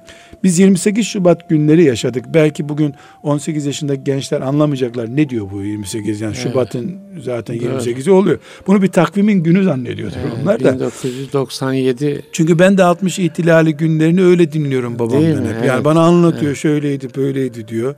Biz 0.43 0.59
28 0.59 1.07
Şubat 1.07 1.49
günleri 1.49 1.83
yaşadık. 1.83 2.25
Belki 2.33 2.69
bugün 2.69 2.95
18 3.23 3.65
yaşındaki 3.65 4.03
gençler 4.03 4.41
anlamayacaklar. 4.41 5.15
Ne 5.15 5.29
diyor 5.29 5.51
bu 5.51 5.63
28? 5.63 6.21
Yani 6.21 6.33
evet. 6.35 6.43
Şubat'ın 6.43 6.97
zaten 7.23 7.55
28'i 7.55 7.91
evet. 7.91 8.07
oluyor. 8.07 8.39
Bunu 8.67 8.81
bir 8.81 8.87
takvimin 8.87 9.43
günü 9.43 9.63
zannediyordur 9.63 10.17
evet, 10.21 10.33
onlar 10.41 10.63
da. 10.63 10.73
1997. 10.73 12.25
Çünkü 12.31 12.59
ben 12.59 12.77
de 12.77 12.83
60 12.83 13.19
ihtilali 13.19 13.77
günlerini 13.77 14.23
öyle 14.23 14.51
dinliyorum 14.51 14.99
babamdan 14.99 15.45
hep. 15.45 15.53
Evet. 15.55 15.65
Yani 15.65 15.85
bana 15.85 16.01
anlatıyor 16.01 16.51
evet. 16.51 16.57
şöyleydi 16.57 17.07
böyleydi 17.15 17.67
diyor 17.67 17.95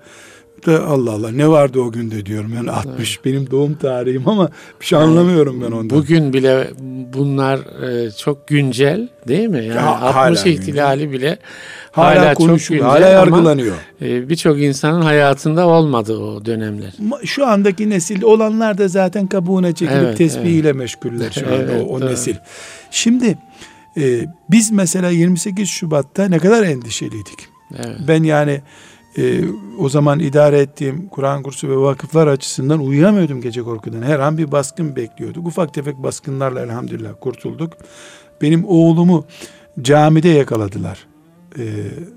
da 0.65 0.85
Allah 0.85 1.11
Allah 1.11 1.31
ne 1.31 1.47
vardı 1.47 1.79
o 1.79 1.91
günde 1.91 2.25
diyorum. 2.25 2.53
Yani 2.55 2.71
60 2.71 3.15
evet. 3.15 3.25
benim 3.25 3.51
doğum 3.51 3.75
tarihim 3.75 4.29
ama 4.29 4.49
bir 4.81 4.85
şey 4.85 4.99
anlamıyorum 4.99 5.61
ben 5.61 5.71
ondan. 5.71 5.89
Bugün 5.89 6.33
bile 6.33 6.67
bunlar 7.13 7.59
e, 7.59 8.11
çok 8.11 8.47
güncel 8.47 9.09
değil 9.27 9.47
mi? 9.47 9.57
Yani 9.57 9.75
ya, 9.75 10.01
60 10.01 10.45
ihtilali 10.45 11.11
bile 11.11 11.37
hala, 11.91 12.21
hala 12.21 12.33
güncel 12.33 12.79
hala 12.79 13.07
yargılanıyor. 13.07 13.75
E, 14.01 14.29
Birçok 14.29 14.61
insanın 14.61 15.01
hayatında 15.01 15.67
olmadı 15.67 16.17
o 16.17 16.45
dönemler. 16.45 16.93
Şu 17.23 17.47
andaki 17.47 17.89
nesil 17.89 18.23
olanlar 18.23 18.77
da 18.77 18.87
zaten 18.87 19.27
kabuğuna 19.27 19.71
çekilip 19.71 20.03
evet, 20.03 20.17
tesbihiyle 20.17 20.67
evet. 20.69 20.77
meşguller 20.77 21.31
şu 21.39 21.45
anda 21.45 21.55
evet, 21.55 21.85
o, 21.89 21.95
o 21.95 22.01
nesil. 22.01 22.35
Şimdi 22.91 23.37
e, 23.97 24.25
biz 24.51 24.71
mesela 24.71 25.09
28 25.09 25.69
Şubat'ta 25.69 26.25
ne 26.25 26.39
kadar 26.39 26.63
endişeliydik. 26.63 27.53
Evet. 27.75 27.97
Ben 28.07 28.23
yani 28.23 28.61
e, 29.17 29.41
o 29.79 29.89
zaman 29.89 30.19
idare 30.19 30.59
ettiğim 30.59 31.07
Kur'an 31.07 31.43
kursu 31.43 31.69
ve 31.69 31.77
vakıflar 31.77 32.27
açısından 32.27 32.79
uyuyamıyordum 32.79 33.41
gece 33.41 33.61
korkudan. 33.61 34.01
Her 34.01 34.19
an 34.19 34.37
bir 34.37 34.51
baskın 34.51 34.95
bekliyorduk. 34.95 35.47
Ufak 35.47 35.73
tefek 35.73 35.97
baskınlarla 35.97 36.61
elhamdülillah 36.61 37.13
kurtulduk. 37.21 37.73
Benim 38.41 38.65
oğlumu 38.65 39.25
camide 39.81 40.29
yakaladılar. 40.29 41.07
E, 41.57 41.63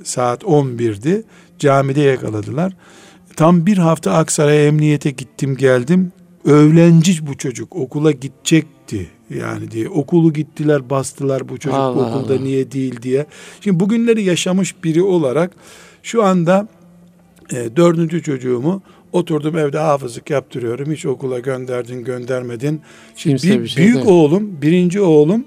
saat 0.04 0.42
11'di. 0.42 1.24
Camide 1.58 2.00
yakaladılar. 2.00 2.72
Tam 3.36 3.66
bir 3.66 3.78
hafta 3.78 4.12
Aksaray'a 4.12 4.66
emniyete 4.66 5.10
gittim 5.10 5.56
geldim. 5.56 6.12
Öğlenci 6.44 7.26
bu 7.26 7.36
çocuk 7.36 7.76
okula 7.76 8.10
gidecekti 8.12 9.10
yani 9.30 9.70
diye 9.70 9.88
okulu 9.88 10.32
gittiler 10.32 10.90
bastılar 10.90 11.48
bu 11.48 11.58
çocuk 11.58 11.78
Allah 11.78 12.08
okulda 12.08 12.34
Allah. 12.34 12.42
niye 12.42 12.72
değil 12.72 13.02
diye. 13.02 13.26
Şimdi 13.60 13.80
bugünleri 13.80 14.22
yaşamış 14.22 14.84
biri 14.84 15.02
olarak 15.02 15.52
şu 16.02 16.24
anda 16.24 16.68
e, 17.52 17.76
dördüncü 17.76 18.22
çocuğumu 18.22 18.82
oturdum 19.12 19.58
evde 19.58 19.78
hafızlık 19.78 20.30
yaptırıyorum. 20.30 20.92
Hiç 20.92 21.06
okula 21.06 21.38
gönderdin 21.38 22.04
göndermedin. 22.04 22.80
Şimdi 23.16 23.42
bir, 23.42 23.62
bir 23.62 23.68
şey 23.68 23.84
büyük 23.84 23.96
değil. 23.96 24.06
oğlum, 24.06 24.62
birinci 24.62 25.00
oğlum 25.00 25.44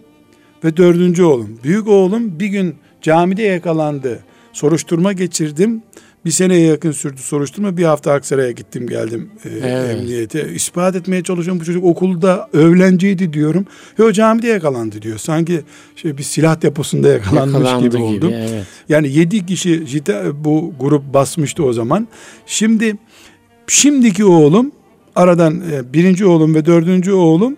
ve 0.63 0.77
dördüncü 0.77 1.23
oğlum. 1.23 1.59
Büyük 1.63 1.87
oğlum 1.87 2.39
bir 2.39 2.47
gün 2.47 2.75
camide 3.01 3.43
yakalandı. 3.43 4.19
Soruşturma 4.53 5.13
geçirdim. 5.13 5.83
Bir 6.25 6.31
seneye 6.31 6.67
yakın 6.67 6.91
sürdü 6.91 7.21
soruşturma. 7.21 7.77
Bir 7.77 7.83
hafta 7.83 8.11
Aksaray'a 8.11 8.51
gittim 8.51 8.87
geldim 8.87 9.29
e, 9.45 9.49
evet. 9.49 9.97
emniyete. 9.97 10.53
İspat 10.53 10.95
etmeye 10.95 11.23
çalışıyorum 11.23 11.61
bu 11.61 11.65
çocuk 11.65 11.83
okulda 11.83 12.49
öğlenciydi 12.53 13.33
diyorum. 13.33 13.65
Yo 13.97 14.11
camide 14.11 14.47
yakalandı 14.47 15.01
diyor. 15.01 15.17
Sanki 15.17 15.61
şey 15.95 16.17
bir 16.17 16.23
silah 16.23 16.61
deposunda 16.61 17.07
yakalanmış 17.07 17.53
Yakalandı 17.53 17.87
gibi 17.87 17.97
oldum. 17.97 18.29
Gibi, 18.29 18.39
evet. 18.49 18.65
Yani 18.89 19.09
yedi 19.13 19.45
kişi 19.45 19.83
bu 20.33 20.73
grup 20.79 21.13
basmıştı 21.13 21.63
o 21.63 21.73
zaman. 21.73 22.07
Şimdi 22.45 22.95
şimdiki 23.67 24.25
oğlum 24.25 24.71
aradan 25.15 25.61
e, 25.71 25.93
birinci 25.93 26.25
oğlum 26.25 26.55
ve 26.55 26.65
dördüncü 26.65 27.11
oğlum 27.11 27.57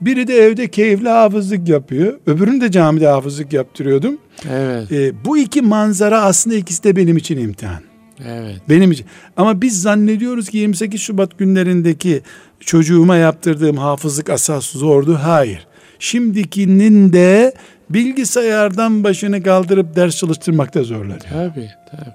biri 0.00 0.26
de 0.26 0.36
evde 0.36 0.68
keyifli 0.68 1.08
hafızlık 1.08 1.68
yapıyor. 1.68 2.18
Öbürünü 2.26 2.60
de 2.60 2.70
camide 2.70 3.06
hafızlık 3.06 3.52
yaptırıyordum. 3.52 4.18
Evet. 4.50 4.92
E, 4.92 5.24
bu 5.24 5.38
iki 5.38 5.62
manzara 5.62 6.22
aslında 6.22 6.56
ikisi 6.56 6.84
de 6.84 6.96
benim 6.96 7.16
için 7.16 7.38
imtihan. 7.38 7.89
Evet. 8.28 8.60
Benim 8.68 8.92
için. 8.92 9.06
Ama 9.36 9.62
biz 9.62 9.82
zannediyoruz 9.82 10.48
ki 10.48 10.58
28 10.58 11.00
Şubat 11.00 11.38
günlerindeki 11.38 12.22
çocuğuma 12.60 13.16
yaptırdığım 13.16 13.76
hafızlık 13.76 14.30
asas 14.30 14.64
zordu. 14.66 15.18
Hayır. 15.22 15.66
Şimdikinin 15.98 17.12
de 17.12 17.54
bilgisayardan 17.90 19.04
başını 19.04 19.42
kaldırıp 19.42 19.96
ders 19.96 20.16
çalıştırmakta 20.16 20.82
zorlanıyor. 20.82 21.20
Tabii, 21.20 21.70
tabii. 21.90 22.14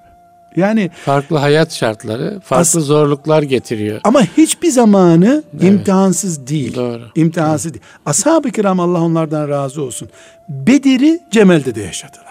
Yani 0.55 0.91
farklı 1.05 1.37
hayat 1.37 1.73
şartları, 1.73 2.39
farklı 2.43 2.79
as- 2.79 2.85
zorluklar 2.85 3.43
getiriyor. 3.43 3.99
Ama 4.03 4.21
hiçbir 4.21 4.69
zamanı 4.69 5.43
evet. 5.53 5.63
imtihansız 5.63 6.47
değil. 6.47 6.75
Doğru. 6.75 7.01
İmtihansız 7.15 7.71
evet. 7.71 7.73
değil. 7.73 7.93
Ashab-ı 8.05 8.51
kiram 8.51 8.79
Allah 8.79 9.01
onlardan 9.01 9.49
razı 9.49 9.81
olsun. 9.81 10.09
Bedir'i 10.49 11.19
Cemel'de 11.31 11.75
de 11.75 11.81
yaşadılar. 11.81 12.24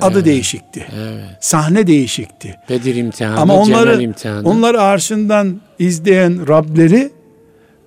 Adı 0.00 0.14
Evet. 0.14 0.26
değişikti. 0.26 0.86
Evet. 0.96 1.24
Sahne 1.40 1.86
değişikti. 1.86 2.56
Bedir 2.68 2.94
imtihanı, 2.94 3.40
Ama 3.40 3.54
onları 3.54 4.02
imtihanı. 4.02 4.48
onları 4.48 4.80
arşından 4.82 5.60
izleyen 5.78 6.48
Rableri 6.48 7.10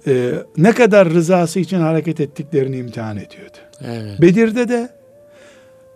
e, 0.07 0.31
ne 0.57 0.71
kadar 0.71 1.09
rızası 1.09 1.59
için 1.59 1.79
hareket 1.79 2.19
ettiklerini 2.19 2.77
imtihan 2.77 3.17
ediyordu. 3.17 3.57
Evet. 3.87 4.21
Bedir'de 4.21 4.69
de 4.69 4.89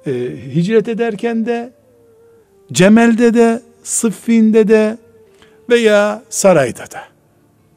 e, 0.08 0.12
hicret 0.56 0.88
ederken 0.88 1.46
de 1.46 1.72
Cemel'de 2.72 3.34
de 3.34 3.62
Sıffin'de 3.84 4.68
de 4.68 4.98
veya 5.70 6.22
sarayda 6.30 6.80
da 6.92 7.02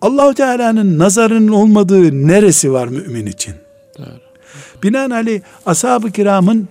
Allahu 0.00 0.34
Teala'nın 0.34 0.98
nazarının 0.98 1.48
olmadığı 1.52 2.28
neresi 2.28 2.72
var 2.72 2.88
mümin 2.88 3.26
için? 3.26 3.54
Doğru. 3.98 4.06
Binaenaleyh 4.82 5.40
ashab-ı 5.66 6.10
kiramın 6.10 6.68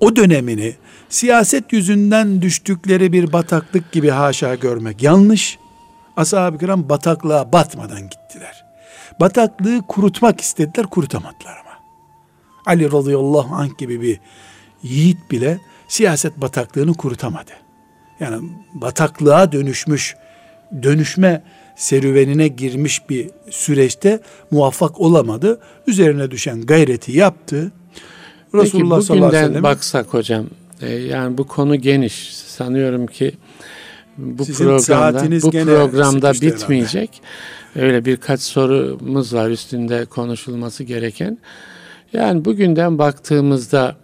o 0.00 0.16
dönemini 0.16 0.74
siyaset 1.08 1.72
yüzünden 1.72 2.42
düştükleri 2.42 3.12
bir 3.12 3.32
bataklık 3.32 3.92
gibi 3.92 4.08
haşa 4.08 4.54
görmek 4.54 5.02
yanlış. 5.02 5.58
Ashab-ı 6.16 6.58
kiram 6.58 6.88
bataklığa 6.88 7.52
batmadan 7.52 8.02
gittiler. 8.02 8.64
Bataklığı 9.20 9.82
kurutmak 9.88 10.40
istediler, 10.40 10.86
kurutamadılar 10.86 11.56
ama. 11.60 11.78
Ali 12.66 12.92
radıyallahu 12.92 13.54
anh 13.54 13.78
gibi 13.78 14.02
bir 14.02 14.20
yiğit 14.82 15.30
bile 15.30 15.60
siyaset 15.88 16.36
bataklığını 16.36 16.94
kurutamadı. 16.94 17.50
Yani 18.20 18.50
bataklığa 18.74 19.52
dönüşmüş, 19.52 20.16
dönüşme 20.82 21.42
serüvenine 21.76 22.48
girmiş 22.48 23.10
bir 23.10 23.30
süreçte 23.50 24.20
muvaffak 24.50 25.00
olamadı. 25.00 25.60
Üzerine 25.86 26.30
düşen 26.30 26.60
gayreti 26.60 27.12
yaptı. 27.12 27.72
Resulullah 28.54 28.96
Peki 28.96 29.06
sallallahu 29.06 29.26
aleyhi 29.26 29.44
ve 29.44 29.48
sellem 29.48 29.62
baksak 29.62 30.06
hocam, 30.06 30.46
e, 30.82 30.92
yani 30.92 31.38
bu 31.38 31.46
konu 31.46 31.76
geniş. 31.76 32.34
Sanıyorum 32.34 33.06
ki 33.06 33.32
bu 34.18 34.44
Sizin 34.44 34.64
programda 34.64 35.42
bu 35.42 35.50
programda 35.50 36.32
bitmeyecek. 36.32 37.22
Öyle 37.76 38.04
birkaç 38.04 38.40
sorumuz 38.40 39.34
var 39.34 39.50
üstünde 39.50 40.04
konuşulması 40.04 40.84
gereken. 40.84 41.38
Yani 42.12 42.44
bugünden 42.44 42.98
baktığımızda 42.98 43.96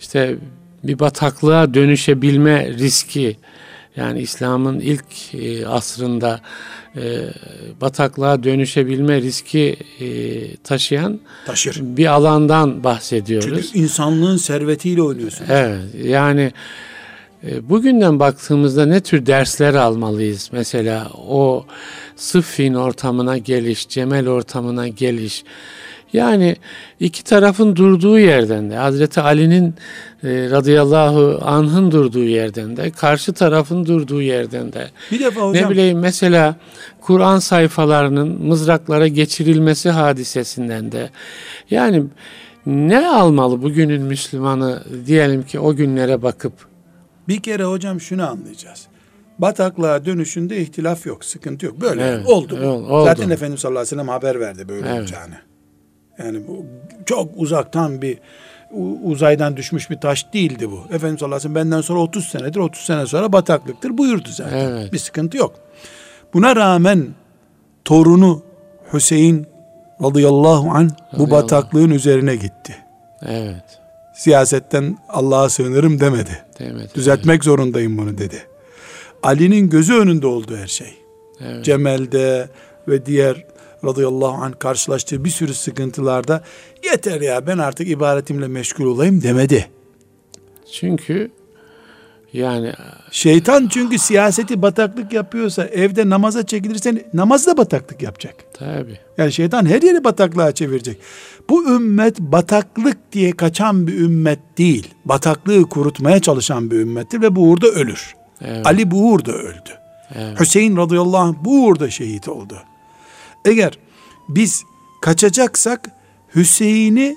işte 0.00 0.36
bir 0.84 0.98
bataklığa 0.98 1.74
dönüşebilme 1.74 2.68
riski 2.68 3.36
yani 3.96 4.20
İslam'ın 4.20 4.80
ilk 4.80 5.34
e, 5.34 5.66
asrında 5.66 6.40
e, 6.96 7.20
bataklığa 7.80 8.42
dönüşebilme 8.42 9.22
riski 9.22 9.76
e, 10.00 10.56
taşıyan 10.56 11.20
taşır. 11.46 11.78
bir 11.82 12.06
alandan 12.06 12.84
bahsediyoruz. 12.84 13.62
Çünkü 13.72 13.78
insanlığın 13.78 14.36
servetiyle 14.36 15.02
oynuyorsun. 15.02 15.46
Evet 15.48 15.80
yani 16.04 16.52
e, 17.44 17.68
bugünden 17.68 18.20
baktığımızda 18.20 18.86
ne 18.86 19.00
tür 19.00 19.26
dersler 19.26 19.74
almalıyız? 19.74 20.48
Mesela 20.52 21.10
o 21.28 21.66
Sıffin 22.16 22.74
ortamına 22.74 23.38
geliş, 23.38 23.88
Cemel 23.88 24.28
ortamına 24.28 24.88
geliş. 24.88 25.44
Yani 26.12 26.56
iki 27.00 27.24
tarafın 27.24 27.76
durduğu 27.76 28.18
yerden 28.18 28.70
de 28.70 28.76
Hazreti 28.76 29.20
Ali'nin 29.20 29.74
e, 30.24 30.50
radıyallahu 30.50 31.40
anh'ın 31.44 31.90
durduğu 31.90 32.24
yerden 32.24 32.76
de 32.76 32.90
karşı 32.90 33.32
tarafın 33.32 33.86
durduğu 33.86 34.22
yerden 34.22 34.72
de 34.72 34.90
Bir 35.12 35.20
defa 35.20 35.40
hocam 35.40 35.64
ne 35.64 35.70
bileyim 35.70 35.98
mesela 35.98 36.56
Kur'an 37.00 37.38
sayfalarının 37.38 38.42
mızraklara 38.46 39.08
geçirilmesi 39.08 39.90
hadisesinden 39.90 40.92
de 40.92 41.10
yani 41.70 42.04
ne 42.66 43.08
almalı 43.08 43.62
bugünün 43.62 44.02
Müslümanı 44.02 44.82
diyelim 45.06 45.42
ki 45.42 45.60
o 45.60 45.74
günlere 45.74 46.22
bakıp 46.22 46.52
bir 47.28 47.42
kere 47.42 47.64
hocam 47.64 48.00
şunu 48.00 48.30
anlayacağız. 48.30 48.86
Bataklığa 49.38 50.04
dönüşünde 50.04 50.60
ihtilaf 50.60 51.06
yok, 51.06 51.24
sıkıntı 51.24 51.66
yok. 51.66 51.80
Böyle 51.80 52.02
Evet, 52.02 52.26
oldu. 52.26 52.54
evet, 52.58 52.66
oldu. 52.68 53.04
Zaten 53.04 53.30
Efendimiz 53.30 53.60
sallallahu 53.60 53.78
aleyhi 53.80 53.96
ve 53.96 54.00
sellem 54.00 54.08
haber 54.08 54.40
verdi 54.40 54.68
böyle 54.68 54.88
Evet. 54.88 55.00
olacağını. 55.00 55.34
Yani 56.18 56.46
bu 56.48 56.66
çok 57.06 57.28
uzaktan 57.36 58.02
bir 58.02 58.18
uzaydan 59.04 59.56
düşmüş 59.56 59.90
bir 59.90 60.00
taş 60.00 60.32
değildi 60.32 60.70
bu. 60.70 60.80
Efendimiz 60.90 61.20
sallallahu 61.20 61.36
aleyhi 61.36 61.50
ve 61.50 61.54
sellem 61.54 61.54
benden 61.54 61.80
sonra 61.80 62.00
30 62.00 62.28
senedir, 62.28 62.58
30 62.60 62.82
sene 62.82 63.06
sonra 63.06 63.32
bataklıktır 63.32 63.98
buyurdu 63.98 64.28
zaten. 64.28 64.58
Evet. 64.58 64.92
Bir 64.92 64.98
sıkıntı 64.98 65.36
yok. 65.36 65.54
Buna 66.34 66.56
rağmen 66.56 67.06
torunu 67.84 68.42
Hüseyin 68.92 69.46
radıyallahu 70.02 70.70
an 70.70 70.90
bu 71.18 71.30
bataklığın 71.30 71.90
üzerine 71.90 72.36
gitti. 72.36 72.76
evet 73.26 73.80
Siyasetten 74.14 74.98
Allah'a 75.08 75.48
sığınırım 75.48 76.00
demedi. 76.00 76.44
demedi. 76.58 76.88
Düzeltmek 76.94 77.44
zorundayım 77.44 77.98
bunu 77.98 78.18
dedi. 78.18 78.46
Ali'nin 79.22 79.70
gözü 79.70 79.94
önünde 79.94 80.26
oldu 80.26 80.56
her 80.56 80.66
şey. 80.66 80.94
Evet. 81.40 81.64
Cemel'de 81.64 82.48
ve 82.88 83.06
diğer 83.06 83.44
radıyallahu 83.84 84.44
anh 84.44 84.58
karşılaştığı 84.58 85.24
bir 85.24 85.30
sürü 85.30 85.54
sıkıntılarda 85.54 86.42
yeter 86.84 87.20
ya 87.20 87.46
ben 87.46 87.58
artık 87.58 87.88
ibaretimle 87.88 88.48
meşgul 88.48 88.84
olayım 88.84 89.22
demedi. 89.22 89.68
Çünkü 90.72 91.30
yani 92.32 92.72
Şeytan 93.10 93.68
çünkü 93.68 93.98
siyaseti 93.98 94.62
bataklık 94.62 95.12
yapıyorsa 95.12 95.64
evde 95.64 96.08
namaza 96.08 96.46
çekilirsen 96.46 97.00
namazda 97.14 97.56
bataklık 97.56 98.02
yapacak. 98.02 98.34
tabi 98.58 98.98
Yani 99.18 99.32
şeytan 99.32 99.66
her 99.66 99.82
yeri 99.82 100.04
bataklığa 100.04 100.52
çevirecek. 100.52 100.98
Bu 101.50 101.70
ümmet 101.74 102.20
bataklık 102.20 103.12
diye 103.12 103.32
kaçan 103.32 103.86
bir 103.86 104.00
ümmet 104.00 104.38
değil. 104.58 104.94
Bataklığı 105.04 105.62
kurutmaya 105.62 106.20
çalışan 106.20 106.70
bir 106.70 106.76
ümmettir 106.76 107.22
ve 107.22 107.36
bu 107.36 107.40
uğurda 107.50 107.66
ölür. 107.66 108.14
evet, 108.40 108.66
Ali 108.66 108.90
bu 108.90 109.10
uğurda 109.10 109.32
öldü. 109.32 109.70
evet, 110.14 110.40
Hüseyin 110.40 110.76
radıyallahu 110.76 111.16
anh 111.16 111.34
bu 111.44 111.64
uğurda 111.64 111.90
şehit 111.90 112.28
oldu. 112.28 112.56
Eğer 113.46 113.78
biz 114.28 114.64
kaçacaksak 115.00 115.90
Hüseyin'i 116.34 117.16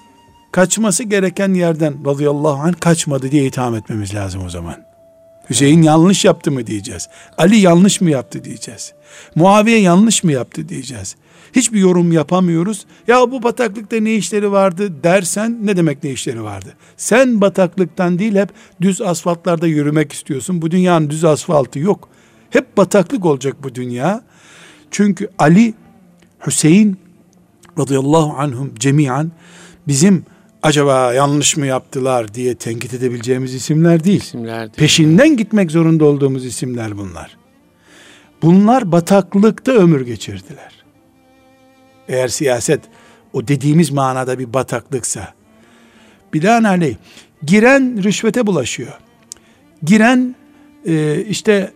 kaçması 0.52 1.04
gereken 1.04 1.54
yerden 1.54 2.06
radıyallahu 2.06 2.62
anh 2.62 2.80
kaçmadı 2.80 3.32
diye 3.32 3.46
itham 3.46 3.76
etmemiz 3.76 4.16
lazım 4.16 4.46
o 4.46 4.50
zaman. 4.50 4.76
Hüseyin 5.50 5.82
yanlış 5.82 6.26
yaptı 6.26 6.52
mı 6.52 6.68
diyeceğiz. 6.68 7.10
Ali 7.38 7.58
yanlış 7.58 8.02
mı 8.02 8.10
yaptı 8.10 8.44
diyeceğiz. 8.44 8.94
Muaviye 9.36 9.80
yanlış 9.80 10.24
mı 10.24 10.32
yaptı 10.32 10.70
diyeceğiz. 10.70 11.16
Hiçbir 11.56 11.80
yorum 11.80 12.12
yapamıyoruz. 12.12 12.86
Ya 13.08 13.32
bu 13.32 13.44
bataklıkta 13.44 14.00
ne 14.00 14.16
işleri 14.16 14.52
vardı 14.52 15.04
dersen 15.04 15.58
ne 15.62 15.78
demek 15.78 16.04
ne 16.04 16.10
işleri 16.12 16.44
vardı? 16.44 16.74
Sen 16.98 17.42
bataklıktan 17.42 18.20
değil 18.20 18.36
hep 18.36 18.50
düz 18.82 19.02
asfaltlarda 19.02 19.68
yürümek 19.68 20.14
istiyorsun. 20.14 20.62
Bu 20.62 20.72
dünyanın 20.72 21.10
düz 21.10 21.26
asfaltı 21.26 21.80
yok. 21.80 22.10
Hep 22.50 22.78
bataklık 22.78 23.26
olacak 23.26 23.56
bu 23.64 23.76
dünya. 23.76 24.22
Çünkü 24.92 25.30
Ali, 25.40 25.74
Hüseyin 26.48 26.98
radıyallahu 27.80 28.34
anhum 28.38 28.74
cemiyan 28.80 29.32
bizim 29.88 30.26
acaba 30.64 31.14
yanlış 31.14 31.58
mı 31.58 31.66
yaptılar 31.66 32.34
diye 32.34 32.56
tenkit 32.56 32.94
edebileceğimiz 32.94 33.54
isimler 33.54 34.04
değil. 34.04 34.22
isimler 34.22 34.60
değil. 34.60 34.74
Peşinden 34.76 35.38
gitmek 35.38 35.72
zorunda 35.72 36.06
olduğumuz 36.06 36.46
isimler 36.46 36.98
bunlar. 36.98 37.38
Bunlar 38.42 38.92
bataklıkta 38.92 39.72
ömür 39.72 40.06
geçirdiler. 40.06 40.84
Eğer 42.08 42.28
siyaset 42.28 42.82
o 43.34 43.48
dediğimiz 43.48 43.92
manada 43.92 44.40
bir 44.40 44.54
bataklıksa, 44.54 45.34
binaenaleyh 46.34 46.96
giren 47.44 48.04
rüşvete 48.04 48.48
bulaşıyor. 48.48 48.94
Giren 49.84 50.36
e, 50.86 51.24
işte 51.30 51.72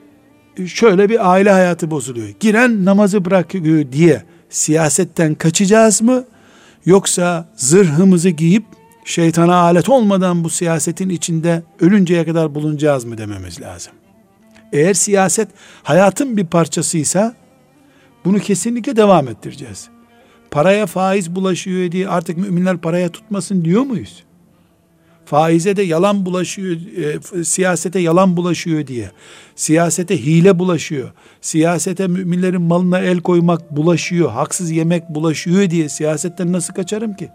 şöyle 0.65 1.09
bir 1.09 1.31
aile 1.31 1.51
hayatı 1.51 1.91
bozuluyor. 1.91 2.27
Giren 2.39 2.85
namazı 2.85 3.25
bırakıyor 3.25 3.91
diye 3.91 4.23
siyasetten 4.53 5.35
kaçacağız 5.35 6.01
mı? 6.01 6.25
Yoksa 6.85 7.49
zırhımızı 7.55 8.29
giyip 8.29 8.65
şeytana 9.05 9.55
alet 9.55 9.89
olmadan 9.89 10.43
bu 10.43 10.49
siyasetin 10.49 11.09
içinde 11.09 11.63
ölünceye 11.79 12.25
kadar 12.25 12.55
bulunacağız 12.55 13.05
mı 13.05 13.17
dememiz 13.17 13.61
lazım. 13.61 13.93
Eğer 14.73 14.93
siyaset 14.93 15.47
hayatın 15.83 16.37
bir 16.37 16.45
parçasıysa 16.45 17.35
bunu 18.25 18.39
kesinlikle 18.39 18.95
devam 18.95 19.27
ettireceğiz. 19.27 19.89
Paraya 20.51 20.85
faiz 20.85 21.35
bulaşıyor 21.35 21.91
diye 21.91 22.07
artık 22.07 22.37
müminler 22.37 22.77
paraya 22.77 23.09
tutmasın 23.09 23.65
diyor 23.65 23.81
muyuz? 23.81 24.23
Faize 25.25 25.75
de 25.75 25.81
yalan 25.81 26.25
bulaşıyor, 26.25 26.77
e, 27.39 27.43
siyasete 27.43 27.99
yalan 27.99 28.37
bulaşıyor 28.37 28.87
diye, 28.87 29.11
siyasete 29.55 30.17
hile 30.17 30.59
bulaşıyor, 30.59 31.11
siyasete 31.41 32.07
müminlerin 32.07 32.61
malına 32.61 32.99
el 32.99 33.19
koymak 33.19 33.71
bulaşıyor, 33.71 34.31
haksız 34.31 34.71
yemek 34.71 35.09
bulaşıyor 35.09 35.69
diye 35.69 35.89
siyasetten 35.89 36.53
nasıl 36.53 36.73
kaçarım 36.73 37.13
ki? 37.13 37.29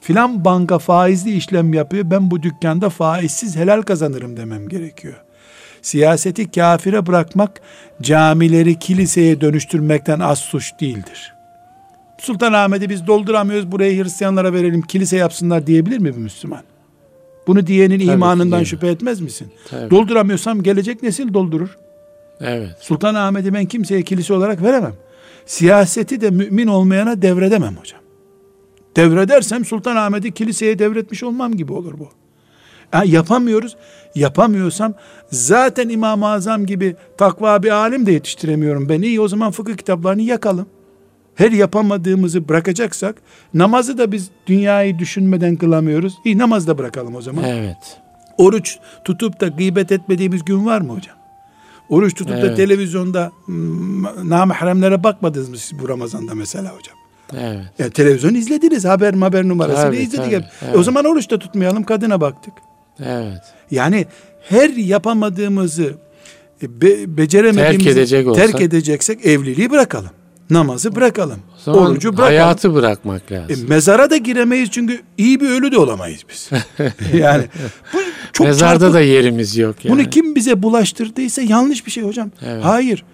Filan 0.00 0.44
banka 0.44 0.78
faizli 0.78 1.36
işlem 1.36 1.74
yapıyor, 1.74 2.10
ben 2.10 2.30
bu 2.30 2.42
dükkanda 2.42 2.90
faizsiz 2.90 3.56
helal 3.56 3.82
kazanırım 3.82 4.36
demem 4.36 4.68
gerekiyor. 4.68 5.14
Siyaseti 5.82 6.50
kafire 6.50 7.06
bırakmak, 7.06 7.60
camileri 8.02 8.78
kiliseye 8.78 9.40
dönüştürmekten 9.40 10.20
az 10.20 10.38
suç 10.38 10.72
değildir. 10.80 11.34
Sultanahmet'i 12.18 12.90
biz 12.90 13.06
dolduramıyoruz, 13.06 13.72
burayı 13.72 14.02
Hristiyanlara 14.02 14.52
verelim, 14.52 14.82
kilise 14.82 15.16
yapsınlar 15.16 15.66
diyebilir 15.66 15.98
mi 15.98 16.16
bir 16.16 16.20
Müslüman? 16.20 16.62
Bunu 17.46 17.66
diyenin 17.66 17.98
Tabii 17.98 18.12
imanından 18.12 18.64
şüphe 18.64 18.88
etmez 18.88 19.20
misin? 19.20 19.48
Tabii. 19.70 19.90
Dolduramıyorsam 19.90 20.62
gelecek 20.62 21.02
nesil 21.02 21.34
doldurur. 21.34 21.78
Evet. 22.40 22.76
Sultanahmet'i 22.80 23.54
ben 23.54 23.66
kimseye 23.66 24.02
kilise 24.02 24.34
olarak 24.34 24.62
veremem. 24.62 24.94
Siyaseti 25.46 26.20
de 26.20 26.30
mümin 26.30 26.66
olmayana 26.66 27.22
devredemem 27.22 27.76
hocam. 27.76 28.00
Devredersem 28.96 29.64
Sultanahmet'i 29.64 30.32
kiliseye 30.32 30.78
devretmiş 30.78 31.22
olmam 31.22 31.54
gibi 31.54 31.72
olur 31.72 31.98
bu. 31.98 32.08
Ha, 32.90 33.04
yapamıyoruz. 33.06 33.76
Yapamıyorsam 34.14 34.94
zaten 35.30 35.88
İmam-ı 35.88 36.28
Azam 36.28 36.66
gibi 36.66 36.96
takva 37.18 37.62
bir 37.62 37.70
alim 37.70 38.06
de 38.06 38.12
yetiştiremiyorum. 38.12 38.88
Ben 38.88 39.02
iyi 39.02 39.20
o 39.20 39.28
zaman 39.28 39.50
fıkıh 39.50 39.76
kitaplarını 39.76 40.22
yakalım. 40.22 40.66
Her 41.34 41.50
yapamadığımızı 41.52 42.48
bırakacaksak 42.48 43.16
namazı 43.54 43.98
da 43.98 44.12
biz 44.12 44.28
dünyayı 44.46 44.98
düşünmeden 44.98 45.56
kılamıyoruz. 45.56 46.14
İyi 46.24 46.38
namazı 46.38 46.66
da 46.66 46.78
bırakalım 46.78 47.14
o 47.14 47.22
zaman. 47.22 47.44
Evet. 47.44 48.00
Oruç 48.38 48.78
tutup 49.04 49.40
da 49.40 49.48
gıybet 49.48 49.92
etmediğimiz 49.92 50.44
gün 50.44 50.66
var 50.66 50.80
mı 50.80 50.92
hocam? 50.92 51.16
Oruç 51.88 52.14
tutup 52.14 52.32
da 52.34 52.38
Evet. 52.46 52.56
televizyonda 52.56 53.32
mm, 53.46 54.02
namahremlere 54.30 55.04
bakmadınız 55.04 55.48
mı 55.48 55.56
siz 55.56 55.78
bu 55.78 55.88
Ramazan'da 55.88 56.34
mesela 56.34 56.68
hocam? 56.76 56.96
Evet. 57.38 57.64
Ya 57.78 57.90
televizyon 57.90 58.34
izlediniz 58.34 58.84
haber 58.84 59.14
haber 59.14 59.48
numarasını 59.48 59.82
Tabii, 59.84 59.96
izledik 59.96 60.24
tabii, 60.24 60.34
hep. 60.36 60.44
evet. 60.62 60.74
E 60.74 60.78
o 60.78 60.82
zaman 60.82 61.04
oruç 61.04 61.30
da 61.30 61.38
tutmayalım 61.38 61.82
kadına 61.84 62.20
baktık. 62.20 62.54
Evet. 63.04 63.42
Yani 63.70 64.06
her 64.48 64.70
yapamadığımızı 64.70 65.94
e, 66.62 66.80
be, 66.80 67.16
beceremediğimizi 67.16 67.84
Terk 67.84 67.96
edecek 67.96 68.26
olsak- 68.26 68.46
terk 68.46 68.60
edeceksek 68.60 69.26
evliliği 69.26 69.70
bırakalım. 69.70 70.10
Namazı 70.52 70.94
bırakalım. 70.96 71.38
O 71.58 71.60
zaman 71.64 71.90
Orucu 71.90 72.08
bırakalım. 72.08 72.28
hayatı 72.28 72.74
bırakmak 72.74 73.32
E, 73.32 73.34
lazım. 73.34 73.68
mezara 73.68 74.10
da 74.10 74.16
giremeyiz 74.16 74.70
çünkü 74.70 75.00
iyi 75.18 75.40
bir 75.40 75.48
ölü 75.50 75.72
de 75.72 75.78
olamayız 75.78 76.20
biz. 76.30 76.50
yani 77.14 77.44
bu 77.94 77.98
çok 78.32 78.46
Mezarda 78.46 78.78
çarpık. 78.78 78.94
da 78.94 79.00
yerimiz 79.00 79.56
yok 79.56 79.84
yani. 79.84 79.98
Bunu 79.98 80.10
kim 80.10 80.34
bize 80.34 80.62
bulaştırdıysa 80.62 81.42
yanlış 81.42 81.86
bir 81.86 81.90
şey 81.90 82.02
hocam. 82.02 82.30
Evet. 82.46 82.64
Hayır. 82.64 83.04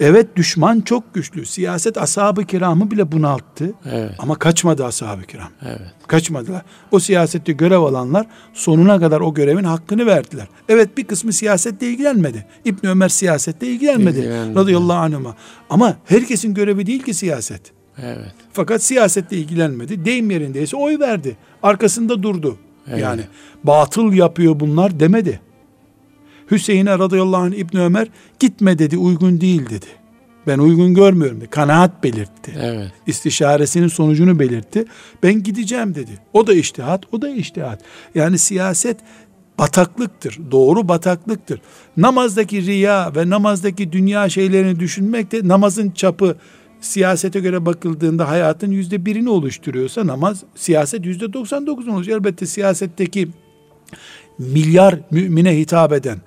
Evet 0.00 0.36
düşman 0.36 0.80
çok 0.80 1.14
güçlü. 1.14 1.46
Siyaset 1.46 1.98
ashab-ı 1.98 2.44
kiramı 2.44 2.90
bile 2.90 3.12
bunalttı. 3.12 3.72
Evet. 3.92 4.10
Ama 4.18 4.34
kaçmadı 4.34 4.84
ashab-ı 4.84 5.22
kiram. 5.22 5.48
Evet. 5.66 5.80
Kaçmadılar. 6.06 6.62
O 6.90 7.00
siyasette 7.00 7.52
görev 7.52 7.78
alanlar 7.78 8.26
sonuna 8.54 9.00
kadar 9.00 9.20
o 9.20 9.34
görevin 9.34 9.64
hakkını 9.64 10.06
verdiler. 10.06 10.46
Evet 10.68 10.96
bir 10.96 11.04
kısmı 11.04 11.32
siyasetle 11.32 11.86
ilgilenmedi. 11.86 12.46
İbn 12.64 12.86
Ömer 12.86 13.08
siyasetle 13.08 13.66
ilgilenmedi. 13.66 14.18
İlgilenmedi. 14.18 14.58
Radıyallahu 14.58 14.98
anhuma. 14.98 15.36
Ama 15.70 15.96
herkesin 16.04 16.54
görevi 16.54 16.86
değil 16.86 17.02
ki 17.02 17.14
siyaset. 17.14 17.62
Evet. 18.02 18.34
Fakat 18.52 18.82
siyasetle 18.82 19.36
ilgilenmedi. 19.36 20.04
Deyim 20.04 20.30
yerindeyse 20.30 20.76
oy 20.76 20.98
verdi. 20.98 21.36
Arkasında 21.62 22.22
durdu. 22.22 22.58
Evet. 22.88 23.02
Yani 23.02 23.22
batıl 23.64 24.12
yapıyor 24.12 24.60
bunlar 24.60 25.00
demedi. 25.00 25.40
Hüseyin'e 26.50 26.98
radıyallahu 26.98 27.42
anh 27.42 27.54
İbni 27.54 27.80
Ömer 27.80 28.08
gitme 28.40 28.78
dedi 28.78 28.96
uygun 28.96 29.40
değil 29.40 29.70
dedi. 29.70 29.86
Ben 30.46 30.58
uygun 30.58 30.94
görmüyorum 30.94 31.40
dedi. 31.40 31.50
Kanaat 31.50 32.04
belirtti. 32.04 32.52
Evet. 32.60 32.92
İstişaresinin 33.06 33.88
sonucunu 33.88 34.38
belirtti. 34.38 34.84
Ben 35.22 35.42
gideceğim 35.42 35.94
dedi. 35.94 36.10
O 36.32 36.46
da 36.46 36.54
iştihat, 36.54 37.02
o 37.12 37.22
da 37.22 37.28
iştihat. 37.28 37.82
Yani 38.14 38.38
siyaset 38.38 38.96
bataklıktır. 39.58 40.38
Doğru 40.50 40.88
bataklıktır. 40.88 41.60
Namazdaki 41.96 42.66
riya 42.66 43.12
ve 43.16 43.30
namazdaki 43.30 43.92
dünya 43.92 44.28
şeylerini 44.28 44.80
düşünmek 44.80 45.32
de 45.32 45.48
namazın 45.48 45.90
çapı 45.90 46.36
siyasete 46.80 47.40
göre 47.40 47.66
bakıldığında 47.66 48.28
hayatın 48.28 48.70
yüzde 48.70 49.06
birini 49.06 49.30
oluşturuyorsa 49.30 50.06
namaz 50.06 50.44
siyaset 50.54 51.06
yüzde 51.06 51.32
99 51.32 51.88
olacak. 51.88 52.16
Elbette 52.16 52.46
siyasetteki 52.46 53.28
milyar 54.38 54.94
mümine 55.10 55.56
hitap 55.58 55.92
eden 55.92 56.18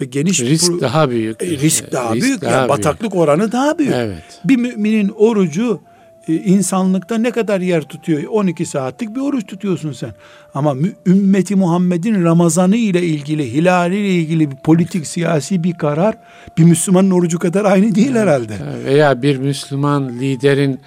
ve 0.00 0.04
geniş 0.04 0.40
Risk 0.40 0.72
pro- 0.72 0.80
daha 0.80 1.10
büyük. 1.10 1.42
e, 1.42 1.46
risk 1.46 1.92
daha 1.92 2.14
Risk 2.14 2.24
büyük. 2.26 2.42
daha 2.42 2.50
yani 2.50 2.58
büyük. 2.68 2.70
bataklık 2.78 3.14
oranı 3.14 3.52
daha 3.52 3.78
büyük. 3.78 3.92
Evet. 3.96 4.40
Bir 4.44 4.56
müminin 4.56 5.08
orucu 5.16 5.80
e, 6.28 6.34
insanlıkta 6.34 7.18
ne 7.18 7.30
kadar 7.30 7.60
yer 7.60 7.82
tutuyor? 7.82 8.22
12 8.30 8.66
saatlik 8.66 9.16
bir 9.16 9.20
oruç 9.20 9.46
tutuyorsun 9.46 9.92
sen. 9.92 10.14
Ama 10.54 10.74
ümmeti 11.06 11.56
Muhammed'in 11.56 12.24
Ramazanı 12.24 12.76
ile 12.76 13.02
ilgili, 13.02 13.52
hilali 13.52 13.96
ile 13.98 14.08
ilgili 14.14 14.50
bir 14.50 14.56
politik, 14.56 15.06
siyasi 15.06 15.64
bir 15.64 15.72
karar 15.74 16.14
bir 16.58 16.64
Müslümanın 16.64 17.10
orucu 17.10 17.38
kadar 17.38 17.64
aynı 17.64 17.94
değil 17.94 18.14
herhalde. 18.14 18.54
Veya 18.84 19.22
bir 19.22 19.36
Müslüman 19.36 20.08
liderin 20.20 20.80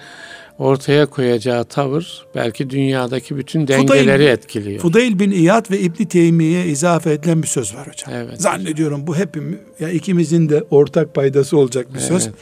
ortaya 0.58 1.06
koyacağı 1.06 1.64
tavır 1.64 2.26
belki 2.34 2.70
dünyadaki 2.70 3.36
bütün 3.36 3.68
dengeleri 3.68 4.24
etkiliyor. 4.24 4.80
Fudayl 4.80 5.18
bin 5.18 5.30
İyad 5.30 5.70
ve 5.70 5.80
İbni 5.80 6.08
Teymiye'ye 6.08 6.66
izafe 6.66 7.12
edilen 7.12 7.42
bir 7.42 7.48
söz 7.48 7.74
var 7.74 7.88
hocam. 7.88 8.14
Evet. 8.14 8.42
Zannediyorum 8.42 9.06
bu 9.06 9.16
hepim 9.16 9.60
ya 9.80 9.90
ikimizin 9.90 10.48
de 10.48 10.64
ortak 10.70 11.14
paydası 11.14 11.56
olacak 11.56 11.94
bir 11.94 11.98
söz. 11.98 12.26
Evet. 12.26 12.36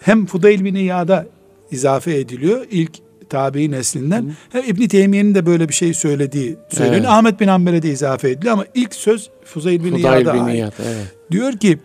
Hem 0.00 0.26
Fudayl 0.26 0.64
bin 0.64 0.74
İyad'a 0.74 1.26
izafe 1.70 2.18
ediliyor 2.18 2.66
ilk 2.70 2.92
tabi 3.28 3.70
neslinden. 3.70 4.34
Hem 4.50 4.64
İbni 4.66 4.88
Teymiye'nin 4.88 5.34
de 5.34 5.46
böyle 5.46 5.68
bir 5.68 5.74
şey 5.74 5.94
söylediği 5.94 6.56
söyleniyor. 6.68 7.00
Evet. 7.00 7.10
Ahmet 7.10 7.40
bin 7.40 7.48
Hanbel'e 7.48 7.82
de 7.82 7.90
izafe 7.90 8.30
ediliyor 8.30 8.52
ama 8.52 8.64
ilk 8.74 8.94
söz 8.94 9.30
Fudayl 9.44 9.84
bin 9.84 9.96
Fudayl 9.96 10.26
İyad'a 10.26 10.34
bin. 10.34 10.54
İyad, 10.54 10.72
evet. 10.86 11.14
Diyor 11.30 11.52
ki 11.52 11.78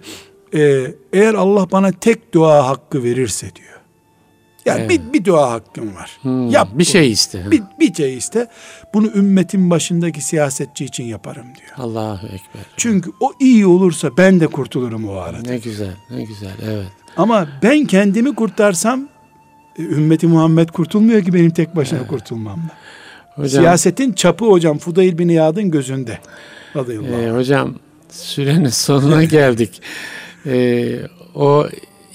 e, 0.54 0.88
eğer 1.14 1.34
Allah 1.34 1.72
bana 1.72 1.92
tek 1.92 2.34
dua 2.34 2.68
hakkı 2.68 3.04
verirse 3.04 3.48
diyor. 3.56 3.81
Yani 4.66 4.80
Evet. 4.80 4.90
bir, 4.90 5.14
bir 5.14 5.26
dua 5.26 5.52
hakkım 5.52 5.96
var. 5.96 6.18
Hmm, 6.22 6.50
Yap 6.50 6.68
bir 6.72 6.76
bunu. 6.76 6.86
şey 6.86 7.12
iste. 7.12 7.52
Bir, 7.52 7.64
bir 7.80 7.94
şey 7.94 8.18
iste. 8.18 8.48
Bunu 8.94 9.08
ümmetin 9.08 9.70
başındaki 9.70 10.22
siyasetçi 10.22 10.86
için 10.86 11.04
yaparım 11.04 11.46
diyor. 11.46 11.72
Allahu 11.90 12.26
Ekber. 12.28 12.62
Çünkü 12.78 13.12
o 13.20 13.32
iyi 13.40 13.66
olursa 13.66 14.10
ben 14.18 14.40
de 14.40 14.48
kurtulurum 14.48 15.10
o 15.10 15.14
arada. 15.16 15.50
Ne 15.50 15.58
güzel, 15.58 15.94
ne 16.10 16.24
güzel. 16.24 16.52
Evet. 16.66 16.88
Ama 17.18 17.48
ben 17.64 17.86
kendimi 17.86 18.36
kurtarsam 18.36 19.08
e, 19.80 19.82
ümmeti 19.82 20.28
Muhammed 20.28 20.70
kurtulmuyor 20.70 21.24
ki 21.24 21.34
benim 21.34 21.50
tek 21.52 21.76
başına 21.76 22.08
kurtulmamla. 22.08 22.70
Hocam, 23.36 23.62
Siyasetin 23.62 24.14
çapı 24.14 24.46
hocam 24.46 24.78
Fudayl 24.78 25.18
bin 25.18 25.30
İyad'ın 25.30 25.72
gözünde. 25.72 26.20
Radıyallahu 26.76 27.22
e, 27.22 27.32
hocam 27.32 27.76
sürenin 28.10 28.70
sonuna 28.70 29.24
geldik. 29.38 29.82
E, 30.46 30.86
o 31.36 31.68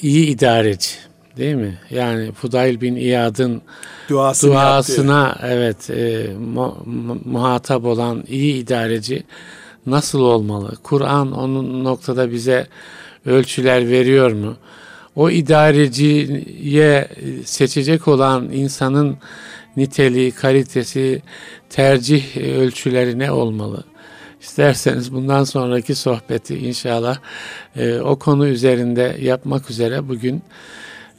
iyi 0.03 0.27
idareci 0.27 0.89
değil 1.37 1.55
mi? 1.55 1.79
Yani 1.91 2.33
Fudayl 2.33 2.81
bin 2.81 2.97
İyad'ın 2.97 3.63
Duasını 4.09 4.51
yaptı. 4.55 4.67
duasına 4.67 5.39
evet 5.43 5.91
e, 5.91 6.27
mu- 6.39 6.83
mu- 6.87 7.19
muhatap 7.25 7.85
olan 7.85 8.25
iyi 8.29 8.55
idareci 8.55 9.23
nasıl 9.87 10.21
olmalı? 10.21 10.77
Kur'an 10.83 11.33
onun 11.33 11.85
noktada 11.85 12.31
bize 12.31 12.67
ölçüler 13.27 13.89
veriyor 13.91 14.33
mu? 14.33 14.57
O 15.17 15.31
idareciye 15.31 17.09
seçecek 17.45 18.09
olan 18.09 18.49
insanın 18.53 19.17
niteliği, 19.77 20.33
kalitesi, 20.33 21.23
tercih 21.71 22.37
ölçüleri 22.37 23.19
ne 23.19 23.31
olmalı? 23.33 23.85
İsterseniz 24.41 25.13
bundan 25.13 25.45
sonraki 25.45 25.95
sohbeti 25.95 26.59
inşallah 26.59 27.19
e, 27.77 27.99
o 28.01 28.17
konu 28.19 28.47
üzerinde 28.47 29.17
yapmak 29.21 29.71
üzere 29.71 30.09
bugün 30.09 30.43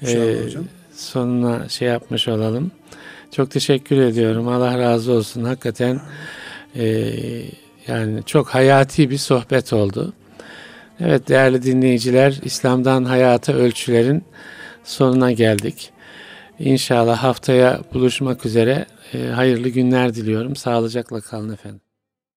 e, 0.02 0.44
hocam. 0.46 0.66
sonuna 0.94 1.70
şey 1.70 1.88
yapmış 1.88 2.28
olalım. 2.28 2.72
Çok 3.32 3.52
teşekkür 3.52 3.98
ediyorum. 3.98 4.48
Allah 4.48 4.78
razı 4.80 5.12
olsun. 5.12 5.44
Hakikaten 5.44 6.02
e, 6.76 7.14
yani 7.88 8.24
çok 8.26 8.48
hayati 8.50 9.10
bir 9.10 9.18
sohbet 9.18 9.74
oldu. 9.74 10.14
Evet 11.00 11.28
değerli 11.30 11.64
dinleyiciler, 11.64 12.40
İslam'dan 12.44 13.04
hayata 13.04 13.54
ölçülerin 13.54 14.24
sonuna 14.84 15.32
geldik. 15.32 15.92
İnşallah 16.60 17.24
haftaya 17.24 17.82
buluşmak 17.94 18.46
üzere. 18.46 18.86
E, 19.14 19.28
hayırlı 19.28 19.70
günler 19.70 20.16
diliyorum. 20.16 20.56
Sağlıcakla 20.56 21.22
kalın 21.22 21.54
efendim. 21.54 21.82